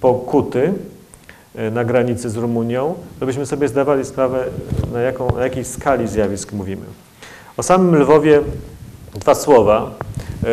po 0.00 0.14
Kuty 0.14 0.72
e, 1.54 1.70
na 1.70 1.84
granicy 1.84 2.30
z 2.30 2.36
Rumunią, 2.36 2.94
żebyśmy 3.20 3.46
sobie 3.46 3.68
zdawali 3.68 4.04
sprawę, 4.04 4.44
na, 4.92 5.00
jaką, 5.00 5.28
na 5.36 5.42
jakiej 5.42 5.64
skali 5.64 6.08
zjawisk 6.08 6.52
mówimy. 6.52 6.86
O 7.56 7.62
samym 7.62 7.96
Lwowie 7.96 8.40
dwa 9.14 9.34
słowa. 9.34 9.90
E, 10.44 10.48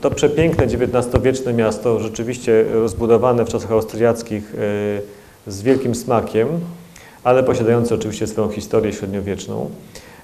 to 0.00 0.10
przepiękne 0.10 0.64
XIX-wieczne 0.64 1.52
miasto, 1.52 2.00
rzeczywiście 2.00 2.64
rozbudowane 2.72 3.44
w 3.44 3.48
czasach 3.48 3.72
austriackich 3.72 4.54
e, 4.54 5.50
z 5.50 5.62
wielkim 5.62 5.94
smakiem, 5.94 6.48
ale 7.24 7.42
posiadający 7.42 7.94
oczywiście 7.94 8.26
swoją 8.26 8.48
historię 8.48 8.92
średniowieczną. 8.92 9.70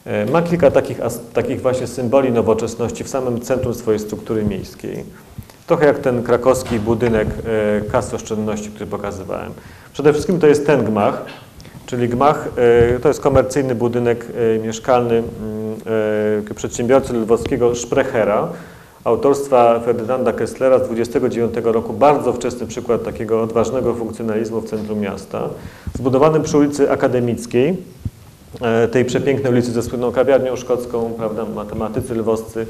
E, 0.04 0.26
ma 0.26 0.42
kilka 0.42 0.70
takich, 0.70 0.98
takich 1.32 1.60
właśnie 1.60 1.86
symboli 1.86 2.32
nowoczesności 2.32 3.04
w 3.04 3.08
samym 3.08 3.40
centrum 3.40 3.74
swojej 3.74 4.00
struktury 4.00 4.44
miejskiej. 4.44 5.04
Trochę 5.66 5.86
jak 5.86 5.98
ten 5.98 6.22
krakowski 6.22 6.80
budynek 6.80 7.28
e, 7.28 7.90
kas 7.90 8.14
oszczędności, 8.14 8.68
który 8.68 8.86
pokazywałem. 8.86 9.52
Przede 9.92 10.12
wszystkim 10.12 10.40
to 10.40 10.46
jest 10.46 10.66
ten 10.66 10.84
gmach, 10.84 11.24
czyli 11.86 12.08
gmach 12.08 12.48
e, 12.94 12.98
to 12.98 13.08
jest 13.08 13.20
komercyjny 13.20 13.74
budynek 13.74 14.26
mieszkalny 14.62 15.14
mm, 15.14 16.54
przedsiębiorcy 16.54 17.12
lwowskiego 17.12 17.74
Sprechera, 17.74 18.48
autorstwa 19.04 19.80
Ferdynanda 19.80 20.32
Kesslera 20.32 20.78
z 20.78 20.82
29 20.82 21.54
roku, 21.62 21.92
bardzo 21.92 22.32
wczesny 22.32 22.66
przykład 22.66 23.04
takiego 23.04 23.42
odważnego 23.42 23.94
funkcjonalizmu 23.94 24.60
w 24.60 24.70
centrum 24.70 25.00
miasta, 25.00 25.48
zbudowany 25.94 26.40
przy 26.40 26.58
ulicy 26.58 26.90
Akademickiej, 26.90 27.76
e, 28.60 28.88
tej 28.88 29.04
przepięknej 29.04 29.52
ulicy 29.52 29.72
ze 29.72 29.82
słynną 29.82 30.12
kawiarnią 30.12 30.56
szkocką, 30.56 31.12
prawda, 31.16 31.44
matematycy 31.44 32.14
lwowscy, 32.14 32.66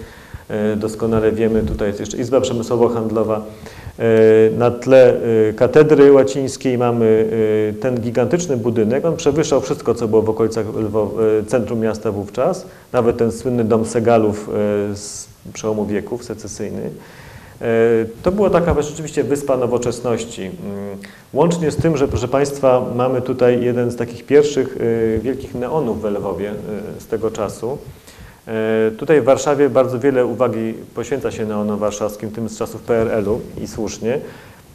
e, 0.49 0.77
doskonale 0.77 1.33
wiemy, 1.33 1.63
tutaj 1.63 1.89
jest 1.89 2.01
jeszcze 2.01 2.17
Izba 2.17 2.41
Przemysłowo-Handlowa. 2.41 3.41
E, 3.99 4.03
na 4.59 4.71
tle 4.71 5.17
katedry 5.57 6.13
łacińskiej 6.13 6.79
mamy 6.79 7.31
ten 7.81 8.01
gigantyczny 8.01 8.57
budynek, 8.57 9.05
on 9.05 9.17
przewyższał 9.17 9.61
wszystko, 9.61 9.95
co 9.95 10.09
było 10.09 10.23
w 10.23 10.29
okolicach 10.29 10.67
centrum 11.47 11.81
miasta 11.81 12.13
wówczas, 12.13 12.67
nawet 12.93 13.17
ten 13.17 13.33
słynny 13.33 13.65
dom 13.65 13.85
Segalów 13.85 14.51
z 14.95 15.30
przełomu 15.53 15.87
wieków, 15.87 16.25
secesyjny. 16.25 16.91
E, 17.61 17.67
to 18.23 18.33
była 18.33 18.51
taka 18.51 18.83
rzeczywiście 18.83 19.25
wyspa 19.25 19.57
nowoczesności. 19.57 20.43
Mm, 20.43 20.55
łącznie 21.33 21.71
z 21.71 21.77
tym, 21.77 21.97
że 21.97 22.09
proszę 22.09 22.29
Państwa, 22.29 22.85
mamy 22.95 23.23
tutaj 23.23 23.65
jeden 23.65 23.91
z 23.91 23.97
takich 23.97 24.27
pierwszych 24.27 24.77
e, 25.17 25.19
wielkich 25.19 25.55
neonów 25.55 26.03
w 26.03 26.05
Lwowie 26.05 26.51
e, 26.51 26.55
z 27.01 27.07
tego 27.07 27.31
czasu. 27.31 27.79
Tutaj 28.99 29.21
w 29.21 29.25
Warszawie 29.25 29.71
bardzo 29.71 29.99
wiele 29.99 30.27
uwagi 30.27 30.75
poświęca 30.95 31.31
się 31.31 31.47
neonom 31.47 31.79
warszawskim, 31.79 32.31
tym 32.31 32.49
z 32.49 32.59
czasów 32.59 32.83
PRL-u 32.83 33.41
i 33.63 33.67
słusznie, 33.67 34.21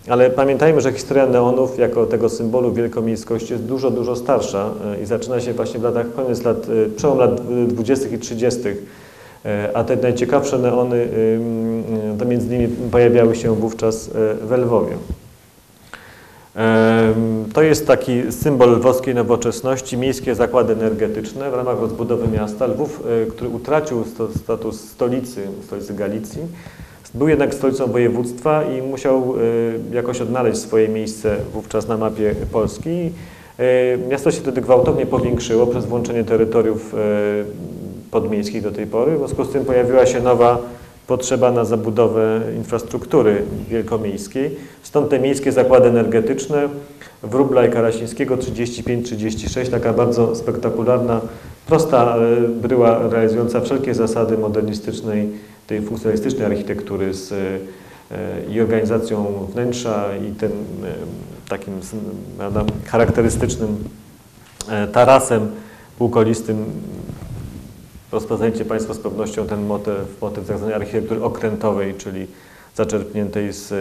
ale 0.07 0.29
pamiętajmy, 0.29 0.81
że 0.81 0.93
historia 0.93 1.25
neonów 1.25 1.79
jako 1.79 2.05
tego 2.05 2.29
symbolu 2.29 2.73
wielkomiejskości 2.73 3.53
jest 3.53 3.65
dużo, 3.65 3.91
dużo 3.91 4.15
starsza 4.15 4.69
i 5.03 5.05
zaczyna 5.05 5.41
się 5.41 5.53
właśnie 5.53 5.79
w 5.79 5.83
latach, 5.83 6.05
koniec 6.15 6.43
lat, 6.43 6.67
przełom 6.95 7.17
lat 7.17 7.41
20. 7.67 8.09
i 8.09 8.19
30 8.19 8.59
E, 8.59 8.73
a 9.73 9.83
te 9.83 9.95
najciekawsze 9.95 10.59
neony, 10.59 11.07
to 12.19 12.25
między 12.25 12.47
innymi 12.47 12.67
pojawiały 12.91 13.35
się 13.35 13.55
wówczas 13.55 14.07
e, 14.07 14.11
w 14.47 14.51
Lwowie. 14.51 14.95
To 17.53 17.61
jest 17.63 17.87
taki 17.87 18.31
symbol 18.31 18.69
lwowskiej 18.69 19.15
nowoczesności, 19.15 19.97
miejskie 19.97 20.35
zakłady 20.35 20.73
energetyczne 20.73 21.51
w 21.51 21.53
ramach 21.53 21.79
rozbudowy 21.79 22.27
miasta. 22.27 22.67
Lwów, 22.67 23.03
e, 23.23 23.25
który 23.25 23.49
utracił 23.49 24.03
status 24.35 24.81
stolicy, 24.89 25.47
stolicy 25.65 25.93
Galicji, 25.93 26.41
był 27.13 27.27
jednak 27.27 27.53
stolicą 27.53 27.87
województwa 27.87 28.63
i 28.63 28.81
musiał 28.81 29.33
jakoś 29.91 30.21
odnaleźć 30.21 30.59
swoje 30.61 30.89
miejsce 30.89 31.35
wówczas 31.53 31.87
na 31.87 31.97
mapie 31.97 32.35
Polski. 32.51 33.11
Miasto 34.09 34.31
się 34.31 34.41
wtedy 34.41 34.61
gwałtownie 34.61 35.05
powiększyło 35.05 35.67
przez 35.67 35.85
włączenie 35.85 36.23
terytoriów 36.23 36.95
podmiejskich 38.15 38.61
do 38.61 38.71
tej 38.71 38.87
pory. 38.87 39.15
W 39.15 39.17
związku 39.17 39.45
z 39.45 39.51
tym 39.51 39.65
pojawiła 39.65 40.05
się 40.05 40.19
nowa 40.19 40.57
potrzeba 41.07 41.51
na 41.51 41.65
zabudowę 41.65 42.41
infrastruktury 42.57 43.43
wielkomiejskiej. 43.69 44.55
Stąd 44.83 45.09
te 45.09 45.19
miejskie 45.19 45.51
zakłady 45.51 45.89
energetyczne 45.89 46.69
Wróbla 47.23 47.65
i 47.65 47.71
Karasińskiego 47.71 48.37
35-36, 48.37 49.69
taka 49.69 49.93
bardzo 49.93 50.35
spektakularna, 50.35 51.21
prosta 51.67 52.15
bryła 52.61 53.09
realizująca 53.09 53.61
wszelkie 53.61 53.93
zasady 53.93 54.37
modernistycznej, 54.37 55.29
tej 55.67 55.81
funkcjonalistycznej 55.81 56.45
architektury 56.45 57.13
z, 57.13 57.31
e, 57.31 58.53
i 58.53 58.61
organizacją 58.61 59.47
wnętrza 59.53 60.05
i 60.29 60.31
tym 60.31 60.51
e, 60.51 61.49
takim 61.49 61.73
charakterystycznym 62.85 63.83
e, 64.69 64.87
tarasem 64.87 65.51
półkolistym 65.97 66.65
rozpoznajcie 68.15 68.65
Państwo 68.65 68.93
z 68.93 68.99
pewnością 68.99 69.47
ten 69.47 69.65
motyw, 69.65 70.21
motyw 70.21 70.47
tak 70.47 70.57
zwanej 70.57 70.75
architektury 70.75 71.23
okrętowej, 71.23 71.93
czyli 71.93 72.27
zaczerpniętej 72.75 73.53
z 73.53 73.71
e, 73.71 73.75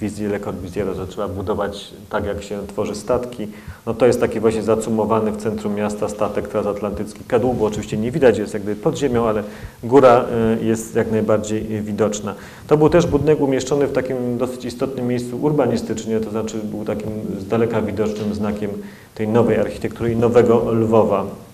wizji 0.00 0.26
Le 0.26 0.40
Corbusiera, 0.40 0.94
że 0.94 1.06
trzeba 1.06 1.28
budować 1.28 1.94
tak, 2.10 2.24
jak 2.24 2.42
się 2.42 2.66
tworzy 2.66 2.94
statki. 2.94 3.48
No 3.86 3.94
to 3.94 4.06
jest 4.06 4.20
taki 4.20 4.40
właśnie 4.40 4.62
zacumowany 4.62 5.32
w 5.32 5.36
centrum 5.36 5.74
miasta 5.74 6.08
statek 6.08 6.48
transatlantycki. 6.48 7.24
Kadłubu 7.24 7.64
oczywiście 7.64 7.96
nie 7.96 8.10
widać, 8.10 8.38
jest 8.38 8.54
jakby 8.54 8.76
pod 8.76 8.98
ziemią, 8.98 9.28
ale 9.28 9.42
góra 9.82 10.24
e, 10.60 10.64
jest 10.64 10.96
jak 10.96 11.10
najbardziej 11.10 11.82
widoczna. 11.82 12.34
To 12.66 12.76
był 12.76 12.88
też 12.88 13.06
budynek 13.06 13.40
umieszczony 13.40 13.86
w 13.86 13.92
takim 13.92 14.38
dosyć 14.38 14.64
istotnym 14.64 15.06
miejscu 15.06 15.42
urbanistycznie, 15.42 16.20
to 16.20 16.30
znaczy 16.30 16.58
był 16.64 16.84
takim 16.84 17.10
z 17.38 17.46
daleka 17.46 17.82
widocznym 17.82 18.34
znakiem 18.34 18.70
tej 19.14 19.28
nowej 19.28 19.56
architektury 19.56 20.12
i 20.12 20.16
nowego 20.16 20.72
Lwowa. 20.72 21.49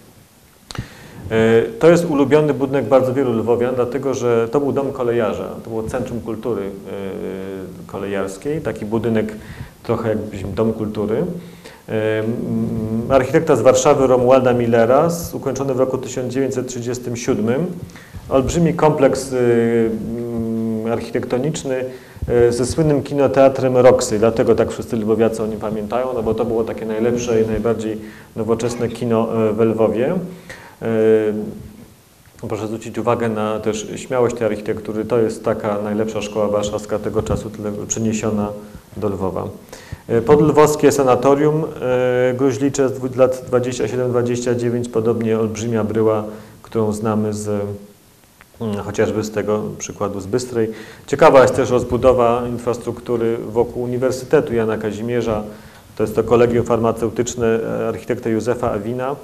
E, 1.30 1.62
to 1.78 1.90
jest 1.90 2.04
ulubiony 2.04 2.54
budynek 2.54 2.84
bardzo 2.84 3.14
wielu 3.14 3.32
lwowian, 3.32 3.74
dlatego 3.74 4.14
że 4.14 4.48
to 4.48 4.60
był 4.60 4.72
dom 4.72 4.92
kolejarza, 4.92 5.48
to 5.64 5.70
było 5.70 5.82
centrum 5.82 6.20
kultury 6.20 6.62
e, 6.62 6.70
kolejarskiej, 7.86 8.60
taki 8.60 8.86
budynek 8.86 9.32
trochę 9.82 10.08
jakbyśmy 10.08 10.48
dom 10.48 10.72
kultury. 10.72 11.24
E, 11.88 12.22
architekta 13.08 13.56
z 13.56 13.60
Warszawy 13.60 14.06
Romualda 14.06 14.52
Millera, 14.52 15.08
ukończony 15.32 15.74
w 15.74 15.78
roku 15.78 15.98
1937. 15.98 17.66
Olbrzymi 18.28 18.74
kompleks 18.74 19.34
architektoniczny 20.92 21.84
ze 22.50 22.66
słynnym 22.66 23.02
kinoteatrem 23.02 23.76
Roxy, 23.76 24.18
dlatego 24.18 24.54
tak 24.54 24.70
wszyscy 24.70 24.96
lwowiacy 24.96 25.42
o 25.42 25.46
nim 25.46 25.58
pamiętają, 25.58 26.06
no 26.14 26.22
bo 26.22 26.34
to 26.34 26.44
było 26.44 26.64
takie 26.64 26.86
najlepsze 26.86 27.42
i 27.42 27.46
najbardziej 27.46 27.98
nowoczesne 28.36 28.88
kino 28.88 29.28
w 29.52 29.60
Lwowie. 29.60 30.14
Proszę 32.48 32.66
zwrócić 32.66 32.98
uwagę 32.98 33.28
na 33.28 33.60
też 33.60 33.86
śmiałość 33.96 34.36
tej 34.36 34.46
architektury. 34.46 35.04
To 35.04 35.18
jest 35.18 35.44
taka 35.44 35.78
najlepsza 35.82 36.22
szkoła 36.22 36.48
warszawska 36.48 36.98
tego 36.98 37.22
czasu, 37.22 37.50
przeniesiona 37.88 38.48
do 38.96 39.08
Lwowa. 39.08 39.48
E, 40.08 40.22
podlwowskie 40.22 40.92
sanatorium 40.92 41.64
e, 41.64 42.34
gruźlicze 42.34 42.88
z 42.88 43.16
lat 43.16 43.50
27-29, 43.50 44.90
podobnie 44.90 45.38
olbrzymia 45.38 45.84
bryła, 45.84 46.24
którą 46.62 46.92
znamy 46.92 47.32
z 47.32 47.48
mm, 48.60 48.76
chociażby 48.76 49.24
z 49.24 49.30
tego 49.30 49.62
przykładu 49.78 50.20
z 50.20 50.26
Bystrej. 50.26 50.70
Ciekawa 51.06 51.42
jest 51.42 51.56
też 51.56 51.70
rozbudowa 51.70 52.42
infrastruktury 52.48 53.38
wokół 53.38 53.82
Uniwersytetu 53.82 54.54
Jana 54.54 54.78
Kazimierza. 54.78 55.42
To 55.96 56.02
jest 56.02 56.14
to 56.14 56.24
kolegium 56.24 56.66
farmaceutyczne 56.66 57.60
architekta 57.88 58.28
Józefa 58.30 58.72
Awina 58.72 59.16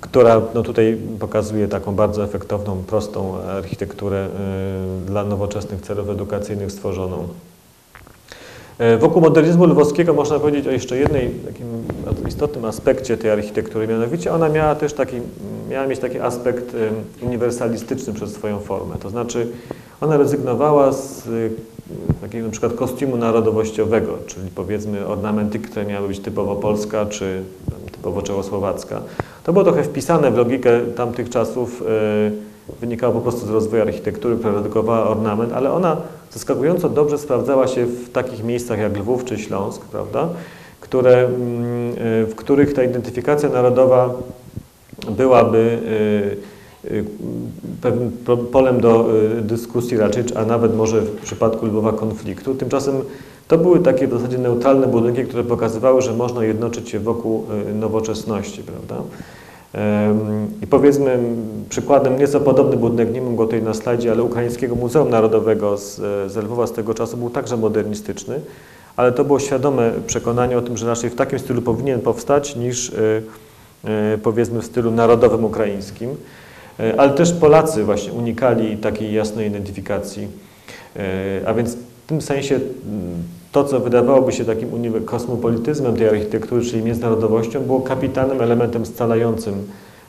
która 0.00 0.40
no 0.54 0.62
tutaj 0.62 0.98
pokazuje 1.18 1.68
taką 1.68 1.94
bardzo 1.94 2.24
efektowną, 2.24 2.82
prostą 2.86 3.38
architekturę 3.38 4.28
dla 5.06 5.24
nowoczesnych 5.24 5.80
celów 5.80 6.10
edukacyjnych 6.10 6.72
stworzoną. 6.72 7.28
E, 8.78 8.96
wokół 8.96 9.22
modernizmu 9.22 9.66
lwowskiego 9.66 10.14
można 10.14 10.38
powiedzieć 10.38 10.66
o 10.66 10.70
jeszcze 10.70 10.98
jednej 10.98 11.30
takim 11.30 11.66
istotnym 12.28 12.64
aspekcie 12.64 13.16
tej 13.16 13.30
architektury, 13.30 13.88
mianowicie 13.88 14.32
ona 14.32 14.48
miała 14.48 14.74
też 14.74 14.92
taki, 14.92 15.16
miała 15.68 15.86
mieć 15.86 15.98
taki 16.00 16.20
aspekt 16.20 16.76
uniwersalistyczny 17.22 18.12
przez 18.12 18.32
swoją 18.32 18.58
formę, 18.58 18.94
to 19.02 19.10
znaczy 19.10 19.48
ona 20.00 20.16
rezygnowała 20.16 20.92
z 20.92 21.28
takiego 22.20 22.46
na 22.46 22.52
przykład 22.52 22.74
kostiumu 22.74 23.16
narodowościowego, 23.16 24.18
czyli 24.26 24.50
powiedzmy 24.54 25.06
ornamenty, 25.06 25.58
które 25.58 25.84
miały 25.86 26.08
być 26.08 26.20
typowo 26.20 26.56
polska 26.56 27.06
czy 27.06 27.42
typowo 27.92 28.22
czechosłowacka. 28.22 29.00
To 29.44 29.52
było 29.52 29.64
trochę 29.64 29.82
wpisane 29.82 30.30
w 30.30 30.36
logikę 30.36 30.80
tamtych 30.96 31.30
czasów, 31.30 31.82
yy, 32.68 32.76
wynikało 32.80 33.14
po 33.14 33.20
prostu 33.20 33.46
z 33.46 33.50
rozwoju 33.50 33.82
architektury, 33.82 34.36
która 34.36 34.54
redukowała 34.54 35.08
ornament, 35.08 35.52
ale 35.52 35.72
ona 35.72 35.96
zaskakująco 36.30 36.88
dobrze 36.88 37.18
sprawdzała 37.18 37.66
się 37.66 37.86
w 37.86 38.10
takich 38.12 38.44
miejscach 38.44 38.78
jak 38.78 38.96
Lwów 38.96 39.24
czy 39.24 39.38
Śląsk, 39.38 39.84
prawda, 39.84 40.28
które, 40.80 41.28
yy, 42.20 42.26
w 42.26 42.32
których 42.36 42.74
ta 42.74 42.82
identyfikacja 42.82 43.48
narodowa 43.48 44.14
byłaby 45.10 45.78
yy, 46.36 46.59
pewnym 47.80 48.12
polem 48.52 48.80
do 48.80 49.08
dyskusji 49.42 49.96
raczej, 49.96 50.24
a 50.34 50.44
nawet 50.44 50.76
może 50.76 51.00
w 51.00 51.16
przypadku 51.16 51.66
Lwowa 51.66 51.92
konfliktu. 51.92 52.54
Tymczasem 52.54 52.94
to 53.48 53.58
były 53.58 53.80
takie 53.80 54.08
w 54.08 54.10
zasadzie 54.10 54.38
neutralne 54.38 54.86
budynki, 54.86 55.24
które 55.24 55.44
pokazywały, 55.44 56.02
że 56.02 56.12
można 56.12 56.44
jednoczyć 56.44 56.88
się 56.88 57.00
wokół 57.00 57.44
nowoczesności, 57.74 58.62
prawda. 58.62 59.02
I 60.62 60.66
powiedzmy 60.66 61.18
przykładem 61.68 62.18
nieco 62.18 62.40
podobny 62.40 62.76
budynek, 62.76 63.14
nie 63.14 63.22
mam 63.22 63.36
go 63.36 63.44
tutaj 63.44 63.62
na 63.62 63.74
slajdzie, 63.74 64.12
ale 64.12 64.22
Ukraińskiego 64.22 64.74
Muzeum 64.74 65.10
Narodowego 65.10 65.76
z, 65.76 65.96
z 66.32 66.36
Lwowa 66.36 66.66
z 66.66 66.72
tego 66.72 66.94
czasu 66.94 67.16
był 67.16 67.30
także 67.30 67.56
modernistyczny, 67.56 68.40
ale 68.96 69.12
to 69.12 69.24
było 69.24 69.38
świadome 69.38 69.92
przekonanie 70.06 70.58
o 70.58 70.62
tym, 70.62 70.76
że 70.76 70.86
raczej 70.86 71.10
w 71.10 71.14
takim 71.14 71.38
stylu 71.38 71.62
powinien 71.62 72.00
powstać 72.00 72.56
niż 72.56 72.92
powiedzmy 74.22 74.60
w 74.60 74.64
stylu 74.64 74.90
narodowym 74.90 75.44
ukraińskim. 75.44 76.10
E, 76.80 77.00
ale 77.00 77.10
też 77.10 77.32
Polacy 77.32 77.84
właśnie 77.84 78.12
unikali 78.12 78.76
takiej 78.76 79.12
jasnej 79.12 79.48
identyfikacji. 79.48 80.28
A 81.46 81.54
więc 81.54 81.74
w 81.74 82.06
tym 82.06 82.22
sensie 82.22 82.60
to, 83.52 83.64
co 83.64 83.80
wydawałoby 83.80 84.32
się 84.32 84.44
takim 84.44 84.68
kosmopolityzmem 85.04 85.96
tej 85.96 86.08
architektury, 86.08 86.62
czyli 86.62 86.82
międzynarodowością, 86.82 87.60
było 87.60 87.80
kapitalnym 87.80 88.40
elementem 88.40 88.86
scalającym 88.86 89.54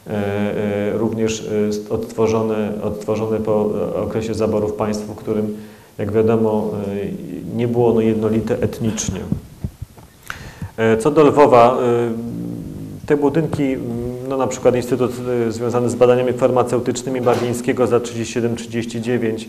e, 0.08 0.12
e, 0.12 0.98
również 0.98 1.50
e, 1.90 1.94
odtworzone, 1.94 2.72
odtworzone 2.84 3.40
po 3.40 3.70
okresie 3.96 4.34
zaborów 4.34 4.74
państw, 4.74 5.06
w 5.06 5.16
którym, 5.16 5.58
jak 5.98 6.12
wiadomo, 6.12 6.72
nie 7.56 7.68
było 7.68 7.90
ono 7.90 8.02
jednolite 8.02 8.58
etnicznie. 8.62 9.20
Co 11.00 11.12
do 11.12 11.24
Lwowa, 11.24 11.78
te 13.06 13.18
budynki, 13.18 13.78
no 14.32 14.38
na 14.38 14.48
przykład 14.48 14.76
Instytut 14.76 15.12
związany 15.50 15.90
z 15.90 15.96
badaniami 15.96 16.34
farmaceutycznymi 16.34 17.22
Barwińskiego 17.22 17.88
za 17.88 18.00
37-39 18.00 19.46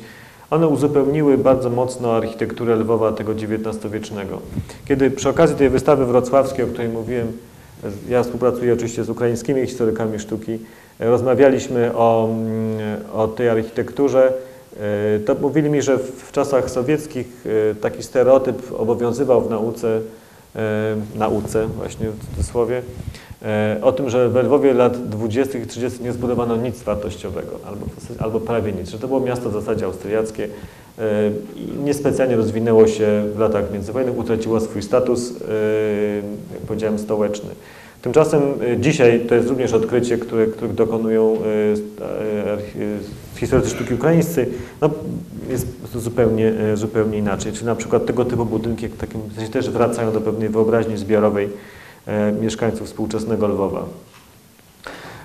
one 0.50 0.68
uzupełniły 0.68 1.38
bardzo 1.38 1.70
mocno 1.70 2.16
architekturę 2.16 2.76
Lwowa 2.76 3.12
tego 3.12 3.32
XIX-wiecznego. 3.32 4.38
Kiedy 4.84 5.10
przy 5.10 5.28
okazji 5.28 5.56
tej 5.56 5.70
wystawy 5.70 6.06
wrocławskiej, 6.06 6.64
o 6.64 6.68
której 6.68 6.88
mówiłem, 6.88 7.32
ja 8.08 8.22
współpracuję 8.22 8.72
oczywiście 8.72 9.04
z 9.04 9.10
ukraińskimi 9.10 9.66
historykami 9.66 10.18
sztuki, 10.18 10.58
rozmawialiśmy 10.98 11.96
o, 11.96 12.28
mm, 12.30 13.00
o 13.12 13.28
tej 13.28 13.48
architekturze, 13.48 14.32
e, 14.80 15.18
to 15.20 15.34
mówili 15.34 15.70
mi, 15.70 15.82
że 15.82 15.98
w 15.98 16.32
czasach 16.32 16.70
sowieckich 16.70 17.26
e, 17.70 17.74
taki 17.74 18.02
stereotyp 18.02 18.72
obowiązywał 18.76 19.42
w 19.42 19.50
nauce, 19.50 20.00
nauce 21.14 21.66
właśnie 21.66 22.06
w 22.10 22.30
cudzysłowie, 22.30 22.82
o 23.82 23.92
tym, 23.92 24.10
że 24.10 24.28
w 24.28 24.36
Lwowie 24.36 24.74
lat 24.74 25.08
20. 25.08 25.58
i 25.58 25.66
30. 25.66 26.02
nie 26.02 26.12
zbudowano 26.12 26.56
nic 26.56 26.82
wartościowego, 26.82 27.58
albo, 27.66 27.86
albo 28.18 28.40
prawie 28.40 28.72
nic, 28.72 28.90
że 28.90 28.98
to 28.98 29.08
było 29.08 29.20
miasto 29.20 29.50
w 29.50 29.52
zasadzie 29.52 29.84
austriackie 29.84 30.48
e, 30.98 31.02
niespecjalnie 31.84 32.36
rozwinęło 32.36 32.86
się 32.86 33.24
w 33.34 33.38
latach 33.38 33.72
międzywojennych, 33.72 34.18
utraciło 34.18 34.60
swój 34.60 34.82
status, 34.82 35.30
e, 35.30 35.34
jak 36.52 36.62
powiedziałem, 36.66 36.98
stołeczny. 36.98 37.50
Tymczasem 38.02 38.42
dzisiaj 38.80 39.20
to 39.28 39.34
jest 39.34 39.48
również 39.48 39.72
odkrycie, 39.72 40.18
które, 40.18 40.46
dokonują 40.68 41.36
historycy 43.36 43.70
sztuki 43.70 43.94
ukraińscy, 43.94 44.46
no, 44.80 44.90
jest 45.50 45.66
zupełnie, 45.94 46.52
zupełnie 46.74 47.18
inaczej. 47.18 47.52
Czyli 47.52 47.66
na 47.66 47.74
przykład 47.74 48.06
tego 48.06 48.24
typu 48.24 48.44
budynki 48.44 48.88
w 48.88 48.96
takim 48.96 49.20
sensie 49.36 49.52
też 49.52 49.70
wracają 49.70 50.12
do 50.12 50.20
pewnej 50.20 50.48
wyobraźni 50.48 50.96
zbiorowej, 50.96 51.48
E, 51.48 51.50
mieszkańców 52.40 52.86
współczesnego 52.86 53.48
Lwowa. 53.48 53.84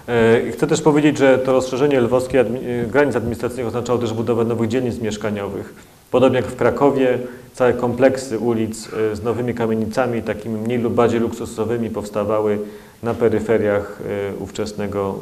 E, 0.07 0.51
chcę 0.51 0.67
też 0.67 0.81
powiedzieć, 0.81 1.17
że 1.17 1.37
to 1.37 1.51
rozszerzenie 1.53 2.01
lwowskie 2.01 2.41
e, 2.41 2.45
granic 2.87 3.15
administracyjnych 3.15 3.67
oznaczało 3.67 3.99
też 3.99 4.13
budowę 4.13 4.45
nowych 4.45 4.69
dzielnic 4.69 4.99
mieszkaniowych. 4.99 5.73
Podobnie 6.11 6.37
jak 6.37 6.47
w 6.47 6.55
Krakowie, 6.55 7.19
całe 7.53 7.73
kompleksy 7.73 8.39
ulic 8.39 8.89
z 9.13 9.23
nowymi 9.23 9.53
kamienicami, 9.53 10.21
takimi 10.21 10.61
mniej 10.61 10.77
lub 10.77 10.93
bardziej 10.93 11.19
luksusowymi 11.19 11.89
powstawały 11.89 12.59
na 13.03 13.13
peryferiach 13.13 13.99
ówczesnego 14.39 15.19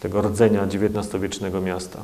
tego 0.00 0.22
rdzenia 0.22 0.62
XIX-wiecznego 0.62 1.60
miasta. 1.60 2.02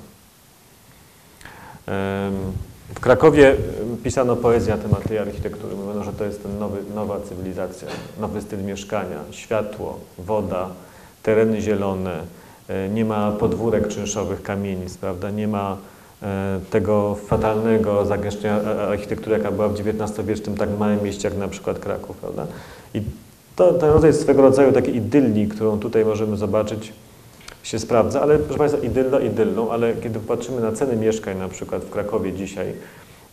W 2.95 3.01
Krakowie 3.01 3.55
pisano 4.09 4.37
poezję 4.37 4.77
na 4.77 4.83
temat 4.83 5.09
tej 5.09 5.19
architektury. 5.19 5.77
Mówiono, 5.77 6.05
że 6.05 6.13
to 6.13 6.25
jest 6.25 6.43
ten 6.43 6.59
nowy, 6.59 6.79
nowa 6.95 7.21
cywilizacja, 7.21 7.89
nowy 8.21 8.41
styl 8.41 8.65
mieszkania, 8.65 9.19
światło, 9.31 9.99
woda, 10.19 10.69
tereny 11.23 11.61
zielone, 11.61 12.21
e, 12.69 12.89
nie 12.89 13.05
ma 13.05 13.33
podwórek 13.33 13.89
czynszowych 13.89 14.43
kamienic, 14.43 14.97
prawda? 14.97 15.31
nie 15.31 15.49
ma 15.49 15.77
e, 16.23 16.61
tego 16.71 17.15
fatalnego 17.27 18.07
zagęszczenia 18.07 18.61
architektury, 18.89 19.39
jaka 19.39 19.53
była 19.53 19.69
w 19.69 19.81
XIX-wiecznym 19.81 20.57
tak 20.57 20.79
małym 20.79 21.03
mieście 21.03 21.29
jak 21.29 21.39
na 21.39 21.49
przykład 21.49 21.79
Kraków. 21.79 22.17
Prawda? 22.17 22.47
I 22.95 23.03
to, 23.57 23.73
ten 23.73 23.91
rodzaj 23.91 24.13
swego 24.13 24.43
rodzaju 24.43 24.73
takiej 24.73 24.97
idylli, 24.97 25.49
którą 25.49 25.79
tutaj 25.79 26.05
możemy 26.05 26.37
zobaczyć, 26.37 26.93
się 27.63 27.79
sprawdza, 27.79 28.21
ale 28.21 28.39
proszę 28.39 28.59
Państwa, 28.59 28.81
idylla 28.81 29.21
idyllą, 29.21 29.71
ale 29.71 29.95
kiedy 29.95 30.21
patrzymy 30.21 30.61
na 30.61 30.73
ceny 30.73 30.97
mieszkań 30.97 31.39
na 31.39 31.49
przykład 31.49 31.85
w 31.85 31.91
Krakowie 31.91 32.33
dzisiaj, 32.33 32.73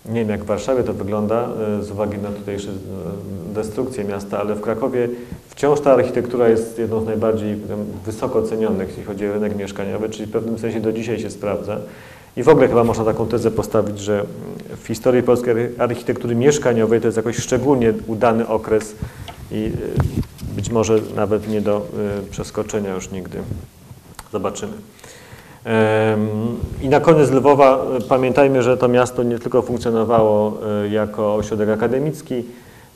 nie 0.10 0.20
wiem 0.20 0.30
jak 0.30 0.44
w 0.44 0.46
Warszawie 0.46 0.84
to 0.84 0.94
wygląda 0.94 1.50
e, 1.80 1.84
z 1.84 1.92
uwagi 1.92 2.18
na 2.18 2.30
tutejsze 2.30 2.70
e, 2.70 3.54
destrukcję 3.54 4.04
miasta, 4.04 4.40
ale 4.40 4.56
w 4.56 4.62
Krakowie 4.62 5.10
wciąż 5.50 5.80
ta 5.82 5.94
architektura 5.94 6.50
jest 6.50 6.80
jedną 6.80 7.02
z 7.02 7.06
najbardziej 7.06 7.58
wysoko 8.06 8.42
cenionych, 8.42 8.88
jeśli 8.88 9.04
chodzi 9.04 9.28
o 9.28 9.34
rynek 9.34 9.56
mieszkaniowy, 9.56 10.10
czyli 10.10 10.26
w 10.26 10.32
pewnym 10.32 10.60
sensie 10.60 10.82
do 10.82 10.92
dzisiaj 10.92 11.20
się 11.20 11.30
sprawdza. 11.30 11.78
I 12.38 12.44
w 12.44 12.50
ogóle 12.50 12.68
chyba 12.68 12.84
można 12.84 13.06
taką 13.06 13.28
tezę 13.28 13.52
postawić, 13.52 14.00
że 14.00 14.26
w 14.84 14.88
historii 14.88 15.24
polskiej 15.24 15.56
architektury 15.78 16.36
mieszkaniowej 16.36 17.02
to 17.02 17.08
jest 17.08 17.18
jakoś 17.18 17.38
szczególnie 17.38 17.94
udany 18.08 18.48
okres 18.48 18.96
i 19.52 19.72
e, 20.52 20.56
być 20.56 20.70
może 20.70 21.00
nawet 21.16 21.48
nie 21.48 21.62
do 21.62 21.88
przeskoczenia 22.32 22.96
już 22.96 23.12
nigdy. 23.12 23.38
Zobaczymy. 24.32 24.74
I 26.82 26.90
na 26.90 27.00
koniec 27.00 27.32
Lwowa 27.32 27.86
e, 27.98 28.02
pamiętajmy, 28.02 28.64
że 28.64 28.78
to 28.78 28.88
miasto 28.88 29.24
nie 29.24 29.40
tylko 29.40 29.62
funkcjonowało 29.62 30.58
e, 30.84 30.88
jako 30.90 31.36
ośrodek 31.36 31.70
akademicki 31.70 32.44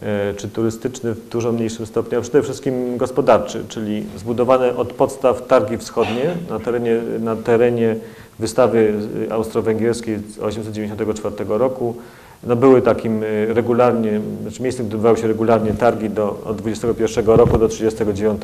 e, 0.01 0.33
czy 0.33 0.49
turystyczny 0.49 1.13
w 1.13 1.29
dużo 1.29 1.51
mniejszym 1.51 1.85
stopniu, 1.85 2.17
ale 2.17 2.21
przede 2.21 2.41
wszystkim 2.43 2.97
gospodarczy, 2.97 3.63
czyli 3.67 4.03
zbudowane 4.17 4.75
od 4.75 4.93
podstaw 4.93 5.47
targi 5.47 5.77
wschodnie 5.77 6.35
na 6.49 6.59
terenie, 6.59 7.01
na 7.19 7.35
terenie 7.35 7.95
wystawy 8.39 8.93
austro-węgierskiej 9.31 10.17
z 10.17 10.21
1894 10.21 11.35
roku. 11.47 11.95
No 12.43 12.55
były 12.55 12.81
takim 12.81 13.23
regularnie, 13.47 14.21
znaczy 14.41 14.63
miejscem, 14.63 14.85
gdzie 14.85 14.95
odbywały 14.95 15.17
się 15.17 15.27
regularnie 15.27 15.73
targi 15.73 16.09
do, 16.09 16.41
od 16.45 16.57
21 16.57 17.25
roku 17.25 17.57
do 17.57 17.67
39 17.67 18.41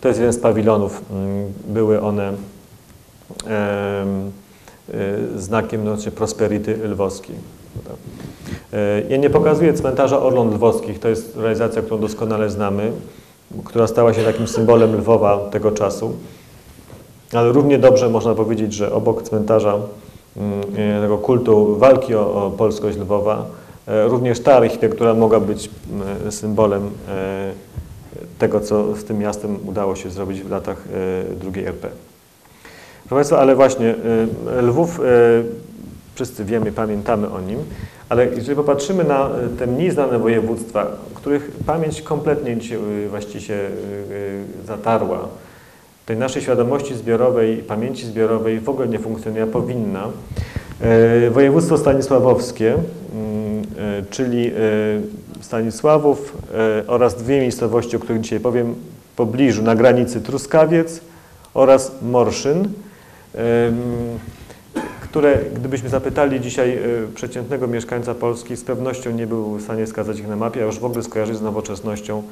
to 0.00 0.08
jest 0.08 0.20
jeden 0.20 0.32
z 0.32 0.38
pawilonów. 0.38 1.02
Mm, 1.10 1.52
były 1.68 2.00
one 2.00 2.28
e, 2.28 2.32
znakiem 5.36 5.84
no, 5.84 5.96
prosperity 6.14 6.88
lwowskiej. 6.88 7.36
E, 8.72 9.02
ja 9.08 9.16
nie 9.16 9.30
pokazuję 9.30 9.72
cmentarza 9.74 10.22
Orląt 10.22 10.54
Lwowskich, 10.54 10.98
to 10.98 11.08
jest 11.08 11.36
realizacja, 11.36 11.82
którą 11.82 12.00
doskonale 12.00 12.50
znamy, 12.50 12.92
która 13.64 13.86
stała 13.86 14.14
się 14.14 14.24
takim 14.24 14.48
symbolem 14.48 14.96
Lwowa 14.96 15.38
tego 15.50 15.72
czasu. 15.72 16.12
Ale 17.32 17.52
równie 17.52 17.78
dobrze 17.78 18.08
można 18.08 18.34
powiedzieć, 18.34 18.72
że 18.72 18.92
obok 18.92 19.22
cmentarza 19.22 19.78
mm, 20.36 20.62
tego 21.02 21.18
kultu 21.18 21.76
walki 21.76 22.14
o, 22.14 22.46
o 22.46 22.50
polskość 22.50 22.98
Lwowa, 22.98 23.46
również 23.86 24.40
ta 24.40 24.54
architektura 24.54 25.14
mogła 25.14 25.40
być 25.40 25.70
symbolem 26.30 26.90
tego, 28.38 28.60
co 28.60 28.96
z 28.96 29.04
tym 29.04 29.18
miastem 29.18 29.58
udało 29.68 29.96
się 29.96 30.10
zrobić 30.10 30.42
w 30.42 30.50
latach 30.50 30.84
II 31.54 31.66
RP. 31.66 31.88
Proszę 33.08 33.14
Państwa, 33.14 33.38
ale 33.38 33.54
właśnie 33.54 33.94
Lwów, 34.62 35.00
wszyscy 36.14 36.44
wiemy, 36.44 36.72
pamiętamy 36.72 37.30
o 37.30 37.40
nim, 37.40 37.58
ale 38.08 38.26
jeżeli 38.26 38.56
popatrzymy 38.56 39.04
na 39.04 39.30
te 39.58 39.66
mniej 39.66 39.90
znane 39.90 40.18
województwa, 40.18 40.86
których 41.14 41.50
pamięć 41.66 42.02
kompletnie 42.02 42.56
właściwie 43.10 43.40
się 43.40 43.58
zatarła, 44.66 45.28
tej 46.06 46.16
naszej 46.16 46.42
świadomości 46.42 46.94
zbiorowej, 46.94 47.56
pamięci 47.56 48.06
zbiorowej 48.06 48.60
w 48.60 48.68
ogóle 48.68 48.88
nie 48.88 48.98
funkcjonuje, 48.98 49.46
powinna. 49.46 50.08
Województwo 51.30 51.78
Stanisławowskie, 51.78 52.74
mm, 52.74 53.64
czyli 54.10 54.50
Stanisławów 55.40 56.36
oraz 56.86 57.14
dwie 57.14 57.40
miejscowości, 57.40 57.96
o 57.96 58.00
których 58.00 58.20
dzisiaj 58.20 58.40
powiem, 58.40 58.74
w 59.12 59.16
pobliżu, 59.16 59.62
na 59.62 59.74
granicy 59.74 60.20
Truskawiec 60.20 61.00
oraz 61.54 61.92
Morszyn 62.02 62.68
które 65.14 65.38
gdybyśmy 65.54 65.88
zapytali 65.88 66.40
dzisiaj 66.40 66.78
e, 66.78 66.80
przeciętnego 67.14 67.66
mieszkańca 67.66 68.14
Polski, 68.14 68.56
z 68.56 68.64
pewnością 68.64 69.10
nie 69.10 69.26
był 69.26 69.56
w 69.56 69.62
stanie 69.62 69.86
skazać 69.86 70.18
ich 70.18 70.28
na 70.28 70.36
mapie, 70.36 70.62
a 70.62 70.66
już 70.66 70.78
w 70.78 70.84
ogóle 70.84 71.02
skojarzyć 71.02 71.36
z 71.36 71.42
nowoczesnością 71.42 72.22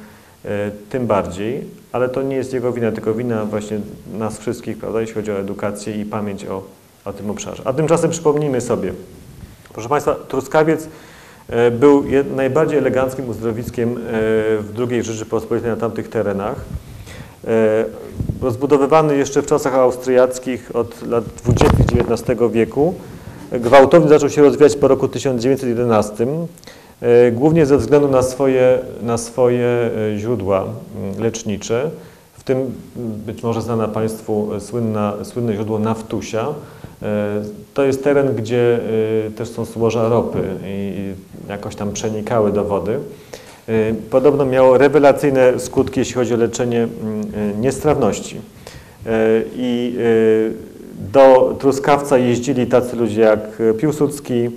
e, 0.45 0.71
tym 0.89 1.07
bardziej, 1.07 1.63
ale 1.91 2.09
to 2.09 2.21
nie 2.21 2.35
jest 2.35 2.53
jego 2.53 2.73
wina, 2.73 2.91
tylko 2.91 3.13
wina 3.13 3.45
właśnie 3.45 3.79
nas 4.13 4.39
wszystkich, 4.39 4.77
prawda, 4.77 5.01
jeśli 5.01 5.15
chodzi 5.15 5.31
o 5.31 5.39
edukację 5.39 6.01
i 6.01 6.05
pamięć 6.05 6.45
o, 6.45 6.63
o 7.05 7.13
tym 7.13 7.29
obszarze. 7.29 7.63
A 7.65 7.73
tymczasem 7.73 8.11
przypomnijmy 8.11 8.61
sobie, 8.61 8.93
proszę 9.73 9.89
Państwa, 9.89 10.15
Truskawiec 10.27 10.87
e, 11.49 11.71
był 11.71 12.03
najbardziej 12.35 12.77
eleganckim 12.77 13.29
uzdrowiskiem 13.29 13.95
w 14.59 14.85
II 14.89 15.03
Rzeczypospolitej 15.03 15.69
na 15.69 15.77
tamtych 15.77 16.09
terenach 16.09 16.55
rozbudowywany 18.41 19.17
jeszcze 19.17 19.41
w 19.41 19.45
czasach 19.45 19.75
austriackich 19.75 20.75
od 20.75 21.07
lat 21.07 21.23
20. 21.43 21.67
XIX 21.77 22.39
wieku. 22.51 22.93
Gwałtownie 23.59 24.09
zaczął 24.09 24.29
się 24.29 24.41
rozwijać 24.41 24.75
po 24.75 24.87
roku 24.87 25.07
1911, 25.07 26.27
e, 27.01 27.31
głównie 27.31 27.65
ze 27.65 27.77
względu 27.77 28.07
na 28.07 28.23
swoje, 28.23 28.79
na 29.01 29.17
swoje 29.17 29.67
e, 29.67 30.17
źródła 30.19 30.63
mm, 30.63 31.19
lecznicze, 31.19 31.89
w 32.33 32.43
tym 32.43 32.57
mm, 32.57 32.73
być 33.25 33.43
może 33.43 33.61
znana 33.61 33.87
Państwu 33.87 34.49
słynna, 34.59 35.13
słynne 35.23 35.53
źródło 35.53 35.79
Naftusia. 35.79 36.47
E, 37.01 37.41
to 37.73 37.83
jest 37.83 38.03
teren, 38.03 38.35
gdzie 38.35 38.79
też 39.35 39.49
są 39.49 39.65
złoża 39.65 40.09
ropy 40.09 40.43
i 40.65 41.13
jakoś 41.49 41.75
tam 41.75 41.91
przenikały 41.91 42.51
do 42.51 42.63
wody. 42.63 42.99
Y, 43.69 43.95
podobno 44.09 44.45
miało 44.45 44.77
rewelacyjne 44.77 45.59
skutki, 45.59 45.99
jeśli 45.99 46.15
chodzi 46.15 46.33
o 46.33 46.37
leczenie 46.37 46.83
mm, 46.83 47.21
y, 47.21 47.57
niestrawności. 47.59 48.35
Y, 48.35 48.39
I 49.55 49.97
do 51.11 51.55
Truskawca 51.59 52.17
jeździli 52.17 52.67
tacy 52.67 52.95
ludzie 52.95 53.21
jak 53.21 53.39
Piłsudski, 53.77 54.49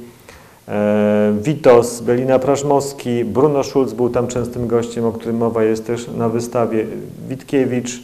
Witos, 1.43 2.01
Belina 2.01 2.39
Prażmowski, 2.39 3.25
Bruno 3.25 3.65
Schulz 3.65 3.93
był 3.93 4.11
tam 4.11 4.27
częstym 4.27 4.67
gościem, 4.67 5.05
o 5.05 5.13
którym 5.13 5.37
mowa 5.37 5.65
jest 5.65 5.87
też 5.87 6.09
na 6.17 6.29
wystawie, 6.29 6.87
Witkiewicz. 7.29 8.03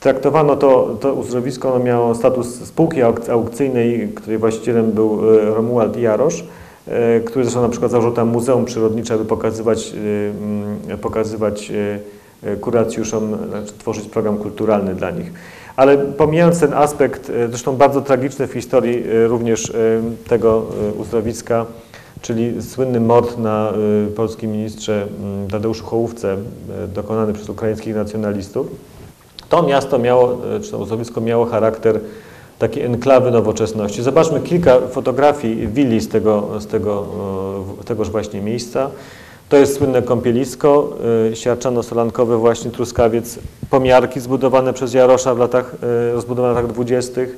Traktowano 0.00 0.56
to, 0.56 0.96
to 1.00 1.14
uzdrowisko, 1.14 1.74
ono 1.74 1.84
miało 1.84 2.14
status 2.14 2.64
spółki 2.64 3.02
aukcyjnej, 3.30 4.08
której 4.14 4.38
właścicielem 4.38 4.92
był 4.92 5.20
Romuald 5.54 5.96
Jarosz. 5.96 6.44
E, 6.88 7.20
który 7.20 7.44
zresztą 7.44 7.62
na 7.62 7.68
przykład 7.68 7.90
założył 7.90 8.12
tam 8.12 8.28
Muzeum 8.28 8.64
Przyrodnicze, 8.64 9.14
aby 9.14 9.24
pokazywać, 9.24 9.92
e, 9.92 10.30
mm, 10.30 10.98
pokazywać 11.00 11.72
e, 12.42 12.56
kuracjuszom, 12.56 13.36
znaczy 13.48 13.72
tworzyć 13.78 14.08
program 14.08 14.38
kulturalny 14.38 14.94
dla 14.94 15.10
nich. 15.10 15.32
Ale 15.76 15.98
pomijając 15.98 16.60
ten 16.60 16.74
aspekt, 16.74 17.32
zresztą 17.48 17.76
bardzo 17.76 18.00
tragiczny 18.00 18.46
w 18.46 18.52
historii 18.52 19.04
również 19.26 19.72
tego 20.28 20.66
uzdrowiska, 20.98 21.66
czyli 22.22 22.62
słynny 22.62 23.00
mord 23.00 23.38
na 23.38 23.72
polskim 24.16 24.52
ministrze 24.52 25.02
mm, 25.02 25.48
Tadeuszu 25.48 25.84
Hołówce 25.84 26.36
dokonany 26.94 27.32
przez 27.32 27.48
ukraińskich 27.48 27.94
nacjonalistów, 27.94 28.66
to 29.48 29.62
miasto 29.62 29.98
miało, 29.98 30.38
czy 30.62 30.70
to 30.70 30.78
uzdrowisko 30.78 31.20
miało 31.20 31.46
charakter 31.46 32.00
takie 32.60 32.86
enklawy 32.86 33.30
nowoczesności. 33.30 34.02
Zobaczmy 34.02 34.40
kilka 34.40 34.80
fotografii 34.80 35.68
willi 35.68 36.00
z, 36.00 36.08
tego, 36.08 36.60
z 36.60 36.66
tego, 36.66 37.06
e, 37.80 37.84
tegoż 37.84 38.10
właśnie 38.10 38.40
miejsca. 38.40 38.90
To 39.48 39.56
jest 39.56 39.76
słynne 39.76 40.02
kąpielisko, 40.02 40.96
e, 41.30 41.36
siarczano-solankowe 41.36 42.38
właśnie 42.38 42.70
Truskawiec, 42.70 43.38
pomiarki 43.70 44.20
zbudowane 44.20 44.72
przez 44.72 44.94
Jarosza 44.94 45.34
w 45.34 45.38
latach, 45.38 45.74
e, 45.82 46.12
rozbudowane 46.12 46.54
w 46.54 46.56
latach 46.56 46.72
dwudziestych. 46.72 47.36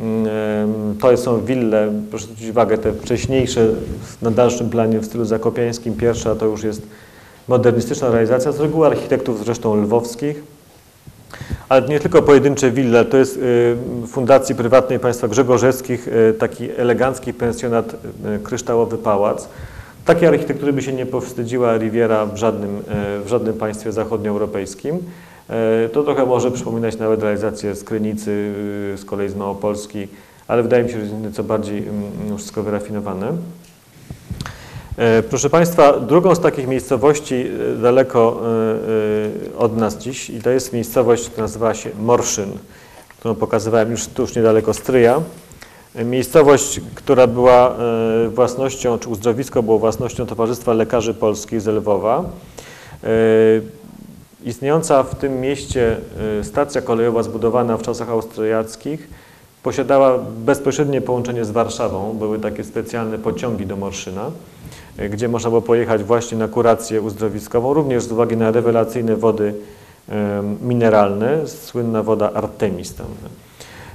Mm, 0.00 0.28
to 1.00 1.16
są 1.16 1.44
wille, 1.44 1.92
proszę 2.10 2.24
zwrócić 2.24 2.50
uwagę, 2.50 2.78
te 2.78 2.92
wcześniejsze 2.92 3.68
na 4.22 4.30
dalszym 4.30 4.70
planie 4.70 5.00
w 5.00 5.04
stylu 5.04 5.24
zakopiańskim. 5.24 5.94
Pierwsza 5.94 6.34
to 6.34 6.46
już 6.46 6.62
jest 6.62 6.82
modernistyczna 7.48 8.10
realizacja, 8.10 8.52
z 8.52 8.60
reguły 8.60 8.86
architektów 8.86 9.44
zresztą 9.44 9.82
lwowskich. 9.82 10.55
Ale 11.68 11.88
nie 11.88 12.00
tylko 12.00 12.22
pojedyncze 12.22 12.70
wille, 12.70 13.04
to 13.04 13.16
jest 13.16 13.36
y, 13.36 13.76
Fundacji 14.06 14.54
Prywatnej 14.54 14.98
Państwa 14.98 15.28
Grzegorzewskich 15.28 16.08
y, 16.08 16.34
taki 16.38 16.70
elegancki 16.76 17.34
pensjonat 17.34 17.94
y, 17.94 18.38
Kryształowy 18.38 18.98
Pałac. 18.98 19.48
Takiej 20.04 20.28
architektury 20.28 20.72
by 20.72 20.82
się 20.82 20.92
nie 20.92 21.06
powstydziła 21.06 21.76
Riviera 21.76 22.26
w 22.26 22.36
żadnym, 22.36 22.82
w 23.24 23.28
żadnym 23.28 23.54
państwie 23.54 23.92
zachodnioeuropejskim. 23.92 24.98
To 25.92 26.02
trochę 26.02 26.26
może 26.26 26.50
przypominać 26.50 26.98
nawet 26.98 27.22
realizację 27.22 27.74
z 27.74 27.84
Krynicy, 27.84 28.52
z 28.96 29.04
kolei 29.04 29.28
z 29.28 29.36
Małopolski, 29.36 30.08
ale 30.48 30.62
wydaje 30.62 30.84
mi 30.84 30.90
się, 30.90 30.96
że 30.96 31.02
jest 31.02 31.14
nieco 31.14 31.44
bardziej 31.44 31.78
mm, 31.78 32.38
wszystko 32.38 32.62
wyrafinowane. 32.62 33.32
E, 34.96 35.22
proszę 35.22 35.50
Państwa, 35.50 36.00
drugą 36.00 36.34
z 36.34 36.40
takich 36.40 36.66
miejscowości 36.66 37.34
e, 37.34 37.76
daleko 37.82 38.40
e, 39.54 39.58
od 39.58 39.76
nas 39.76 39.98
dziś 39.98 40.30
i 40.30 40.40
to 40.40 40.50
jest 40.50 40.72
miejscowość, 40.72 41.28
która 41.28 41.42
nazywa 41.42 41.74
się 41.74 41.90
Morszyn, 42.00 42.52
którą 43.18 43.34
pokazywałem 43.34 43.90
już 43.90 44.06
tuż 44.06 44.36
niedaleko 44.36 44.74
Stryja. 44.74 45.20
Miejscowość, 46.04 46.80
która 46.94 47.26
była 47.26 47.76
własnością, 48.28 48.98
czy 48.98 49.08
uzdrowisko 49.08 49.62
było 49.62 49.78
własnością 49.78 50.26
Towarzystwa 50.26 50.72
Lekarzy 50.72 51.14
Polskich 51.14 51.60
z 51.60 51.66
Lwowa. 51.66 52.24
Istniejąca 54.44 55.02
w 55.02 55.14
tym 55.14 55.40
mieście 55.40 55.96
stacja 56.42 56.82
kolejowa 56.82 57.22
zbudowana 57.22 57.76
w 57.76 57.82
czasach 57.82 58.08
austriackich 58.08 59.08
posiadała 59.62 60.18
bezpośrednie 60.38 61.00
połączenie 61.00 61.44
z 61.44 61.50
Warszawą. 61.50 62.16
Były 62.18 62.38
takie 62.38 62.64
specjalne 62.64 63.18
pociągi 63.18 63.66
do 63.66 63.76
Morszyna 63.76 64.30
gdzie 65.10 65.28
można 65.28 65.50
było 65.50 65.62
pojechać 65.62 66.04
właśnie 66.04 66.38
na 66.38 66.48
kurację 66.48 67.00
uzdrowiskową, 67.00 67.74
również 67.74 68.04
z 68.04 68.12
uwagi 68.12 68.36
na 68.36 68.50
rewelacyjne 68.50 69.16
wody 69.16 69.54
mineralne, 70.62 71.46
słynna 71.46 72.02
woda 72.02 72.32
Artemis 72.32 72.94
tam. 72.94 73.06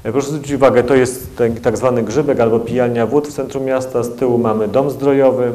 E, 0.03 0.11
proszę 0.11 0.27
zwrócić 0.27 0.51
uwagę, 0.51 0.83
to 0.83 0.95
jest 0.95 1.37
ten 1.37 1.55
tak 1.55 1.77
zwany 1.77 2.03
grzybek 2.03 2.39
albo 2.39 2.59
pijalnia 2.59 3.07
wód 3.07 3.27
w 3.27 3.33
centrum 3.33 3.63
miasta, 3.63 4.03
z 4.03 4.15
tyłu 4.15 4.37
mamy 4.37 4.67
dom 4.67 4.89
zdrojowy, 4.89 5.51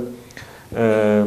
e, 0.76 1.24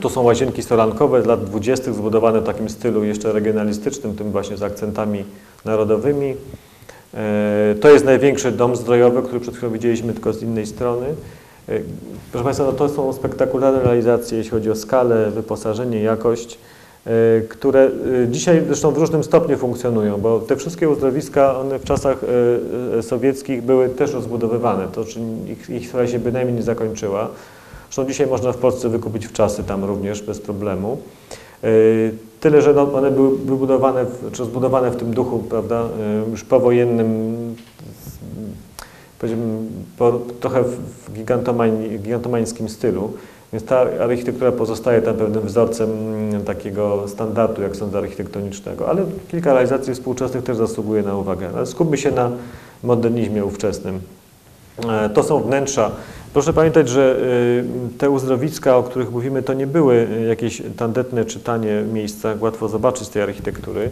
tu 0.00 0.08
są 0.08 0.22
łazienki 0.22 0.62
solankowe 0.62 1.22
z 1.22 1.26
lat 1.26 1.44
20. 1.44 1.92
zbudowane 1.92 2.40
w 2.40 2.44
takim 2.44 2.68
stylu 2.68 3.04
jeszcze 3.04 3.32
regionalistycznym, 3.32 4.16
tym 4.16 4.32
właśnie 4.32 4.56
z 4.56 4.62
akcentami 4.62 5.24
narodowymi. 5.64 6.34
E, 7.14 7.74
to 7.80 7.90
jest 7.90 8.04
największy 8.04 8.52
dom 8.52 8.76
zdrojowy, 8.76 9.22
który 9.22 9.40
przed 9.40 9.56
chwilą 9.56 9.72
widzieliśmy 9.72 10.12
tylko 10.12 10.32
z 10.32 10.42
innej 10.42 10.66
strony. 10.66 11.06
E, 11.68 11.80
proszę 12.32 12.44
Państwa, 12.44 12.64
no 12.64 12.72
to 12.72 12.88
są 12.88 13.12
spektakularne 13.12 13.82
realizacje, 13.82 14.38
jeśli 14.38 14.50
chodzi 14.50 14.70
o 14.70 14.74
skalę, 14.74 15.30
wyposażenie, 15.30 16.02
jakość, 16.02 16.58
e, 17.06 17.10
które 17.40 17.90
e, 18.24 18.28
dzisiaj 18.28 18.62
zresztą 18.66 18.90
w 18.90 18.98
różnym 18.98 19.24
stopniu 19.24 19.56
funkcjonują, 19.56 20.20
bo 20.20 20.40
te 20.40 20.56
wszystkie 20.56 20.88
uzdrowiska, 20.88 21.58
one 21.58 21.78
w 21.78 21.84
czasach 21.84 22.18
sowieckich 23.02 23.62
były 23.62 23.88
też 23.88 24.12
rozbudowywane, 24.12 24.88
to 24.92 25.04
czy 25.04 25.20
ich, 25.46 25.70
ich 25.70 25.82
historia 25.82 26.08
się 26.08 26.18
bynajmniej 26.18 26.56
nie 26.56 26.62
zakończyła. 26.62 27.28
Zresztą 27.84 28.06
dzisiaj 28.06 28.26
można 28.26 28.52
w 28.52 28.56
Polsce 28.56 28.88
wykupić 28.88 29.26
w 29.26 29.32
czasy 29.32 29.64
tam 29.64 29.84
również 29.84 30.22
bez 30.22 30.40
problemu. 30.40 30.98
Tyle, 32.40 32.62
że 32.62 32.74
no, 32.74 32.92
one 32.94 33.10
były 33.10 33.38
wybudowane, 33.38 34.04
czy 34.32 34.44
zbudowane 34.44 34.90
w 34.90 34.96
tym 34.96 35.14
duchu, 35.14 35.38
prawda, 35.38 35.88
już 36.30 36.44
powojennym, 36.44 37.36
powiedziałbym, 39.22 39.68
po, 39.98 40.20
trochę 40.40 40.62
w 40.62 41.12
gigantomań, 41.12 41.88
gigantomańskim 41.98 42.68
stylu. 42.68 43.12
Więc 43.52 43.64
ta 43.64 43.80
architektura 44.00 44.52
pozostaje 44.52 45.02
tam 45.02 45.16
pewnym 45.16 45.42
wzorcem 45.42 45.90
mm, 45.90 46.44
takiego 46.44 47.08
standardu, 47.08 47.62
jak 47.62 47.76
sądzę, 47.76 47.98
architektonicznego, 47.98 48.88
ale 48.88 49.04
kilka 49.30 49.52
realizacji 49.52 49.94
współczesnych 49.94 50.44
też 50.44 50.56
zasługuje 50.56 51.02
na 51.02 51.16
uwagę. 51.16 51.50
Ale 51.56 51.66
skupmy 51.66 51.98
się 51.98 52.10
na 52.10 52.30
modernizmie 52.82 53.44
ówczesnym. 53.44 54.00
E, 54.88 55.10
to 55.10 55.22
są 55.22 55.42
wnętrza. 55.42 55.90
Proszę 56.32 56.52
pamiętać, 56.52 56.88
że 56.88 57.16
y, 57.94 57.98
te 57.98 58.10
uzdrowiska, 58.10 58.76
o 58.76 58.82
których 58.82 59.12
mówimy, 59.12 59.42
to 59.42 59.54
nie 59.54 59.66
były 59.66 60.08
jakieś 60.28 60.62
tandetne 60.76 61.24
czytanie 61.24 61.84
miejsca, 61.92 62.34
łatwo 62.40 62.68
zobaczyć 62.68 63.06
z 63.06 63.10
tej 63.10 63.22
architektury, 63.22 63.90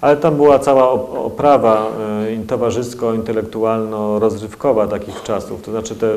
ale 0.00 0.16
tam 0.16 0.36
była 0.36 0.58
cała 0.58 0.90
oprawa 0.90 1.92
y, 2.42 2.46
towarzysko-intelektualno-rozrywkowa 2.46 4.88
takich 4.88 5.22
czasów, 5.22 5.62
to 5.62 5.70
znaczy 5.70 5.96
te 5.96 6.16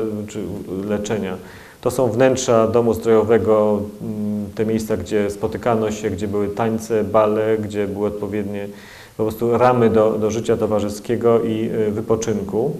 leczenia. 0.88 1.36
To 1.80 1.90
są 1.90 2.08
wnętrza 2.08 2.66
domu 2.66 2.94
zdrojowego, 2.94 3.80
mm, 4.02 4.46
te 4.54 4.66
miejsca, 4.66 4.96
gdzie 4.96 5.30
spotykano 5.30 5.90
się, 5.90 6.10
gdzie 6.10 6.28
były 6.28 6.48
tańce, 6.48 7.04
bale, 7.04 7.58
gdzie 7.58 7.88
były 7.88 8.06
odpowiednie 8.06 8.68
po 9.16 9.22
prostu 9.22 9.58
ramy 9.58 9.90
do, 9.90 10.12
do 10.12 10.30
życia 10.30 10.56
towarzyskiego 10.56 11.42
i 11.42 11.70
y, 11.88 11.90
wypoczynku. 11.90 12.76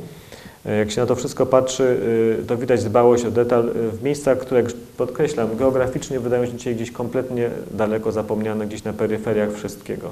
E, 0.66 0.76
jak 0.76 0.90
się 0.90 1.00
na 1.00 1.06
to 1.06 1.14
wszystko 1.14 1.46
patrzy, 1.46 2.00
to 2.46 2.56
widać 2.56 2.84
dbałość 2.84 3.24
o 3.24 3.30
detal 3.30 3.70
w 3.92 4.02
miejscach, 4.02 4.38
które, 4.38 4.62
podkreślam, 4.96 5.56
geograficznie 5.56 6.20
wydają 6.20 6.46
się 6.46 6.52
dzisiaj 6.52 6.74
gdzieś 6.74 6.90
kompletnie 6.90 7.50
daleko 7.70 8.12
zapomniane, 8.12 8.66
gdzieś 8.66 8.84
na 8.84 8.92
peryferiach 8.92 9.52
wszystkiego. 9.52 10.10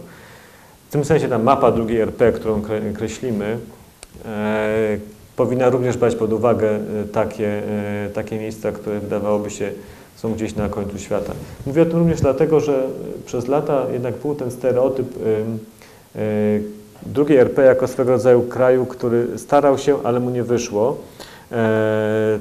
Tym 0.93 1.05
sensie 1.05 1.29
ta 1.29 1.39
mapa 1.39 1.73
drugiej 1.73 2.01
RP, 2.01 2.33
którą 2.33 2.63
kreślimy, 2.95 3.59
e, 4.25 4.99
powinna 5.37 5.69
również 5.71 5.97
brać 5.97 6.15
pod 6.15 6.33
uwagę 6.33 6.71
e, 6.71 6.81
takie, 7.13 7.63
e, 8.05 8.11
takie 8.15 8.39
miejsca, 8.39 8.73
które 8.73 9.01
wydawałoby 9.01 9.51
się 9.51 9.73
są 10.17 10.35
gdzieś 10.35 10.57
na 10.57 10.69
końcu 10.69 10.99
świata. 10.99 11.33
Mówię 11.67 11.83
o 11.83 11.87
tym 11.87 11.99
również 11.99 12.21
dlatego, 12.21 12.61
że 12.61 12.83
przez 13.27 13.49
lata 13.49 13.87
jednak 13.93 14.15
był 14.15 14.35
ten 14.35 14.51
stereotyp 14.51 15.07
drugiej 17.07 17.39
RP 17.39 17.63
jako 17.63 17.89
swego 17.89 18.11
rodzaju 18.11 18.43
kraju, 18.43 18.87
który 18.87 19.39
starał 19.39 19.79
się, 19.79 19.97
ale 20.05 20.21
mu 20.21 20.31
nie 20.31 20.43
wyszło. 20.43 20.97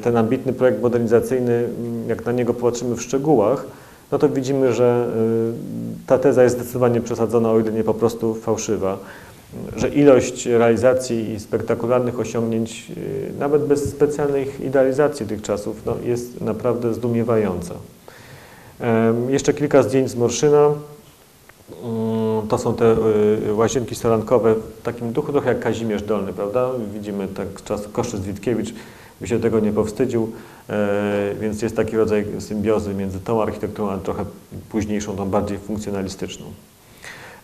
Ten 0.03 0.17
ambitny 0.17 0.53
projekt 0.53 0.81
modernizacyjny, 0.81 1.69
jak 2.07 2.25
na 2.25 2.31
niego 2.31 2.53
popatrzymy 2.53 2.95
w 2.95 3.01
szczegółach, 3.01 3.65
no 4.11 4.17
to 4.17 4.29
widzimy, 4.29 4.73
że 4.73 5.07
ta 6.07 6.17
teza 6.17 6.43
jest 6.43 6.55
zdecydowanie 6.55 7.01
przesadzona, 7.01 7.51
o 7.51 7.59
ile 7.59 7.71
nie 7.71 7.83
po 7.83 7.93
prostu 7.93 8.35
fałszywa 8.35 8.97
że 9.75 9.89
ilość 9.89 10.45
realizacji 10.45 11.31
i 11.31 11.39
spektakularnych 11.39 12.19
osiągnięć, 12.19 12.91
y, 12.97 13.39
nawet 13.39 13.65
bez 13.65 13.89
specjalnej 13.89 14.47
idealizacji 14.65 15.25
tych 15.25 15.41
czasów, 15.41 15.81
no, 15.85 15.95
jest 16.05 16.41
naprawdę 16.41 16.93
zdumiewająca. 16.93 17.73
Jeszcze 19.29 19.53
kilka 19.53 19.83
zdjęć 19.83 20.09
z 20.09 20.15
Morszyna. 20.15 20.71
Mm, 21.83 22.47
to 22.47 22.57
są 22.57 22.75
te 22.75 22.95
y, 23.47 23.53
łazienki 23.53 23.95
solankowe 23.95 24.55
w 24.55 24.81
takim 24.83 25.13
duchu 25.13 25.31
trochę 25.31 25.49
jak 25.49 25.59
Kazimierz 25.59 26.01
Dolny, 26.03 26.33
prawda? 26.33 26.69
Widzimy 26.93 27.27
tak 27.27 27.63
czas 27.63 27.81
Koszys 27.91 28.21
Witkiewicz 28.21 28.73
by 29.21 29.27
się 29.27 29.39
tego 29.39 29.59
nie 29.59 29.73
powstydził, 29.73 30.31
e, 30.69 31.35
więc 31.41 31.61
jest 31.61 31.75
taki 31.75 31.97
rodzaj 31.97 32.25
symbiozy 32.39 32.93
między 32.93 33.19
tą 33.19 33.41
architekturą, 33.41 33.89
a 33.89 33.97
trochę 33.97 34.25
późniejszą, 34.69 35.15
tą 35.15 35.29
bardziej 35.29 35.57
funkcjonalistyczną. 35.57 36.45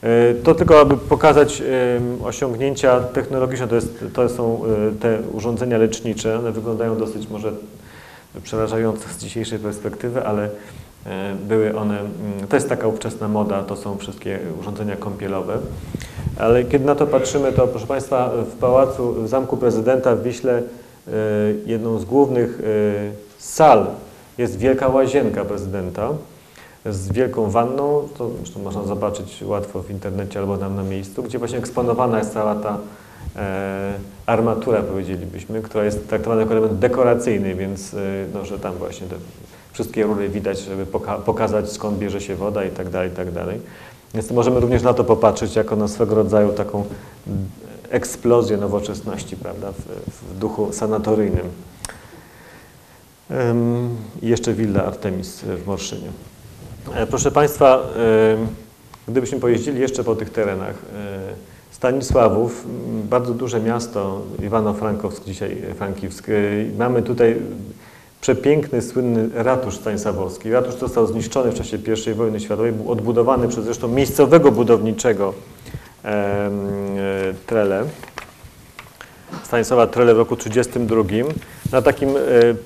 E, 0.02 0.34
to 0.34 0.56
tylko, 0.56 0.80
aby 0.80 0.98
pokazać 0.98 1.64
osiągnięcia 2.24 3.00
technologiczne, 3.00 3.68
to, 3.68 3.76
jest, 3.76 4.06
to 4.14 4.30
są 4.30 4.62
e, 4.66 4.92
te 4.92 5.20
urządzenia 5.34 5.78
lecznicze. 5.78 6.40
One 6.40 6.52
wyglądają 6.52 6.98
dosyć 6.98 7.30
może 7.30 7.52
przerażająco 8.44 9.10
z 9.10 9.18
dzisiejszej 9.18 9.60
perspektywy, 9.60 10.26
ale 10.26 10.50
były 11.48 11.78
one, 11.78 12.00
to 12.50 12.56
jest 12.56 12.70
taka 12.70 12.88
ówczesna 12.88 13.28
moda, 13.28 13.64
to 13.64 13.76
są 13.76 13.98
wszystkie 13.98 14.40
urządzenia 14.62 14.96
kąpielowe. 14.96 15.58
Ale 16.38 16.64
kiedy 16.64 16.86
na 16.86 16.96
to 16.96 17.08
patrzymy, 17.08 17.52
to 17.52 17.68
proszę 17.68 17.88
Państwa, 17.88 18.32
w 18.56 18.56
pałacu, 18.56 19.14
w 19.14 19.28
Zamku 19.28 19.58
Prezydenta 19.58 20.16
w 20.16 20.24
Wiśle 20.24 20.64
jedną 21.66 22.00
z 22.00 22.06
głównych 22.06 22.62
sal 23.38 23.88
jest 24.38 24.58
wielka 24.58 24.88
łazienka 24.88 25.46
prezydenta 25.46 26.10
z 26.86 27.12
wielką 27.12 27.50
wanną, 27.50 28.08
to 28.18 28.30
zresztą 28.38 28.60
można 28.62 28.84
zobaczyć 28.84 29.44
łatwo 29.46 29.84
w 29.84 29.92
internecie 29.92 30.40
albo 30.40 30.58
tam 30.58 30.76
na 30.76 30.84
miejscu, 30.84 31.24
gdzie 31.24 31.40
właśnie 31.40 31.58
eksponowana 31.58 32.18
jest 32.18 32.34
cała 32.34 32.56
ta 32.56 32.78
e, 33.36 33.94
armatura, 34.26 34.82
powiedzielibyśmy, 34.82 35.62
która 35.62 35.86
jest 35.86 36.08
traktowana 36.08 36.42
jako 36.42 36.54
element 36.54 36.80
dekoracyjny, 36.80 37.56
więc 37.56 37.94
e, 37.94 37.98
no, 38.34 38.46
że 38.46 38.60
tam 38.60 38.76
właśnie 38.76 39.08
te 39.08 39.16
wszystkie 39.72 40.04
rury 40.04 40.30
widać, 40.30 40.60
żeby 40.60 40.86
poka 40.86 41.16
pokazać 41.16 41.72
skąd 41.72 41.98
bierze 41.98 42.22
się 42.22 42.36
woda 42.36 42.66
i 42.66 42.70
tak 42.70 42.90
dalej, 42.90 43.10
i 43.10 43.16
tak 43.16 43.32
dalej. 43.32 43.60
Więc 44.14 44.32
możemy 44.32 44.60
również 44.60 44.84
na 44.84 44.94
to 44.94 45.04
popatrzeć 45.04 45.56
jako 45.56 45.76
na 45.76 45.88
swego 45.88 46.16
rodzaju 46.16 46.54
taką 46.54 46.84
eksplozję 47.90 48.58
nowoczesności, 48.58 49.36
prawda, 49.36 49.72
w, 49.72 50.12
w 50.12 50.40
duchu 50.40 50.74
sanatoryjnym. 50.74 51.46
I 54.22 54.28
jeszcze 54.28 54.54
Villa 54.54 54.86
Artemis 54.86 55.42
w 55.42 55.68
Morszynie. 55.68 56.08
E, 56.94 57.08
proszę 57.08 57.32
Państwa, 57.32 57.84
gdybyśmy 59.08 59.40
pojeździli 59.40 59.82
jeszcze 59.82 60.04
po 60.04 60.16
tych 60.16 60.30
terenach, 60.30 60.76
e, 60.96 61.58
Stanisławów, 61.72 62.66
bardzo 63.10 63.34
duże 63.34 63.60
miasto, 63.60 64.22
Iwano-Frankowsk, 64.42 65.26
dzisiaj 65.26 65.58
Frankiwsk. 65.78 66.30
E, 66.30 66.34
mamy 66.78 67.02
tutaj 67.02 67.36
przepiękny, 68.22 68.82
słynny 68.82 69.30
ratusz 69.34 69.76
stanisławowski. 69.76 70.52
Ratusz 70.52 70.76
został 70.76 71.08
zniszczony 71.08 71.52
w 71.52 71.56
czasie 71.56 71.78
I 72.12 72.14
wojny 72.14 72.40
światowej, 72.40 72.72
był 72.72 72.92
odbudowany 72.92 73.48
przez 73.48 73.64
zresztą 73.64 73.88
miejscowego 73.88 74.52
budowniczego 74.52 75.34
Trele. 77.46 77.84
Stanisława 79.44 79.88
Trele 79.88 80.14
w 80.14 80.18
roku 80.18 80.36
1932 80.36 81.34
na 81.72 81.82
takim 81.82 82.10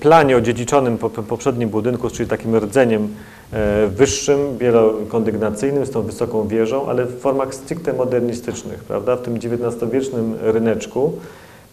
planie 0.00 0.36
odziedziczonym 0.36 0.98
po 0.98 1.10
poprzednim 1.10 1.68
budynku, 1.68 2.10
czyli 2.10 2.28
takim 2.28 2.56
rdzeniem 2.56 3.14
E, 3.52 3.86
wyższym, 3.86 4.58
wielokondygnacyjnym, 4.58 5.86
z 5.86 5.90
tą 5.90 6.02
wysoką 6.02 6.48
wieżą, 6.48 6.88
ale 6.88 7.04
w 7.04 7.20
formach 7.20 7.54
stricte 7.54 7.92
modernistycznych, 7.92 8.84
prawda? 8.84 9.16
W 9.16 9.22
tym 9.22 9.34
XIX-wiecznym 9.34 10.34
ryneczku 10.40 11.12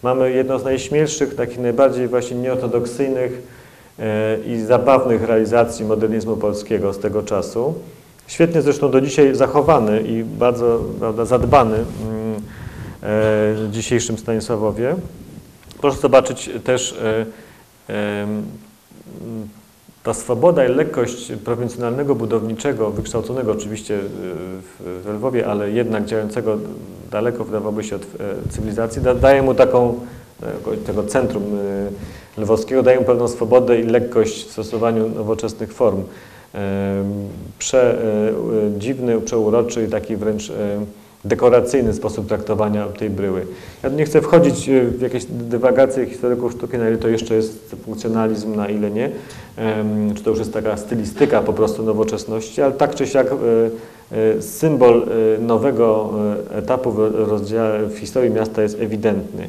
mamy 0.02 0.32
jedną 0.32 0.58
z 0.58 0.64
najśmielszych, 0.64 1.34
takich 1.34 1.58
najbardziej 1.58 2.08
właśnie 2.08 2.36
nieortodoksyjnych 2.36 3.42
e, 3.98 4.38
i 4.46 4.60
zabawnych 4.60 5.24
realizacji 5.24 5.84
modernizmu 5.84 6.36
polskiego 6.36 6.92
z 6.92 6.98
tego 6.98 7.22
czasu. 7.22 7.74
Świetnie 8.30 8.62
zresztą 8.62 8.90
do 8.90 9.00
dzisiaj 9.00 9.34
zachowany 9.34 10.00
i 10.00 10.24
bardzo 10.24 10.80
prawda, 10.98 11.24
zadbany 11.24 11.76
mm, 11.76 11.86
e, 12.34 12.40
w 13.54 13.68
dzisiejszym 13.70 14.18
Stanisławowie. 14.18 14.96
Proszę 15.80 16.00
zobaczyć 16.00 16.50
też 16.64 16.98
ta 20.02 20.14
swoboda 20.14 20.66
i 20.66 20.74
lekkość 20.74 21.32
prowincjonalnego 21.44 22.14
budowniczego, 22.14 22.90
wykształconego 22.90 23.52
oczywiście 23.52 23.98
w 24.80 25.08
Lwowie, 25.14 25.46
ale 25.46 25.70
jednak 25.70 26.04
działającego 26.04 26.58
daleko, 27.10 27.44
wydawałoby 27.44 27.84
się, 27.84 27.96
od 27.96 28.02
e, 28.02 28.06
cywilizacji, 28.50 29.02
daje 29.20 29.42
mu 29.42 29.54
taką, 29.54 30.00
e, 30.72 30.76
tego 30.76 31.02
centrum 31.02 31.42
lwowskiego, 32.38 32.82
daje 32.82 33.00
mu 33.00 33.06
pewną 33.06 33.28
swobodę 33.28 33.80
i 33.80 33.82
lekkość 33.82 34.48
w 34.48 34.52
stosowaniu 34.52 35.08
nowoczesnych 35.08 35.72
form. 35.72 36.02
Prze, 37.58 38.02
e, 38.02 38.78
dziwny, 38.78 39.20
przeuroczy 39.20 39.84
i 39.84 39.88
taki 39.88 40.16
wręcz 40.16 40.52
dekoracyjny 41.24 41.94
sposób 41.94 42.28
traktowania 42.28 42.86
tej 42.86 43.10
bryły. 43.10 43.46
Ja 43.82 43.88
nie 43.88 44.04
chcę 44.04 44.20
wchodzić 44.20 44.68
e, 44.68 44.84
w 44.84 45.00
jakieś 45.00 45.24
dywagacje 45.24 46.06
historyków 46.06 46.52
sztuki, 46.52 46.78
na 46.78 46.88
ile 46.88 46.98
to 46.98 47.08
jeszcze 47.08 47.34
jest 47.34 47.76
funkcjonalizm, 47.84 48.56
na 48.56 48.68
ile 48.68 48.90
nie, 48.90 49.10
czy 50.16 50.22
to 50.22 50.30
już 50.30 50.38
jest 50.38 50.52
taka 50.52 50.76
stylistyka 50.76 51.42
po 51.42 51.52
prostu 51.52 51.82
nowoczesności, 51.82 52.62
ale 52.62 52.72
tak 52.72 52.94
czy 52.94 53.06
siak 53.06 53.26
e, 53.26 53.36
e, 54.16 54.42
symbol 54.42 55.06
nowego 55.40 56.10
etapu 56.50 56.92
w, 56.92 56.98
w 57.94 57.98
historii 57.98 58.30
miasta 58.30 58.62
jest 58.62 58.80
ewidentny. 58.80 59.48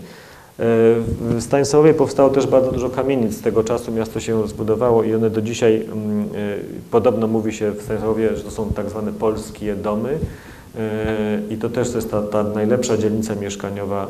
W 1.20 1.38
Stanisławowie 1.39 1.93
powstało 1.93 2.30
też 2.30 2.47
bardzo 2.47 2.72
dużo 2.72 2.89
kamienic 2.89 3.38
z 3.38 3.41
tego 3.41 3.64
czasu, 3.64 3.91
miasto 3.91 4.20
się 4.20 4.47
zbudowało 4.47 5.03
i 5.03 5.16
one 5.16 5.30
do 5.30 5.41
dzisiaj, 5.41 5.86
podobno 6.91 7.28
mówi 7.28 7.53
się 7.53 7.72
w 7.72 7.82
Stanisławowie, 7.82 8.38
że 8.38 8.43
to 8.43 8.51
są 8.51 8.70
tak 8.70 8.89
zwane 8.89 9.14
polskie 9.14 9.76
domy, 9.76 10.18
i 11.49 11.57
to 11.57 11.70
też 11.70 11.95
jest 11.95 12.12
ta, 12.12 12.22
ta 12.22 12.43
najlepsza 12.43 12.97
dzielnica 12.97 13.36
mieszkaniowa 13.36 14.07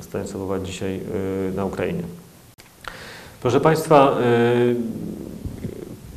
Stanisławowa 0.00 0.58
dzisiaj 0.58 1.00
na 1.56 1.64
Ukrainie. 1.64 2.02
Proszę 3.42 3.60
Państwa, 3.60 4.16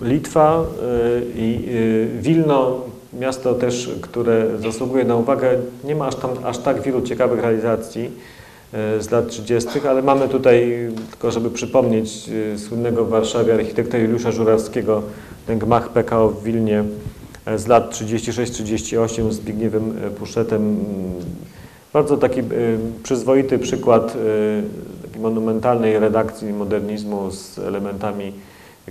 Litwa 0.02 0.66
i 1.36 1.70
Wilno, 2.22 2.82
miasto 3.20 3.54
też, 3.54 3.92
które 4.02 4.48
zasługuje 4.60 5.04
na 5.04 5.16
uwagę, 5.16 5.50
nie 5.84 5.96
ma 5.96 6.08
aż, 6.08 6.16
tam, 6.16 6.30
aż 6.44 6.58
tak 6.58 6.82
wielu 6.82 7.02
ciekawych 7.02 7.42
realizacji. 7.42 8.12
Z 9.00 9.12
lat 9.12 9.28
30., 9.28 9.88
ale 9.90 10.02
mamy 10.02 10.30
tutaj, 10.30 10.88
tylko 11.12 11.32
żeby 11.32 11.50
przypomnieć, 11.50 12.30
słynnego 12.58 13.06
w 13.06 13.10
Warszawie 13.10 13.54
architekta 13.54 13.98
Juliusza 13.98 14.32
Żurawskiego, 14.32 15.04
ten 15.48 15.60
gmach 15.60 15.90
PKO 15.90 16.30
w 16.30 16.44
Wilnie 16.44 16.84
z 17.58 17.68
lat 17.68 17.94
36-38 17.94 19.32
z 19.32 19.36
Zbigniewem 19.36 19.94
Puszetem. 20.20 20.78
Bardzo 21.94 22.18
taki 22.18 22.42
przyzwoity 23.04 23.60
przykład 23.60 24.18
monumentalnej 25.20 26.00
redakcji 26.00 26.54
modernizmu 26.54 27.32
z 27.32 27.60
elementami 27.60 28.34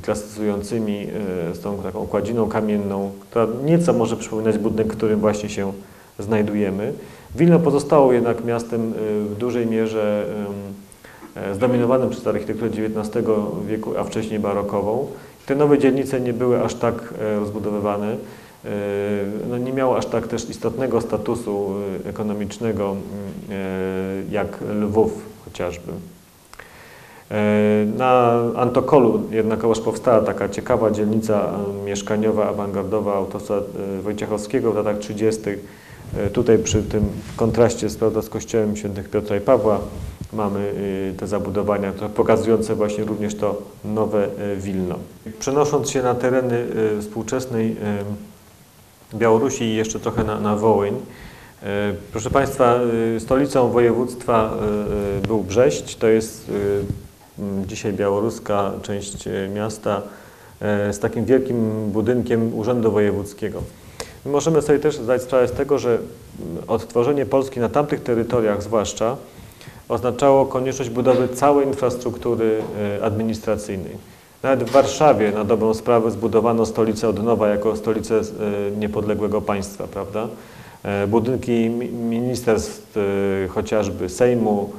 klasyzującymi, 0.02 1.06
z 1.54 1.60
tą 1.60 1.78
taką 1.78 2.06
kładziną 2.06 2.48
kamienną, 2.48 3.10
która 3.30 3.46
nieco 3.64 3.92
może 3.92 4.16
przypominać 4.16 4.58
budynek, 4.58 4.92
w 4.92 4.96
którym 4.96 5.20
właśnie 5.20 5.48
się 5.48 5.72
znajdujemy. 6.18 6.92
Wilno 7.36 7.58
pozostało 7.58 8.12
jednak 8.12 8.44
miastem 8.44 8.92
w 9.28 9.34
dużej 9.38 9.66
mierze 9.66 10.26
zdominowanym 11.54 12.10
przez 12.10 12.26
architekturę 12.26 12.70
XIX 12.70 13.26
wieku, 13.66 13.92
a 13.98 14.04
wcześniej 14.04 14.40
barokową. 14.40 15.06
Te 15.46 15.54
nowe 15.54 15.78
dzielnice 15.78 16.20
nie 16.20 16.32
były 16.32 16.64
aż 16.64 16.74
tak 16.74 17.14
rozbudowywane. 17.38 18.16
No 19.50 19.58
nie 19.58 19.72
miało 19.72 19.96
aż 19.96 20.06
tak 20.06 20.26
też 20.26 20.50
istotnego 20.50 21.00
statusu 21.00 21.74
ekonomicznego 22.06 22.96
jak 24.30 24.58
Lwów 24.80 25.12
chociażby. 25.44 25.92
Na 27.96 28.40
Antokolu 28.56 29.22
jednakowoż 29.30 29.80
powstała 29.80 30.20
taka 30.20 30.48
ciekawa 30.48 30.90
dzielnica 30.90 31.52
mieszkaniowa, 31.84 32.48
awangardowa 32.48 33.14
autostrad 33.14 33.64
Wojciechowskiego 34.02 34.72
w 34.72 34.76
latach 34.76 34.98
30. 34.98 35.40
Tutaj 36.32 36.58
przy 36.58 36.82
tym 36.82 37.04
kontraście 37.36 37.88
z, 37.88 37.96
prawda, 37.96 38.22
z 38.22 38.28
kościołem 38.28 38.76
świętych 38.76 39.10
Piotra 39.10 39.36
i 39.36 39.40
Pawła 39.40 39.80
mamy 40.32 40.74
te 41.16 41.26
zabudowania 41.26 41.92
pokazujące 41.92 42.74
właśnie 42.74 43.04
również 43.04 43.34
to 43.34 43.62
nowe 43.84 44.28
Wilno. 44.56 44.98
Przenosząc 45.38 45.90
się 45.90 46.02
na 46.02 46.14
tereny 46.14 46.66
współczesnej 47.00 47.76
Białorusi 49.14 49.64
i 49.64 49.74
jeszcze 49.74 50.00
trochę 50.00 50.24
na, 50.24 50.40
na 50.40 50.56
Wołyń, 50.56 50.96
Proszę 52.12 52.30
Państwa, 52.30 52.80
stolicą 53.18 53.70
województwa 53.70 54.54
był 55.28 55.42
Brześć, 55.42 55.96
to 55.96 56.08
jest 56.08 56.50
dzisiaj 57.66 57.92
białoruska 57.92 58.72
część 58.82 59.28
miasta 59.54 60.02
z 60.92 60.98
takim 60.98 61.24
wielkim 61.24 61.90
budynkiem 61.90 62.58
Urzędu 62.58 62.92
Wojewódzkiego. 62.92 63.62
Możemy 64.26 64.62
sobie 64.62 64.78
też 64.78 64.96
zdać 64.96 65.22
sprawę 65.22 65.48
z 65.48 65.52
tego, 65.52 65.78
że 65.78 65.98
odtworzenie 66.68 67.26
Polski 67.26 67.60
na 67.60 67.68
tamtych 67.68 68.02
terytoriach 68.02 68.62
zwłaszcza 68.62 69.16
oznaczało 69.88 70.46
konieczność 70.46 70.90
budowy 70.90 71.28
całej 71.28 71.66
infrastruktury 71.66 72.62
administracyjnej. 73.02 73.96
Nawet 74.42 74.64
w 74.64 74.72
Warszawie 74.72 75.32
na 75.32 75.44
dobrą 75.44 75.74
sprawę 75.74 76.10
zbudowano 76.10 76.66
stolicę 76.66 77.08
od 77.08 77.24
nowa 77.24 77.48
jako 77.48 77.76
stolicę 77.76 78.20
niepodległego 78.78 79.40
państwa, 79.40 79.84
prawda? 79.86 80.28
Budynki 81.08 81.70
ministerstw, 82.10 82.98
chociażby 83.48 84.08
Sejmu, 84.08 84.70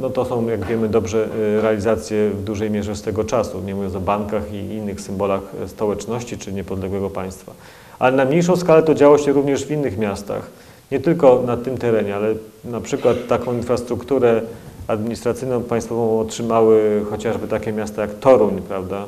no 0.00 0.10
to 0.10 0.24
są, 0.24 0.48
jak 0.48 0.66
wiemy 0.66 0.88
dobrze, 0.88 1.28
realizacje 1.62 2.30
w 2.30 2.44
dużej 2.44 2.70
mierze 2.70 2.96
z 2.96 3.02
tego 3.02 3.24
czasu, 3.24 3.60
nie 3.60 3.74
mówiąc 3.74 3.94
o 3.94 4.00
bankach 4.00 4.52
i 4.52 4.56
innych 4.56 5.00
symbolach 5.00 5.40
stołeczności 5.66 6.38
czy 6.38 6.52
niepodległego 6.52 7.10
państwa. 7.10 7.52
Ale 8.00 8.16
na 8.16 8.24
mniejszą 8.24 8.56
skalę 8.56 8.82
to 8.82 8.94
działo 8.94 9.18
się 9.18 9.32
również 9.32 9.64
w 9.64 9.70
innych 9.70 9.98
miastach, 9.98 10.50
nie 10.92 11.00
tylko 11.00 11.42
na 11.46 11.56
tym 11.56 11.78
terenie, 11.78 12.16
ale 12.16 12.34
na 12.64 12.80
przykład 12.80 13.16
taką 13.28 13.54
infrastrukturę 13.54 14.42
administracyjną 14.86 15.62
państwową 15.62 16.20
otrzymały 16.20 17.02
chociażby 17.10 17.48
takie 17.48 17.72
miasta 17.72 18.02
jak 18.02 18.14
Toruń, 18.14 18.62
prawda? 18.68 19.04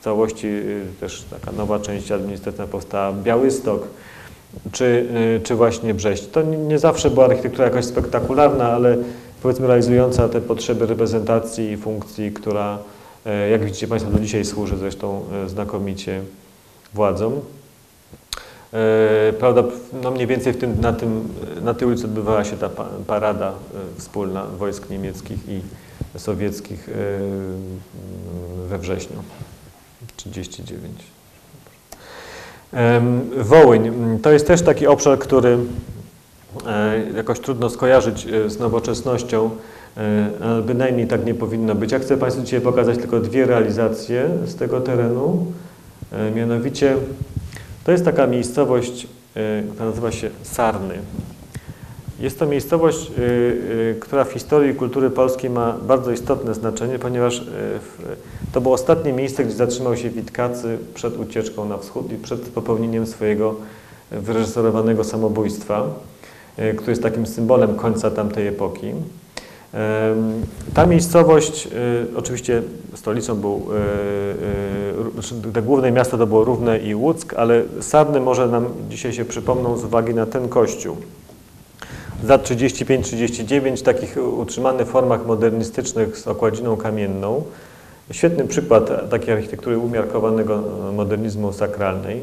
W 0.00 0.04
całości 0.04 0.48
też 1.00 1.24
taka 1.30 1.56
nowa 1.56 1.80
część 1.80 2.12
administracyjna 2.12 2.66
powstała, 2.66 3.12
Białystok, 3.12 3.82
czy, 4.72 5.08
czy 5.44 5.54
właśnie 5.54 5.94
Brześć. 5.94 6.26
To 6.26 6.42
nie 6.42 6.78
zawsze 6.78 7.10
była 7.10 7.26
architektura 7.26 7.64
jakaś 7.64 7.84
spektakularna, 7.84 8.72
ale 8.72 8.96
powiedzmy 9.42 9.66
realizująca 9.66 10.28
te 10.28 10.40
potrzeby 10.40 10.86
reprezentacji 10.86 11.70
i 11.70 11.76
funkcji, 11.76 12.32
która 12.32 12.78
jak 13.50 13.64
widzicie 13.64 13.88
Państwo 13.88 14.10
do 14.10 14.18
dzisiaj 14.18 14.44
służy 14.44 14.76
zresztą 14.76 15.20
znakomicie 15.46 16.20
władzom. 16.94 17.40
Prawda, 19.38 19.64
no 20.02 20.10
mniej 20.10 20.26
więcej 20.26 20.54
tym, 20.54 20.80
na, 20.80 20.92
tym, 20.92 21.28
na 21.62 21.74
tej 21.74 21.88
ulicy 21.88 22.04
odbywała 22.04 22.44
się 22.44 22.56
ta 22.56 22.70
parada 23.06 23.52
wspólna 23.98 24.46
wojsk 24.58 24.90
niemieckich 24.90 25.48
i 25.48 25.60
sowieckich 26.18 26.88
we 28.68 28.78
wrześniu 28.78 29.16
1939. 30.16 31.16
Wołyń 33.36 33.92
to 34.22 34.30
jest 34.32 34.46
też 34.46 34.62
taki 34.62 34.86
obszar, 34.86 35.18
który 35.18 35.58
jakoś 37.14 37.40
trudno 37.40 37.70
skojarzyć 37.70 38.26
z 38.46 38.58
nowoczesnością, 38.58 39.50
bynajmniej 40.66 41.06
tak 41.06 41.26
nie 41.26 41.34
powinno 41.34 41.74
być. 41.74 41.92
Ja 41.92 41.98
chcę 41.98 42.16
Państwu 42.16 42.42
dzisiaj 42.42 42.60
pokazać 42.60 42.98
tylko 42.98 43.20
dwie 43.20 43.46
realizacje 43.46 44.30
z 44.44 44.54
tego 44.54 44.80
terenu. 44.80 45.46
Mianowicie 46.34 46.96
to 47.86 47.92
jest 47.92 48.04
taka 48.04 48.26
miejscowość, 48.26 49.08
która 49.70 49.84
nazywa 49.84 50.12
się 50.12 50.30
Sarny. 50.42 50.94
Jest 52.20 52.38
to 52.38 52.46
miejscowość, 52.46 53.10
która 54.00 54.24
w 54.24 54.32
historii 54.32 54.74
kultury 54.74 55.10
polskiej 55.10 55.50
ma 55.50 55.72
bardzo 55.72 56.12
istotne 56.12 56.54
znaczenie, 56.54 56.98
ponieważ 56.98 57.46
to 58.52 58.60
było 58.60 58.74
ostatnie 58.74 59.12
miejsce, 59.12 59.44
gdzie 59.44 59.54
zatrzymał 59.54 59.96
się 59.96 60.10
Witkacy 60.10 60.78
przed 60.94 61.18
ucieczką 61.18 61.68
na 61.68 61.78
wschód 61.78 62.12
i 62.12 62.16
przed 62.16 62.40
popełnieniem 62.40 63.06
swojego 63.06 63.54
wyreżyserowanego 64.10 65.04
samobójstwa, 65.04 65.86
który 66.76 66.92
jest 66.92 67.02
takim 67.02 67.26
symbolem 67.26 67.74
końca 67.74 68.10
tamtej 68.10 68.46
epoki. 68.46 68.92
Ta 70.74 70.86
miejscowość, 70.86 71.68
oczywiście 72.16 72.62
stolicą 72.94 73.34
był, 73.34 73.66
te 75.54 75.62
główne 75.62 75.92
miasto 75.92 76.18
to 76.18 76.26
było 76.26 76.44
Równe 76.44 76.78
i 76.78 76.94
Łuck, 76.94 77.34
ale 77.34 77.62
Sarny 77.80 78.20
może 78.20 78.48
nam 78.48 78.66
dzisiaj 78.90 79.12
się 79.12 79.24
przypomną 79.24 79.76
z 79.76 79.84
uwagi 79.84 80.14
na 80.14 80.26
ten 80.26 80.48
kościół. 80.48 80.96
Z 82.24 82.28
lat 82.28 82.50
35-39 82.50 83.84
takich 83.84 84.16
utrzymany 84.38 84.84
w 84.84 84.88
formach 84.88 85.26
modernistycznych 85.26 86.18
z 86.18 86.26
okładziną 86.26 86.76
kamienną. 86.76 87.42
Świetny 88.10 88.44
przykład 88.44 89.10
takiej 89.10 89.34
architektury 89.34 89.78
umiarkowanego 89.78 90.62
modernizmu 90.92 91.52
sakralnej. 91.52 92.20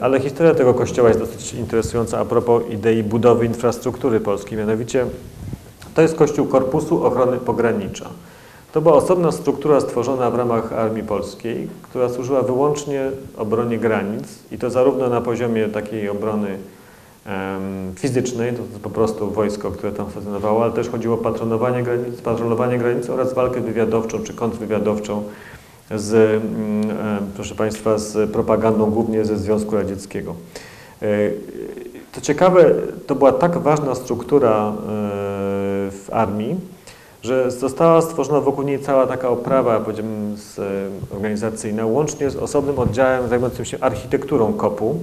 Ale 0.00 0.20
historia 0.20 0.54
tego 0.54 0.74
kościoła 0.74 1.08
jest 1.08 1.20
dosyć 1.20 1.54
interesująca 1.54 2.18
a 2.18 2.24
propos 2.24 2.62
idei 2.70 3.02
budowy 3.02 3.46
infrastruktury 3.46 4.20
polskiej. 4.20 4.58
Mianowicie 4.58 5.06
to 5.94 6.02
jest 6.02 6.16
Kościół 6.16 6.46
Korpusu 6.46 7.04
Ochrony 7.04 7.36
Pogranicza. 7.36 8.06
To 8.72 8.80
była 8.80 8.94
osobna 8.94 9.32
struktura 9.32 9.80
stworzona 9.80 10.30
w 10.30 10.34
ramach 10.34 10.72
Armii 10.72 11.02
Polskiej, 11.02 11.68
która 11.82 12.08
służyła 12.08 12.42
wyłącznie 12.42 13.10
obronie 13.36 13.78
granic 13.78 14.24
i 14.52 14.58
to 14.58 14.70
zarówno 14.70 15.08
na 15.08 15.20
poziomie 15.20 15.68
takiej 15.68 16.08
obrony 16.08 16.48
um, 16.48 17.94
fizycznej, 17.94 18.52
to, 18.52 18.62
po 18.82 18.90
prostu 18.90 19.30
wojsko, 19.30 19.70
które 19.70 19.92
tam 19.92 20.10
stacjonowało, 20.10 20.62
ale 20.64 20.72
też 20.72 20.88
chodziło 20.88 21.14
o 21.14 21.18
patronowanie 21.18 21.82
granic, 21.82 22.20
patrolowanie 22.20 22.78
granic 22.78 23.10
oraz 23.10 23.34
walkę 23.34 23.60
wywiadowczą 23.60 24.22
czy 24.22 24.34
kontrwywiadowczą 24.34 25.22
z, 25.94 26.14
um, 26.14 26.82
proszę 27.34 27.54
Państwa, 27.54 27.98
z 27.98 28.30
propagandą 28.30 28.90
głównie 28.90 29.24
ze 29.24 29.36
Związku 29.36 29.76
Radzieckiego. 29.76 30.34
To 32.12 32.20
ciekawe, 32.20 32.70
to 33.06 33.14
była 33.14 33.32
tak 33.32 33.58
ważna 33.58 33.94
struktura 33.94 34.72
w 34.86 35.33
armii, 36.14 36.56
że 37.22 37.50
została 37.50 38.02
stworzona 38.02 38.40
wokół 38.40 38.64
niej 38.64 38.78
cała 38.78 39.06
taka 39.06 39.28
oprawa, 39.28 39.80
z, 40.36 40.60
organizacyjna, 41.16 41.86
łącznie 41.86 42.30
z 42.30 42.36
osobnym 42.36 42.78
oddziałem 42.78 43.28
zajmującym 43.28 43.64
się 43.64 43.78
architekturą 43.80 44.52
kopu, 44.52 44.98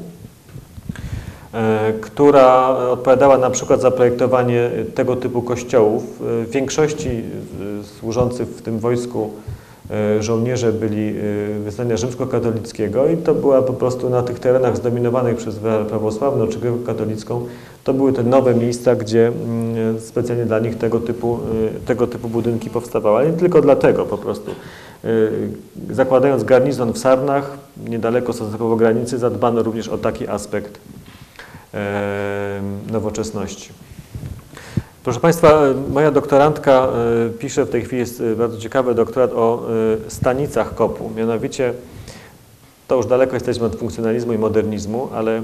która 2.01 2.68
odpowiadała 2.68 3.38
na 3.38 3.49
przykład 3.49 3.82
za 3.82 3.91
projektowanie 3.91 4.70
tego 4.95 5.16
typu 5.16 5.41
kościołów. 5.41 6.03
W 6.20 6.49
większości 6.49 7.24
służących 7.99 8.47
w 8.47 8.62
tym 8.62 8.80
wojsku 8.80 9.32
żołnierze 10.20 10.74
byli 10.74 11.16
wyznania 11.64 11.98
rzymskokatolickiego 11.98 13.08
i 13.08 13.18
to 13.18 13.36
była 13.36 13.62
po 13.62 13.74
prostu 13.74 14.10
na 14.10 14.22
tych 14.22 14.39
terenach 14.39 14.78
zdominowanych 14.78 15.38
przez 15.38 15.56
prawosławną 15.89 16.48
czy 16.48 16.60
katolicką, 16.86 17.46
to 17.84 17.94
były 17.94 18.14
te 18.14 18.24
nowe 18.24 18.56
miejsca, 18.56 18.96
gdzie 18.96 19.32
specjalnie 20.00 20.46
dla 20.46 20.60
nich 20.60 20.78
tego 20.78 21.00
typu, 21.00 21.39
tego 21.86 22.08
typu 22.08 22.30
budynki 22.30 22.70
powstawały, 22.70 23.18
ale 23.18 23.32
nie 23.32 23.38
tylko 23.38 23.62
dlatego 23.62 24.06
po 24.06 24.18
prostu. 24.18 24.52
Zakładając 25.92 26.44
garnizon 26.44 26.94
w 26.94 26.98
Sarnach, 26.98 27.58
niedaleko 27.89 28.34
stosunkowo 28.34 28.76
granicy, 28.76 29.18
zadbano 29.18 29.64
również 29.64 29.88
o 29.88 29.98
taki 29.98 30.28
aspekt 30.28 30.80
nowoczesności. 32.92 33.70
Proszę 35.04 35.20
Państwa, 35.20 35.62
moja 35.93 36.12
doktorantka 36.12 36.88
pisze 37.39 37.66
w 37.66 37.70
tej 37.70 37.82
chwili, 37.82 37.99
jest 37.99 38.24
bardzo 38.38 38.58
ciekawy 38.58 38.95
doktorat 38.95 39.34
o 39.34 39.66
stanicach 40.08 40.76
kopu. 40.76 41.12
Mianowicie, 41.16 41.74
to 42.88 42.95
już 42.95 43.06
daleko 43.06 43.34
jesteśmy 43.34 43.66
od 43.66 43.76
funkcjonalizmu 43.76 44.34
i 44.34 44.38
modernizmu, 44.38 45.10
ale 45.14 45.43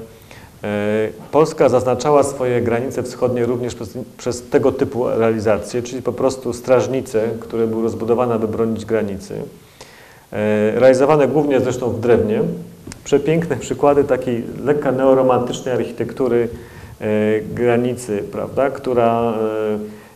Polska 1.32 1.70
zaznaczała 1.70 2.24
swoje 2.24 2.62
granice 2.62 3.04
wschodnie 3.04 3.46
również 3.46 3.76
przez, 3.76 3.98
przez, 4.18 4.50
tego 4.50 4.72
typu 4.72 5.10
realizacje, 5.10 5.82
czyli 5.82 6.02
po 6.02 6.14
prostu 6.14 6.54
strażnice, 6.54 7.30
które 7.40 7.68
były 7.68 7.84
rozbudowane, 7.84 8.34
aby 8.34 8.48
bronić 8.48 8.86
granicy. 8.86 9.42
Realizowane 10.76 11.28
głównie 11.28 11.60
zresztą 11.60 11.90
w 11.90 12.00
drewnie. 12.00 12.42
Przepiękne 13.04 13.56
przykłady 13.56 14.04
takiej 14.04 14.44
lekka 14.64 14.92
neoromantycznej 14.92 15.76
architektury 15.76 16.50
E, 16.50 16.77
granicy, 17.54 18.24
prawda, 18.32 18.70
która 18.70 19.34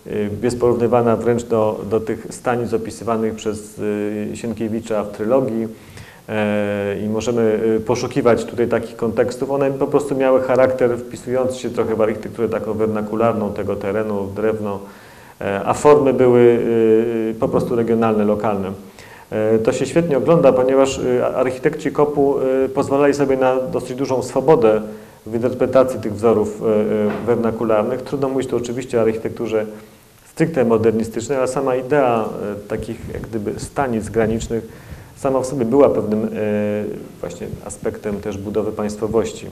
e, 0.07 0.11
e, 0.11 0.29
jest 0.43 0.59
porównywana 0.59 1.15
wręcz 1.15 1.43
do, 1.43 1.81
do 1.89 1.99
tych 1.99 2.27
stanic 2.29 2.73
opisywanych 2.73 3.35
przez 3.35 3.81
Sienkiewicza 4.33 5.03
w 5.03 5.11
trylogii 5.11 5.67
i 7.05 7.09
możemy 7.09 7.59
poszukiwać 7.85 8.45
tutaj 8.45 8.67
takich 8.67 8.95
kontekstów. 8.95 9.51
One 9.51 9.71
po 9.71 9.87
prostu 9.87 10.15
miały 10.15 10.41
charakter 10.41 10.97
wpisujący 10.97 11.59
się 11.59 11.69
trochę 11.69 11.95
w 11.95 12.01
architekturę 12.01 12.49
taką 12.49 12.73
wernakularną 12.73 13.53
tego 13.53 13.75
terenu, 13.75 14.27
drewno, 14.35 14.79
a 15.65 15.73
formy 15.73 16.13
były 16.13 16.59
po 17.39 17.47
prostu 17.47 17.75
regionalne, 17.75 18.25
lokalne. 18.25 18.71
To 19.63 19.71
się 19.71 19.85
świetnie 19.85 20.17
ogląda, 20.17 20.53
ponieważ 20.53 20.99
architekci 21.35 21.91
kopu 21.91 22.35
pozwalali 22.73 23.13
sobie 23.13 23.37
na 23.37 23.55
dosyć 23.55 23.97
dużą 23.97 24.23
swobodę 24.23 24.81
w 25.25 25.35
interpretacji 25.35 25.99
tych 25.99 26.13
wzorów 26.13 26.61
e, 26.61 26.65
e, 26.65 27.25
wernakularnych. 27.25 28.01
Trudno 28.01 28.29
mówić 28.29 28.49
tu 28.49 28.57
oczywiście 28.57 28.99
o 28.99 29.01
architekturze 29.01 29.65
stricte 30.31 30.65
modernistycznej, 30.65 31.37
ale 31.37 31.47
sama 31.47 31.75
idea 31.75 32.25
e, 32.25 32.55
takich 32.67 33.09
jak 33.13 33.21
gdyby 33.21 33.59
stanic 33.59 34.09
granicznych 34.09 34.91
sama 35.15 35.39
w 35.39 35.45
sobie 35.45 35.65
była 35.65 35.89
pewnym 35.89 36.29
właśnie 37.19 37.47
aspektem 37.65 38.21
też 38.21 38.37
budowy 38.37 38.71
państwowości. 38.71 39.47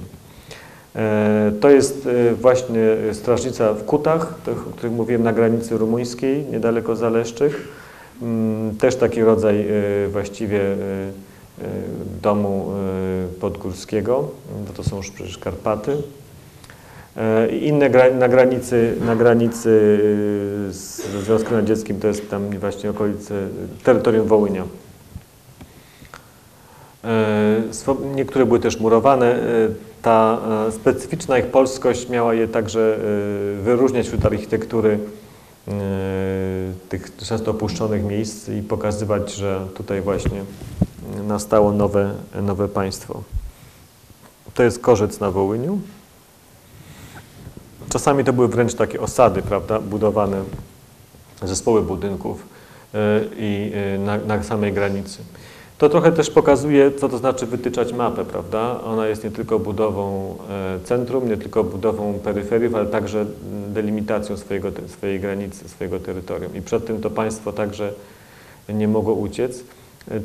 To 1.60 1.70
jest 1.70 2.10
właśnie 2.42 2.82
strażnica 3.14 3.74
w 3.74 3.86
Kutach, 3.86 4.34
o 4.48 4.72
których 4.72 4.92
mówiłem 4.92 5.24
na 5.24 5.34
granicy 5.34 5.78
rumuńskiej, 5.78 6.46
niedaleko 6.52 6.96
Zaleszczych. 6.96 7.68
Mm, 8.22 8.76
też 8.78 8.96
taki 8.96 9.22
rodzaj 9.22 9.68
właściwie 10.12 10.60
domu 12.22 12.72
y, 13.36 13.39
podgórskiego, 13.39 14.30
bo 14.68 14.74
to 14.74 14.84
są 14.84 14.97
już 14.97 15.12
przecież 15.12 15.38
Karpaty. 15.38 15.91
Y, 17.51 17.57
inne 17.57 17.89
na 18.14 18.30
granicy, 18.30 18.95
na 19.05 19.16
granicy 19.16 19.99
ze 20.72 21.22
Związkiem 21.22 21.53
Radzieckim 21.53 21.99
to 21.99 22.07
jest 22.07 22.30
tam 22.30 22.49
właśnie 22.49 22.89
okolice 22.89 23.47
terytorium 23.84 24.28
Wołynia. 24.28 24.64
Niektóre 28.16 28.45
były 28.45 28.60
też 28.60 28.80
murowane. 28.80 29.39
Ta 30.01 30.41
specyficzna 30.72 31.39
ich 31.39 31.45
polskość 31.45 32.10
miała 32.10 32.34
je 32.34 32.47
także 32.47 32.99
wyróżniać 33.64 34.05
wśród 34.07 34.26
architektury 34.26 34.99
tych 36.89 37.16
często 37.18 37.51
opuszczonych 37.51 38.03
miejsc 38.03 38.49
i 38.49 38.62
pokazywać, 38.62 39.34
że 39.34 39.68
tutaj 39.76 40.01
właśnie 40.01 40.43
nastało 41.28 41.72
nowe, 41.72 42.14
nowe 42.41 42.68
państwo. 42.68 43.24
To 44.53 44.64
jest 44.64 44.80
korzec 44.80 45.20
na 45.20 45.32
Wołyniu. 45.32 45.80
Czasami 47.89 48.24
to 48.24 48.34
były 48.34 48.47
wręcz 48.47 48.74
takie 48.74 49.01
osady, 49.01 49.41
prawda, 49.41 49.80
budowane 49.80 50.43
zespoły 51.43 51.82
budynków 51.82 52.47
e, 52.93 53.22
i 53.38 53.72
e, 53.74 53.97
na, 53.97 54.18
na 54.18 54.43
samej 54.43 54.74
granicy. 54.74 55.20
To 55.78 55.89
trochę 55.89 56.12
też 56.12 56.30
pokazuje, 56.30 56.91
co 56.91 57.10
to 57.10 57.18
znaczy 57.18 57.45
wytyczać 57.45 57.93
mapę, 57.93 58.26
prawda? 58.26 58.82
Ona 58.84 59.07
jest 59.07 59.24
nie 59.24 59.32
tylko 59.32 59.60
budową 59.60 60.36
e, 60.49 60.80
centrum, 60.84 61.30
nie 61.30 61.38
tylko 61.38 61.64
budową 61.64 62.14
peryferiów, 62.14 62.76
ale 62.76 62.86
także 62.86 63.26
delimitacją 63.68 64.38
swojego, 64.38 64.72
swojej 64.88 65.20
granicy, 65.20 65.70
swojego 65.70 65.99
terytorium. 65.99 66.55
I 66.55 66.62
przed 66.62 66.86
tym 66.86 67.01
to 67.01 67.10
państwo 67.10 67.53
także 67.53 67.93
nie 68.70 68.88
mogło 68.88 69.14
uciec. 69.14 69.64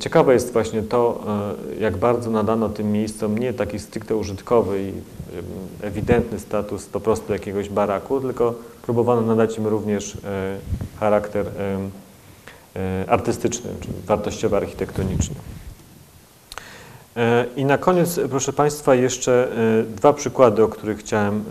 Ciekawe 0.01 0.33
jest 0.33 0.53
właśnie 0.53 0.83
to, 0.83 1.25
e, 1.73 1.81
jak 1.81 1.97
bardzo 1.97 2.31
nadano 2.31 2.69
tym 2.69 2.93
miejscom 2.93 3.39
nie 3.39 3.53
taki 3.53 3.79
stricte 3.79 4.17
użytkowy 4.17 4.83
i 4.83 4.93
ewidentny 5.87 6.39
status 6.39 6.87
po 6.87 7.01
prostu 7.01 7.33
jakiegoś 7.33 7.69
baraku, 7.69 8.21
tylko 8.21 8.55
próbowano 8.83 9.21
nadać 9.21 9.59
im 9.59 9.67
również 9.67 10.15
e, 10.15 10.19
charakter 11.01 11.47
e, 12.77 13.05
artystyczny, 13.09 13.71
czy 13.81 13.89
wartościowy 14.07 14.57
architektoniczny. 14.57 15.37
I 17.57 17.65
na 17.65 17.79
koniec, 17.79 18.21
proszę 18.31 18.53
Państwa, 18.53 18.95
jeszcze 18.95 19.49
dwa 19.97 20.13
przykłady, 20.13 20.63
o 20.63 20.69
których 20.69 20.99
chciałem 20.99 21.45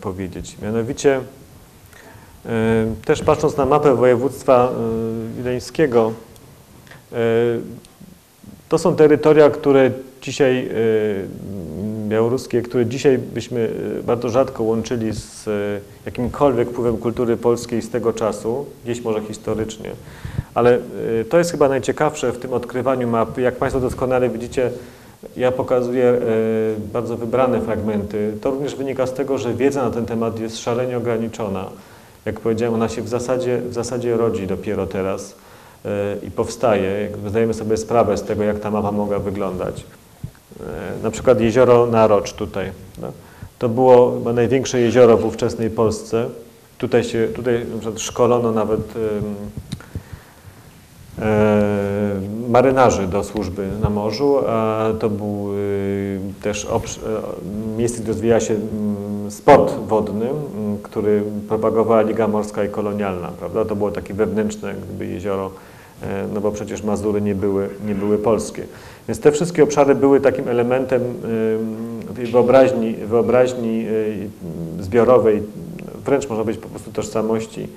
powiedzieć. 0.00 0.56
Mianowicie, 0.62 1.20
też 3.04 3.22
patrząc 3.22 3.56
na 3.56 3.66
mapę 3.66 3.94
województwa 3.94 4.72
wileńskiego, 5.36 6.12
to 8.68 8.78
są 8.78 8.96
terytoria, 8.96 9.50
które 9.50 9.90
dzisiaj, 10.22 10.66
e, 10.66 10.72
białoruskie, 12.08 12.62
które 12.62 12.86
dzisiaj 12.86 13.18
byśmy 13.18 13.70
e, 14.00 14.02
bardzo 14.02 14.28
rzadko 14.28 14.62
łączyli 14.62 15.12
z 15.12 15.48
jakimkolwiek 16.06 16.70
wpływem 16.70 16.96
kultury 16.96 17.36
polskiej 17.36 17.82
z 17.82 17.90
tego 17.90 18.12
czasu, 18.12 18.66
gdzieś 18.84 19.00
może 19.00 19.20
historycznie. 19.20 19.90
Ale 20.54 20.78
to 21.28 21.38
jest 21.38 21.50
chyba 21.50 21.68
najciekawsze 21.68 22.32
w 22.32 22.38
tym 22.38 22.52
odkrywaniu 22.52 23.08
map. 23.08 23.38
Jak 23.38 23.56
Państwo 23.56 23.80
doskonale 23.80 24.28
widzicie, 24.28 24.70
ja 25.36 25.52
pokazuję 25.52 26.20
bardzo 26.92 27.16
wybrane 27.16 27.60
fragmenty. 27.60 28.32
To 28.40 28.50
również 28.50 28.74
wynika 28.74 29.06
z 29.06 29.14
tego, 29.14 29.38
że 29.38 29.54
wiedza 29.54 29.82
na 29.82 29.90
ten 29.90 30.06
temat 30.06 30.40
jest 30.40 30.58
szalenie 30.58 30.96
ograniczona. 30.96 31.70
Jak 32.24 32.40
powiedziałem, 32.40 32.74
ona 32.74 32.88
się 32.88 33.02
w 33.02 33.08
zasadzie, 33.08 33.60
w 33.68 33.74
zasadzie 33.74 34.16
rodzi 34.16 34.46
dopiero 34.46 34.86
teraz 34.86 35.34
i 36.26 36.30
powstaje, 36.30 37.08
zdajemy 37.28 37.54
sobie 37.54 37.76
sprawę 37.76 38.16
z 38.16 38.22
tego, 38.22 38.42
jak 38.42 38.58
ta 38.58 38.70
mapa 38.70 38.92
mogła 38.92 39.18
wyglądać. 39.18 39.84
E, 40.60 41.02
na 41.02 41.10
przykład 41.10 41.40
jezioro 41.40 41.86
Narocz 41.86 42.32
tutaj. 42.32 42.72
No. 43.00 43.12
To 43.58 43.68
było 43.68 44.12
chyba 44.18 44.32
największe 44.32 44.80
jezioro 44.80 45.16
w 45.16 45.24
ówczesnej 45.24 45.70
Polsce. 45.70 46.28
Tutaj 46.78 47.04
się, 47.04 47.28
tutaj 47.34 47.66
szkolono 47.96 48.52
nawet 48.52 48.80
e, 48.80 49.44
marynarzy 52.48 53.06
do 53.06 53.24
służby 53.24 53.68
na 53.82 53.90
morzu, 53.90 54.38
a 54.48 54.86
to 54.98 55.10
był 55.10 55.54
y, 55.54 56.20
też 56.42 56.64
e, 56.64 56.68
miejsce, 57.76 58.02
gdzie 58.02 58.08
rozwijał 58.08 58.40
się 58.40 58.54
mm, 58.54 59.30
sport 59.30 59.74
wodny, 59.88 60.30
mm, 60.30 60.78
który 60.82 61.22
propagowała 61.48 62.02
Liga 62.02 62.28
Morska 62.28 62.64
i 62.64 62.68
Kolonialna. 62.68 63.28
Prawda? 63.28 63.64
To 63.64 63.76
było 63.76 63.90
takie 63.90 64.14
wewnętrzne 64.14 64.68
jakby 64.68 65.06
jezioro 65.06 65.50
no 66.34 66.40
bo 66.40 66.52
przecież 66.52 66.82
Mazury 66.82 67.20
nie 67.20 67.34
były, 67.34 67.68
nie 67.86 67.94
były 67.94 68.18
polskie. 68.18 68.62
Więc 69.08 69.20
te 69.20 69.32
wszystkie 69.32 69.64
obszary 69.64 69.94
były 69.94 70.20
takim 70.20 70.48
elementem 70.48 71.02
wyobraźni, 72.14 72.94
wyobraźni 72.94 73.86
e, 74.80 74.82
zbiorowej, 74.82 75.42
wręcz 76.04 76.28
można 76.28 76.44
być 76.44 76.58
po 76.58 76.68
prostu 76.68 76.92
tożsamości 76.92 77.68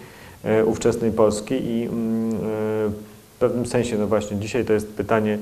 e, 0.43 0.65
ówczesnej 0.65 1.11
Polski 1.11 1.55
i 1.55 1.83
mm, 1.83 2.31
w 3.35 3.39
pewnym 3.39 3.65
sensie, 3.65 3.97
no 3.97 4.07
właśnie, 4.07 4.37
dzisiaj 4.37 4.65
to 4.65 4.73
jest 4.73 4.87
pytanie, 4.87 5.37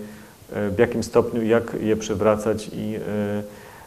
w 0.49 0.79
jakim 0.79 1.03
stopniu, 1.03 1.43
jak 1.43 1.77
je 1.81 1.95
przywracać 1.95 2.69
i 2.73 2.99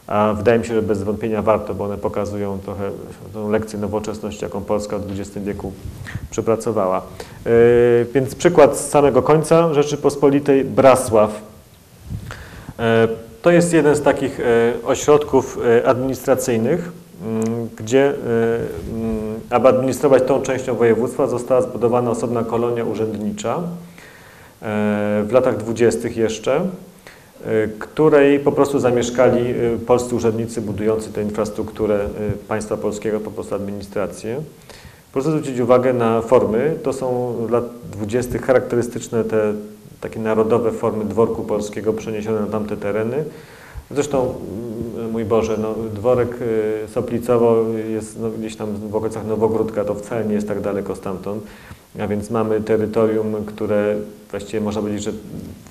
a 0.09 0.33
wydaje 0.33 0.59
mi 0.59 0.65
się, 0.65 0.73
że 0.73 0.81
bez 0.81 1.03
wątpienia 1.03 1.41
warto, 1.41 1.73
bo 1.73 1.85
one 1.85 1.97
pokazują 1.97 2.59
trochę 2.59 2.91
tą 3.33 3.49
lekcję 3.51 3.79
nowoczesności, 3.79 4.43
jaką 4.43 4.61
Polska 4.61 4.97
w 4.97 5.19
XX 5.19 5.45
wieku 5.45 5.71
przepracowała. 6.31 7.01
Yy, 7.45 7.51
więc 8.13 8.35
przykład 8.35 8.77
z 8.77 8.89
samego 8.89 9.21
końca 9.21 9.73
Rzeczypospolitej, 9.73 10.63
Brasław. 10.65 11.41
Yy, 12.79 12.85
to 13.41 13.51
jest 13.51 13.73
jeden 13.73 13.95
z 13.95 14.01
takich 14.01 14.39
yy, 14.39 14.45
ośrodków 14.85 15.59
administracyjnych, 15.85 16.91
mm, 17.25 17.69
gdzie, 17.77 18.13
mm, 18.93 19.39
aby 19.49 19.67
administrować 19.67 20.23
tą 20.23 20.41
częścią 20.41 20.75
województwa, 20.75 21.27
została 21.27 21.61
zbudowana 21.61 22.11
osobna 22.11 22.43
kolonia 22.43 22.83
urzędnicza 22.83 23.59
w 25.23 25.29
latach 25.31 25.57
dwudziestych 25.57 26.17
jeszcze. 26.17 26.61
E, 27.45 27.67
której 27.67 28.39
po 28.39 28.51
prostu 28.51 28.79
zamieszkali 28.79 29.41
e, 29.41 29.77
polscy 29.85 30.15
urzędnicy 30.15 30.61
budujący 30.61 31.13
tę 31.13 31.23
infrastrukturę 31.23 31.95
e, 31.95 32.07
państwa 32.47 32.77
polskiego, 32.77 33.19
po 33.19 33.31
prostu 33.31 33.55
administrację. 33.55 34.41
Proszę 35.13 35.29
zwrócić 35.29 35.59
uwagę 35.59 35.93
na 35.93 36.21
formy. 36.21 36.75
To 36.83 36.93
są 36.93 37.35
lat 37.49 37.63
20. 37.91 38.39
charakterystyczne 38.39 39.23
te 39.23 39.53
takie 40.01 40.19
narodowe 40.19 40.71
formy 40.71 41.05
dworku 41.05 41.43
polskiego 41.43 41.93
przeniesione 41.93 42.41
na 42.41 42.47
tamte 42.47 42.77
tereny. 42.77 43.23
Zresztą 43.91 44.33
mój 45.11 45.25
Boże, 45.25 45.57
no, 45.57 45.75
dworek 45.93 46.41
y, 46.41 46.87
Soplicowo 46.87 47.63
jest 47.89 48.19
no, 48.19 48.29
gdzieś 48.29 48.55
tam 48.55 48.89
w 48.89 48.95
okolicach 48.95 49.27
Nowogródka, 49.27 49.85
to 49.85 49.95
wcale 49.95 50.25
nie 50.25 50.33
jest 50.33 50.47
tak 50.47 50.61
daleko 50.61 50.95
stamtąd, 50.95 51.43
a 51.99 52.07
więc 52.07 52.29
mamy 52.29 52.61
terytorium, 52.61 53.35
które 53.45 53.95
właściwie 54.31 54.61
można 54.61 54.81
powiedzieć, 54.81 55.03
że 55.03 55.11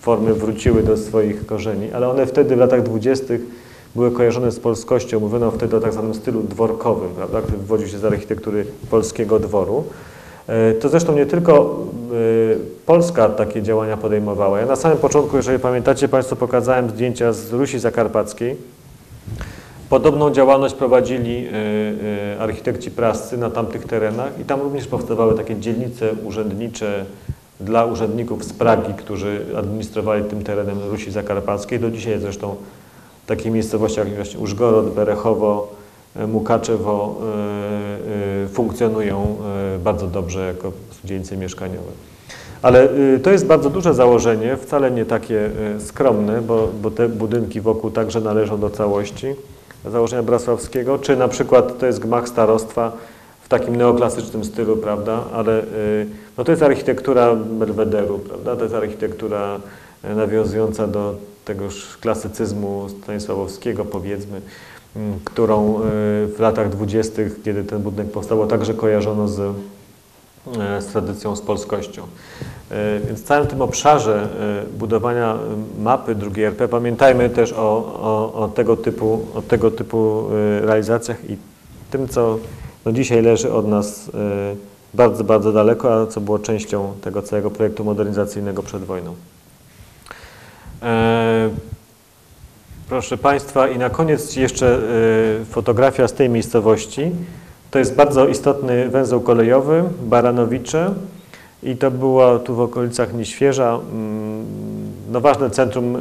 formy 0.01 0.35
wróciły 0.35 0.83
do 0.83 0.97
swoich 0.97 1.47
korzeni, 1.47 1.93
ale 1.93 2.09
one 2.09 2.27
wtedy 2.27 2.57
w 2.57 2.59
latach 2.59 2.83
dwudziestych 2.83 3.41
były 3.95 4.11
kojarzone 4.11 4.53
z 4.53 4.61
polskością. 4.61 5.21
Mówiono 5.21 5.51
wtedy 5.51 5.77
o 5.77 5.81
tak 5.81 5.93
zwanym 5.93 6.15
stylu 6.15 6.43
dworkowym, 6.43 7.11
prawda, 7.11 7.43
który 7.43 7.59
wywodził 7.59 7.89
się 7.89 7.99
z 7.99 8.05
architektury 8.05 8.67
polskiego 8.91 9.39
dworu. 9.39 9.85
E, 10.49 10.75
to 10.75 10.89
zresztą 10.89 11.15
nie 11.15 11.27
tylko 11.27 11.79
e, 12.13 12.85
Polska 12.87 13.29
takie 13.29 13.63
działania 13.63 13.97
podejmowała. 13.97 14.61
Ja 14.61 14.67
na 14.67 14.77
samym 14.77 14.99
początku, 14.99 15.37
jeżeli 15.37 15.59
pamiętacie 15.59 16.09
Państwo, 16.09 16.37
pokazałem 16.37 16.91
zdjęcia 16.91 17.33
z 17.33 17.53
Rusi 17.53 17.79
Zakarpackiej. 17.79 18.57
Podobną 19.89 20.31
działalność 20.31 20.75
prowadzili 20.75 21.47
e, 21.47 22.41
architekci 22.41 22.91
prascy 22.91 23.39
na 23.39 23.51
tamtych 23.51 23.85
terenach 23.85 24.41
i 24.41 24.45
tam 24.45 24.61
również 24.61 24.87
powstawały 24.87 25.35
takie 25.35 25.57
dzielnice 25.57 26.13
urzędnicze 26.25 27.05
dla 27.61 27.85
urzędników 27.85 28.45
z 28.45 28.53
Pragi, 28.53 28.95
którzy 28.95 29.47
administrowali 29.57 30.25
tym 30.25 30.45
terenem 30.45 30.79
Rusi 30.91 31.11
Zakarpackiej. 31.11 31.81
Do 31.81 31.91
dzisiaj 31.91 32.21
zresztą 32.21 32.57
w 33.25 33.27
takich 33.27 33.53
miejscowościach 33.53 34.07
jak 34.19 34.41
Użgorod, 34.41 34.95
Berechowo, 34.95 35.78
Mukaczewo 36.27 37.17
e, 37.21 38.45
e, 38.45 38.49
funkcjonują 38.49 39.37
bardzo 39.85 40.07
dobrze 40.07 40.47
jako 40.47 40.73
dzielnice 41.05 41.37
mieszkaniowe. 41.37 41.93
Ale 42.63 42.89
to 43.23 43.31
jest 43.31 43.47
bardzo 43.47 43.71
duże 43.71 43.95
założenie, 43.95 44.57
wcale 44.57 44.91
nie 44.91 45.05
takie 45.05 45.51
skromne, 45.79 46.43
bo, 46.43 46.69
bo 46.83 46.91
te 46.91 47.09
budynki 47.09 47.61
wokół 47.61 47.91
także 47.91 48.21
należą 48.21 48.61
do 48.61 48.71
całości 48.71 49.27
założenia 49.91 50.23
Brasławskiego, 50.23 50.99
czy 50.99 51.17
na 51.17 51.29
przykład 51.29 51.79
to 51.79 51.87
jest 51.87 51.99
gmach 51.99 52.29
starostwa 52.29 52.93
w 53.43 53.49
takim 53.49 53.77
neoklasycznym 53.77 54.45
stylu, 54.45 54.77
prawda, 54.77 55.25
ale 55.33 55.63
no 56.39 56.45
to 56.45 56.53
jest 56.53 56.63
architektura 56.63 57.35
Belwederu, 57.35 58.19
prawda, 58.19 58.57
to 58.57 58.63
jest 58.63 58.75
architektura 58.75 59.61
nawiązująca 60.17 60.87
do 60.87 61.15
tegoż 61.45 61.99
klasycyzmu 62.01 62.89
Stanisławowskiego, 63.03 63.85
powiedzmy, 63.85 64.41
którą 65.25 65.77
e, 65.77 65.81
w 66.27 66.37
latach 66.39 66.69
dwudziestych, 66.69 67.43
kiedy 67.43 67.65
ten 67.65 67.83
budynek 67.83 68.13
powstał, 68.13 68.47
także 68.47 68.75
kojarzono 68.75 69.29
z, 69.29 69.41
e, 69.41 70.83
z 70.83 70.87
tradycją, 70.87 71.37
z 71.37 71.41
polskością. 71.41 72.03
E, 72.71 73.01
więc 73.07 73.21
w 73.21 73.25
całym 73.25 73.47
tym 73.47 73.63
obszarze 73.63 74.29
budowania 74.79 75.39
mapy 75.79 76.15
drugiej 76.15 76.45
RP 76.45 76.69
pamiętajmy 76.69 77.31
też 77.31 77.53
o, 77.53 77.57
o, 77.57 78.33
o, 78.35 78.49
tego, 78.49 78.77
typu, 78.77 79.27
o 79.35 79.43
tego 79.43 79.71
typu 79.71 80.25
realizacjach 80.61 81.31
i 81.31 81.37
tym, 81.91 82.09
co 82.09 82.39
no 82.85 82.93
dzisiaj 82.93 83.23
leży 83.23 83.53
od 83.53 83.69
nas 83.69 84.11
bardzo, 84.95 85.25
bardzo 85.25 85.53
daleko, 85.53 86.03
a 86.03 86.07
co 86.07 86.21
było 86.21 86.39
częścią 86.39 86.93
tego 87.01 87.23
całego 87.23 87.51
projektu 87.51 87.85
modernizacyjnego 87.85 88.63
przed 88.63 88.85
wojną. 88.85 89.15
E, 92.89 92.91
proszę 92.91 93.19
Państwa, 93.19 93.69
i 93.69 93.79
na 93.79 93.91
koniec 93.91 94.37
jeszcze 94.37 94.79
e, 95.41 95.45
fotografia 95.45 96.09
z 96.09 96.13
tej 96.13 96.29
miejscowości. 96.29 97.11
To 97.71 97.79
jest 97.79 97.95
bardzo 97.95 98.29
istotny 98.29 98.89
węzeł 98.89 99.21
kolejowy, 99.21 99.85
Baranowicze 100.03 100.95
i 101.63 101.77
to 101.77 101.91
było 101.91 102.39
tu 102.39 102.55
w 102.55 102.61
okolicach 102.61 103.15
Nieświeża, 103.15 103.75
mm, 103.75 104.47
no 105.11 105.21
ważne 105.21 105.51
centrum 105.51 105.97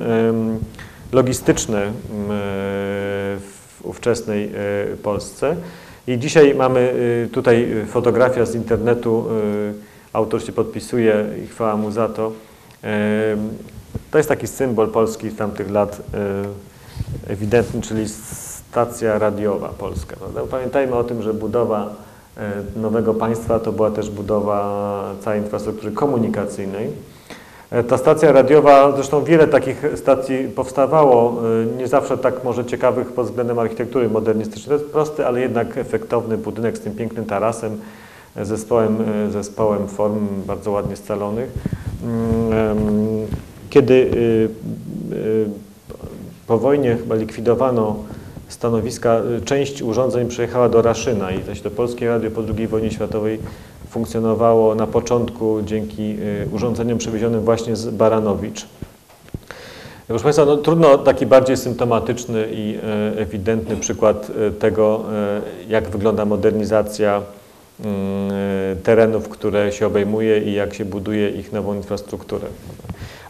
logistyczne 1.12 1.82
mm, 1.82 1.94
w 3.40 3.80
ówczesnej 3.84 4.52
e, 4.94 4.98
Polsce. 4.98 5.56
I 6.08 6.18
dzisiaj 6.18 6.56
mamy 6.56 6.94
tutaj 7.32 7.68
fotografia 7.88 8.46
z 8.46 8.56
internetu, 8.56 9.26
autor 10.14 10.44
się 10.44 10.52
podpisuje 10.52 11.26
i 11.44 11.48
chwała 11.48 11.78
mu 11.78 11.92
za 11.92 12.08
to. 12.10 12.32
To 14.12 14.18
jest 14.18 14.30
taki 14.30 14.48
symbol 14.48 14.88
Polski 14.88 15.30
tamtych 15.32 15.72
lat 15.72 16.02
ewidentny, 17.28 17.82
czyli 17.82 18.08
stacja 18.70 19.20
radiowa 19.20 19.70
polska. 19.70 20.16
Prawda? 20.16 20.42
Pamiętajmy 20.52 20.96
o 20.96 21.04
tym, 21.04 21.22
że 21.22 21.34
budowa 21.34 21.90
y, 22.76 22.80
nowego 22.80 23.14
państwa 23.14 23.60
to 23.60 23.72
była 23.72 23.92
też 23.92 24.10
budowa 24.10 25.14
całej 25.22 25.42
infrastruktury 25.42 25.92
komunikacyjnej. 25.92 26.92
E, 27.72 27.84
ta 27.84 27.98
stacja 27.98 28.32
radiowa, 28.32 28.92
zresztą 28.96 29.24
wiele 29.24 29.48
takich 29.48 29.86
stacji 29.96 30.48
powstawało, 30.56 31.42
y, 31.64 31.78
nie 31.78 31.88
zawsze 31.88 32.18
tak 32.18 32.44
może 32.44 32.66
ciekawych 32.66 33.08
pod 33.08 33.26
względem 33.26 33.60
architektury 33.60 34.10
modernistycznej. 34.10 34.68
To 34.68 34.84
jest 34.84 34.94
prosty, 34.94 35.26
ale 35.26 35.40
jednak 35.42 35.78
efektowny 35.78 36.38
budynek 36.38 36.78
z 36.78 36.80
tym 36.80 36.96
pięknym 36.96 37.26
tarasem, 37.26 37.78
zespołem, 38.42 38.98
zespołem 39.30 39.88
form 39.88 40.28
bardzo 40.46 40.72
ładnie 40.72 40.96
scalonych. 40.96 41.52
Mm, 42.04 43.28
kiedy 43.70 43.94
y, 43.94 44.50
y, 45.14 45.50
po 46.48 46.58
wojnie 46.58 46.96
chyba 46.96 47.16
likwidowano 47.16 47.96
stanowiska, 48.48 49.22
y, 49.38 49.42
część 49.42 49.82
urządzeń 49.82 50.28
przejechała 50.28 50.70
do 50.70 50.82
Raszyna 50.82 51.32
i 51.32 51.40
to 51.64 51.72
Polskie 51.72 52.08
Radio 52.08 52.32
po 52.32 52.42
II 52.58 52.68
wojnie 52.68 52.92
światowej 52.92 53.40
funkcjonowało 53.90 54.76
na 54.76 54.88
początku 54.88 55.62
dzięki 55.62 56.18
urządzeniom 56.52 56.98
przewiezionym 56.98 57.42
właśnie 57.42 57.76
z 57.76 57.90
Baranowicz. 57.90 58.66
Proszę 60.08 60.24
Państwa, 60.24 60.46
no, 60.46 60.58
trudno 60.58 60.98
taki 60.98 61.26
bardziej 61.26 61.58
symptomatyczny 61.58 62.48
i 62.52 62.78
ewidentny 63.18 63.76
przykład 63.76 64.32
tego, 64.60 65.04
jak 65.70 65.90
wygląda 65.90 66.26
modernizacja 66.26 67.22
terenów, 68.84 69.30
które 69.30 69.72
się 69.72 69.88
obejmuje 69.88 70.40
i 70.40 70.54
jak 70.54 70.74
się 70.74 70.86
buduje 70.86 71.30
ich 71.30 71.52
nową 71.52 71.74
infrastrukturę. 71.74 72.48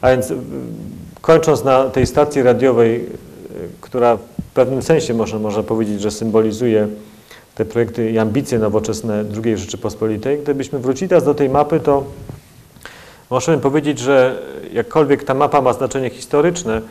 A 0.01 0.11
więc 0.11 0.33
kończąc 1.21 1.63
na 1.63 1.89
tej 1.89 2.07
stacji 2.07 2.43
radiowej, 2.43 2.95
e, 2.95 3.03
która 3.81 4.17
w 4.17 4.53
pewnym 4.53 4.81
sensie 4.81 5.13
można, 5.13 5.39
można 5.39 5.63
powiedzieć, 5.63 6.01
że 6.01 6.11
symbolizuje 6.11 6.87
te 7.55 7.65
projekty 7.65 8.11
i 8.11 8.19
ambicje 8.19 8.59
nowoczesne 8.59 9.25
II 9.43 9.57
Rzeczypospolitej, 9.57 10.39
gdybyśmy 10.39 10.79
wrócili 10.79 11.09
teraz 11.09 11.23
do 11.23 11.33
tej 11.33 11.49
mapy, 11.49 11.79
to 11.79 12.03
możemy 13.29 13.57
powiedzieć, 13.57 13.99
że 13.99 14.41
jakkolwiek 14.73 15.23
ta 15.23 15.33
mapa 15.33 15.61
ma 15.61 15.73
znaczenie 15.73 16.09
historyczne, 16.09 16.81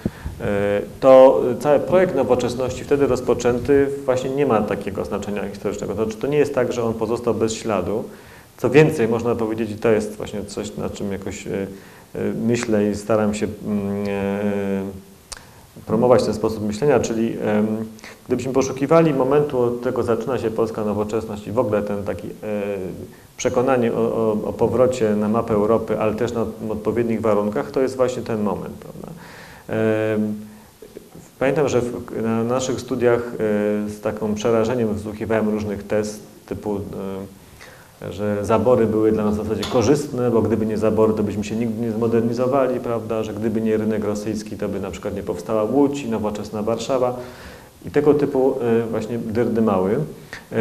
e, 0.40 0.82
to 1.01 1.43
cały 1.61 1.78
projekt 1.78 2.15
nowoczesności 2.15 2.85
wtedy 2.85 3.07
rozpoczęty 3.07 3.86
właśnie 4.05 4.31
nie 4.31 4.47
ma 4.47 4.62
takiego 4.62 5.05
znaczenia 5.05 5.48
historycznego. 5.48 5.94
To 5.94 6.05
znaczy 6.05 6.19
to 6.19 6.27
nie 6.27 6.39
jest 6.39 6.55
tak, 6.55 6.73
że 6.73 6.85
on 6.85 6.94
pozostał 6.94 7.35
bez 7.35 7.55
śladu. 7.55 8.05
Co 8.57 8.70
więcej, 8.70 9.09
można 9.09 9.35
powiedzieć, 9.35 9.70
i 9.70 9.77
to 9.77 9.89
jest 9.89 10.16
właśnie 10.16 10.44
coś, 10.44 10.77
na 10.77 10.90
czym 10.90 11.12
jakoś 11.12 11.47
e, 11.47 11.66
myślę 12.47 12.90
i 12.90 12.94
staram 12.94 13.34
się 13.34 13.47
mm, 13.66 14.09
e, 14.09 14.82
promować 15.86 16.24
ten 16.24 16.34
sposób 16.34 16.66
myślenia, 16.66 17.01
czyli 17.01 17.36
gdybyśmy 18.26 18.52
poszukiwali 18.52 19.14
momentu, 19.14 19.60
od 19.60 19.76
którego 19.76 20.02
zaczyna 20.02 20.38
się 20.38 20.51
polska 20.51 20.84
nowoczesność 20.84 21.47
i 21.47 21.52
w 21.52 21.59
ogóle 21.59 21.82
ten 21.82 22.05
taki 22.05 22.28
e, 22.28 22.32
przekonanie 23.36 23.93
o, 23.93 23.97
o, 23.97 24.48
o 24.48 24.52
powrocie 24.52 25.16
na 25.16 25.28
mapę 25.28 25.55
Europy, 25.55 26.01
ale 26.01 26.14
też 26.14 26.32
na 26.32 26.47
odpowiednich 26.68 27.20
warunkach, 27.20 27.70
to 27.70 27.80
jest 27.80 27.97
właśnie 27.97 28.22
ten 28.22 28.43
moment. 28.43 28.74
Prawda? 28.74 29.09
Pamiętam, 31.38 31.68
że 31.68 31.82
na 32.22 32.44
naszych 32.44 32.80
studiach 32.80 33.32
z 33.86 34.01
takim 34.01 34.34
przerażeniem 34.34 34.94
wysłuchiwałem 34.94 35.48
różnych 35.48 35.86
test 35.86 36.20
typu 36.47 36.80
że 38.10 38.44
zabory 38.44 38.86
były 38.86 39.12
dla 39.12 39.24
nas 39.24 39.35
w 39.35 39.43
zasadzie 39.43 39.64
korzystne, 39.73 40.31
bo 40.31 40.43
gdyby 40.43 40.66
nie 40.66 40.78
zabory, 40.78 41.14
to 41.14 41.23
byśmy 41.23 41.44
się 41.44 41.56
nigdy 41.56 41.86
nie 41.86 41.93
zmodernizowali, 41.93 42.81
prawda, 42.81 43.23
że 43.23 43.35
gdyby 43.35 43.60
nie 43.60 43.77
rynek 43.77 44.05
rosyjski, 44.05 44.56
to 44.56 44.68
by 44.68 44.81
na 44.81 44.90
przykład 44.90 45.16
nie 45.16 45.23
powstała 45.23 45.62
Łódź 45.64 46.02
i 46.02 46.10
nowoczesna 46.10 46.62
Warszawa. 46.62 47.16
I 47.86 47.90
tego 47.90 48.14
typu 48.14 48.55
e, 48.60 48.86
właśnie 48.90 49.18
dyrdymały. 49.18 49.98
E, 50.52 50.56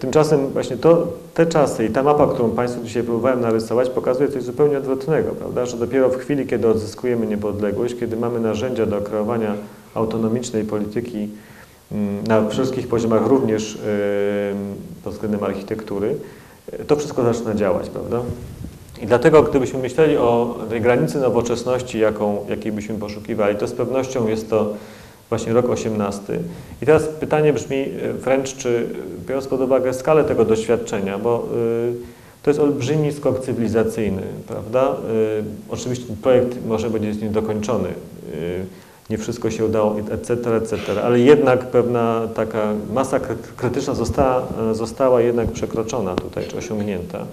tymczasem 0.00 0.48
właśnie 0.48 0.76
to, 0.76 1.06
te 1.34 1.46
czasy 1.46 1.84
i 1.84 1.90
ta 1.90 2.02
mapa, 2.02 2.26
którą 2.26 2.50
Państwu 2.50 2.84
dzisiaj 2.84 3.02
próbowałem 3.02 3.40
narysować, 3.40 3.90
pokazuje 3.90 4.28
coś 4.28 4.42
zupełnie 4.42 4.78
odwrotnego, 4.78 5.32
prawda, 5.32 5.66
że 5.66 5.76
dopiero 5.76 6.08
w 6.08 6.16
chwili, 6.16 6.46
kiedy 6.46 6.68
odzyskujemy 6.68 7.26
niepodległość, 7.26 7.94
kiedy 8.00 8.16
mamy 8.16 8.40
narzędzia 8.40 8.86
do 8.86 9.00
kreowania 9.00 9.54
autonomicznej 9.94 10.64
polityki 10.64 11.28
mm, 11.92 12.24
na 12.26 12.48
wszystkich 12.48 12.88
poziomach, 12.88 13.26
również 13.26 13.74
e, 13.76 13.78
pod 15.04 15.12
względem 15.12 15.44
architektury, 15.44 16.14
to 16.86 16.96
wszystko 16.96 17.34
zaczyna 17.34 17.54
działać, 17.54 17.88
prawda? 17.88 18.22
I 19.02 19.06
dlatego, 19.06 19.42
gdybyśmy 19.42 19.78
myśleli 19.78 20.16
o 20.16 20.58
tej 20.70 20.80
granicy 20.80 21.18
nowoczesności, 21.18 21.98
jaką, 21.98 22.46
jakiej 22.48 22.72
byśmy 22.72 22.94
poszukiwali, 22.94 23.56
to 23.56 23.66
z 23.66 23.72
pewnością 23.72 24.28
jest 24.28 24.50
to 24.50 24.74
właśnie 25.28 25.52
rok 25.52 25.70
18. 25.70 26.38
I 26.82 26.86
teraz 26.86 27.02
pytanie 27.04 27.52
brzmi 27.52 27.76
e, 27.76 28.12
wręcz, 28.12 28.56
czy 28.56 28.88
biorąc 29.26 29.46
pod 29.46 29.60
uwagę 29.60 29.94
skalę 29.94 30.24
tego 30.24 30.44
doświadczenia, 30.44 31.18
bo 31.18 31.48
y, 31.92 31.92
to 32.42 32.50
jest 32.50 32.60
olbrzymi 32.60 33.12
skok 33.12 33.40
cywilizacyjny, 33.40 34.22
prawda? 34.46 34.96
Y, 35.40 35.44
oczywiście 35.68 36.06
projekt 36.22 36.66
może 36.66 36.90
być 36.90 37.22
niedokończony. 37.22 37.88
Y, 37.88 38.66
nie 39.10 39.18
wszystko 39.18 39.50
się 39.50 39.64
udało, 39.64 39.96
etc., 40.10 40.56
etc., 40.56 41.02
ale 41.04 41.20
jednak 41.20 41.66
pewna 41.66 42.28
taka 42.34 42.72
masa 42.92 43.20
krytyczna 43.56 43.94
została, 43.94 44.42
została 44.72 45.20
jednak 45.20 45.52
przekroczona 45.52 46.14
tutaj, 46.14 46.44
czy 46.48 46.56
osiągnięta. 46.56 47.26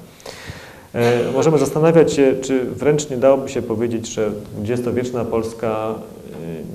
E, 0.95 1.31
możemy 1.33 1.57
zastanawiać 1.57 2.13
się, 2.13 2.35
czy 2.41 2.65
wręcz 2.65 3.09
nie 3.09 3.17
dałoby 3.17 3.49
się 3.49 3.61
powiedzieć, 3.61 4.07
że 4.07 4.31
dwudziestowieczna 4.53 5.25
Polska 5.25 5.95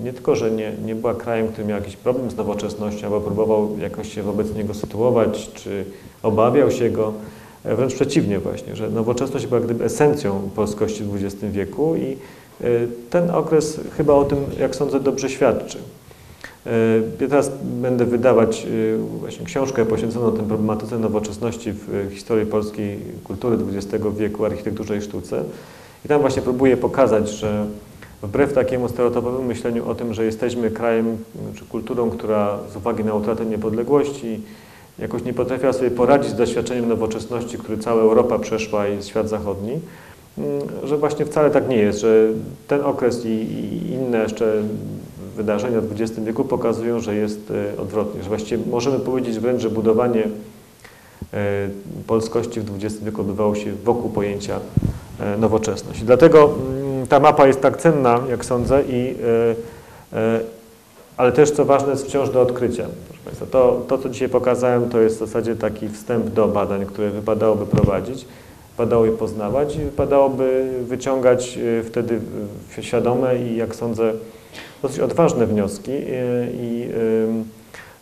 e, 0.00 0.04
nie 0.04 0.12
tylko, 0.12 0.36
że 0.36 0.50
nie, 0.50 0.72
nie 0.84 0.94
była 0.94 1.14
krajem, 1.14 1.48
który 1.48 1.66
miał 1.66 1.78
jakiś 1.78 1.96
problem 1.96 2.30
z 2.30 2.36
nowoczesnością, 2.36 3.06
albo 3.06 3.20
próbował 3.20 3.78
jakoś 3.78 4.14
się 4.14 4.22
wobec 4.22 4.54
niego 4.54 4.74
sytuować, 4.74 5.50
czy 5.54 5.84
obawiał 6.22 6.70
się 6.70 6.90
go, 6.90 7.12
e, 7.64 7.76
wręcz 7.76 7.94
przeciwnie 7.94 8.38
właśnie, 8.38 8.76
że 8.76 8.90
nowoczesność 8.90 9.46
była 9.46 9.60
gdyby 9.60 9.84
esencją 9.84 10.50
polskości 10.56 11.04
w 11.04 11.14
XX 11.14 11.44
wieku 11.52 11.96
i 11.96 12.16
ten 13.10 13.30
okres 13.30 13.80
chyba 13.96 14.14
o 14.14 14.24
tym, 14.24 14.38
jak 14.58 14.76
sądzę, 14.76 15.00
dobrze 15.00 15.28
świadczy. 15.28 15.78
Ja 17.20 17.28
teraz 17.28 17.50
będę 17.62 18.04
wydawać 18.04 18.66
właśnie 19.20 19.46
książkę 19.46 19.86
poświęconą 19.86 20.32
tym 20.32 20.46
problematyce 20.46 20.98
nowoczesności 20.98 21.72
w 21.72 22.08
historii 22.12 22.46
polskiej 22.46 22.98
kultury 23.24 23.58
XX 23.76 24.04
wieku, 24.18 24.44
architekturze 24.44 24.96
i 24.96 25.02
sztuce. 25.02 25.44
I 26.04 26.08
tam 26.08 26.20
właśnie 26.20 26.42
próbuję 26.42 26.76
pokazać, 26.76 27.30
że 27.30 27.66
wbrew 28.22 28.52
takiemu 28.52 28.88
stereotypowemu 28.88 29.42
myśleniu 29.42 29.88
o 29.88 29.94
tym, 29.94 30.14
że 30.14 30.24
jesteśmy 30.24 30.70
krajem 30.70 31.16
czy 31.54 31.64
kulturą, 31.64 32.10
która 32.10 32.58
z 32.72 32.76
uwagi 32.76 33.04
na 33.04 33.14
utratę 33.14 33.46
niepodległości 33.46 34.40
jakoś 34.98 35.24
nie 35.24 35.34
potrafiła 35.34 35.72
sobie 35.72 35.90
poradzić 35.90 36.30
z 36.30 36.34
doświadczeniem 36.34 36.88
nowoczesności, 36.88 37.58
który 37.58 37.78
cała 37.78 38.02
Europa 38.02 38.38
przeszła 38.38 38.88
i 38.88 39.02
świat 39.02 39.28
zachodni, 39.28 39.80
że 40.84 40.96
właśnie 40.96 41.24
wcale 41.24 41.50
tak 41.50 41.68
nie 41.68 41.76
jest, 41.76 42.00
że 42.00 42.26
ten 42.68 42.80
okres 42.84 43.26
i, 43.26 43.92
inne 43.92 44.18
jeszcze 44.18 44.62
wydarzenia 45.36 45.80
w 45.80 45.92
XX 45.92 46.20
wieku 46.20 46.44
pokazują, 46.44 47.00
że 47.00 47.14
jest 47.14 47.52
e, 47.76 47.80
odwrotnie, 47.80 48.22
że 48.22 48.28
właściwie 48.28 48.62
możemy 48.70 48.98
powiedzieć 48.98 49.38
wręcz, 49.38 49.62
że 49.62 49.70
budowanie 49.70 50.24
e, 51.32 51.68
polskości 52.06 52.60
w 52.60 52.76
XX 52.76 53.04
wieku 53.04 53.20
odbywało 53.20 53.54
się 53.54 53.72
wokół 53.72 54.10
pojęcia 54.10 54.60
e, 55.20 55.36
nowoczesność. 55.36 56.02
Dlatego 56.02 56.50
mm, 56.80 57.06
ta 57.06 57.20
mapa 57.20 57.46
jest 57.46 57.60
tak 57.60 57.76
cenna, 57.76 58.20
jak 58.30 58.44
sądzę, 58.44 58.82
i, 58.88 59.14
ale 61.16 61.32
też 61.32 61.50
co 61.50 61.64
ważne 61.64 61.90
jest 61.90 62.06
wciąż 62.06 62.30
do 62.30 62.42
odkrycia. 62.42 62.86
Państwa, 63.24 63.46
to, 63.46 63.82
to, 63.88 63.98
co 63.98 64.08
dzisiaj 64.08 64.28
pokazałem, 64.28 64.90
to 64.90 65.00
jest 65.00 65.16
w 65.16 65.18
zasadzie 65.18 65.56
taki 65.56 65.88
wstęp 65.88 66.26
do 66.26 66.48
badań, 66.48 66.86
które 66.86 67.10
wypadałoby 67.10 67.66
prowadzić, 67.66 68.26
wypadało 68.80 69.06
je 69.06 69.12
poznawać 69.12 69.76
i 69.76 69.78
wypadałoby 69.78 70.70
wyciągać 70.82 71.58
wtedy 71.84 72.20
świadome 72.80 73.36
i, 73.36 73.56
jak 73.56 73.74
sądzę, 73.74 74.12
dosyć 74.82 75.00
odważne 75.00 75.46
wnioski 75.46 75.90
i, 75.90 76.04
i 76.60 76.88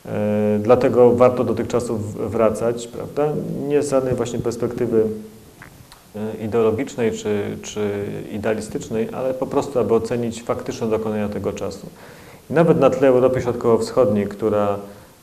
y, 0.06 0.58
dlatego 0.58 1.12
warto 1.12 1.44
do 1.44 1.54
tych 1.54 1.68
czasów 1.68 2.30
wracać, 2.30 2.86
prawda? 2.86 3.32
Nie 3.68 3.82
z 3.82 3.90
żadnej 3.90 4.14
właśnie 4.14 4.38
perspektywy 4.38 5.04
ideologicznej 6.44 7.12
czy, 7.12 7.56
czy 7.62 8.04
idealistycznej, 8.32 9.08
ale 9.12 9.34
po 9.34 9.46
prostu, 9.46 9.78
aby 9.78 9.94
ocenić 9.94 10.42
faktyczne 10.42 10.86
dokonania 10.86 11.28
tego 11.28 11.52
czasu. 11.52 11.86
Nawet 12.50 12.80
na 12.80 12.90
tle 12.90 13.08
Europy 13.08 13.40
Środkowo-Wschodniej, 13.40 14.26
która 14.26 14.78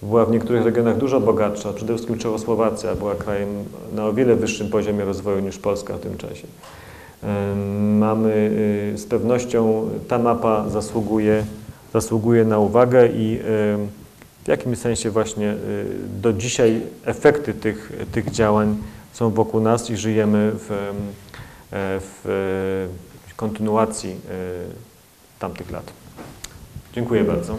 była 0.06 0.26
w 0.26 0.32
niektórych 0.32 0.66
regionach 0.66 0.98
dużo 0.98 1.20
bogatsza, 1.20 1.74
przede 1.74 1.94
wszystkim 1.94 2.18
Czechosłowacja 2.18 2.96
była 2.96 3.16
krajem 3.16 3.50
na 3.94 4.06
o 4.06 4.14
wiele 4.14 4.36
wyższym 4.36 4.70
poziomie 4.70 5.06
rozwoju 5.06 5.40
niż 5.40 5.58
Polska 5.58 5.94
w 5.94 6.00
tym 6.00 6.18
czasie. 6.18 6.48
Mamy 7.92 8.52
y, 8.94 8.98
z 8.98 9.06
pewnością, 9.06 9.90
ta 10.08 10.20
mapa 10.20 10.70
zasługuje, 10.70 11.46
zasługuje 11.94 12.46
na 12.46 12.60
uwagę 12.60 13.08
i 13.08 13.40
w 14.46 14.48
jakimś 14.48 14.78
sensie 14.78 15.10
właśnie 15.10 15.52
y, 15.52 15.86
do 16.22 16.34
dzisiaj 16.34 16.82
efekty 17.06 17.54
tych, 17.54 17.92
tych 18.12 18.32
działań 18.32 18.78
są 19.14 19.30
wokół 19.30 19.62
nas 19.62 19.90
i 19.90 19.98
żyjemy 19.98 20.52
w, 20.54 20.72
e, 20.72 22.00
w 22.00 23.36
kontynuacji 23.36 24.10
y, 24.12 24.16
tamtych 25.40 25.72
lat. 25.72 25.94
Dziękuję 26.94 27.24
bardzo. 27.24 27.58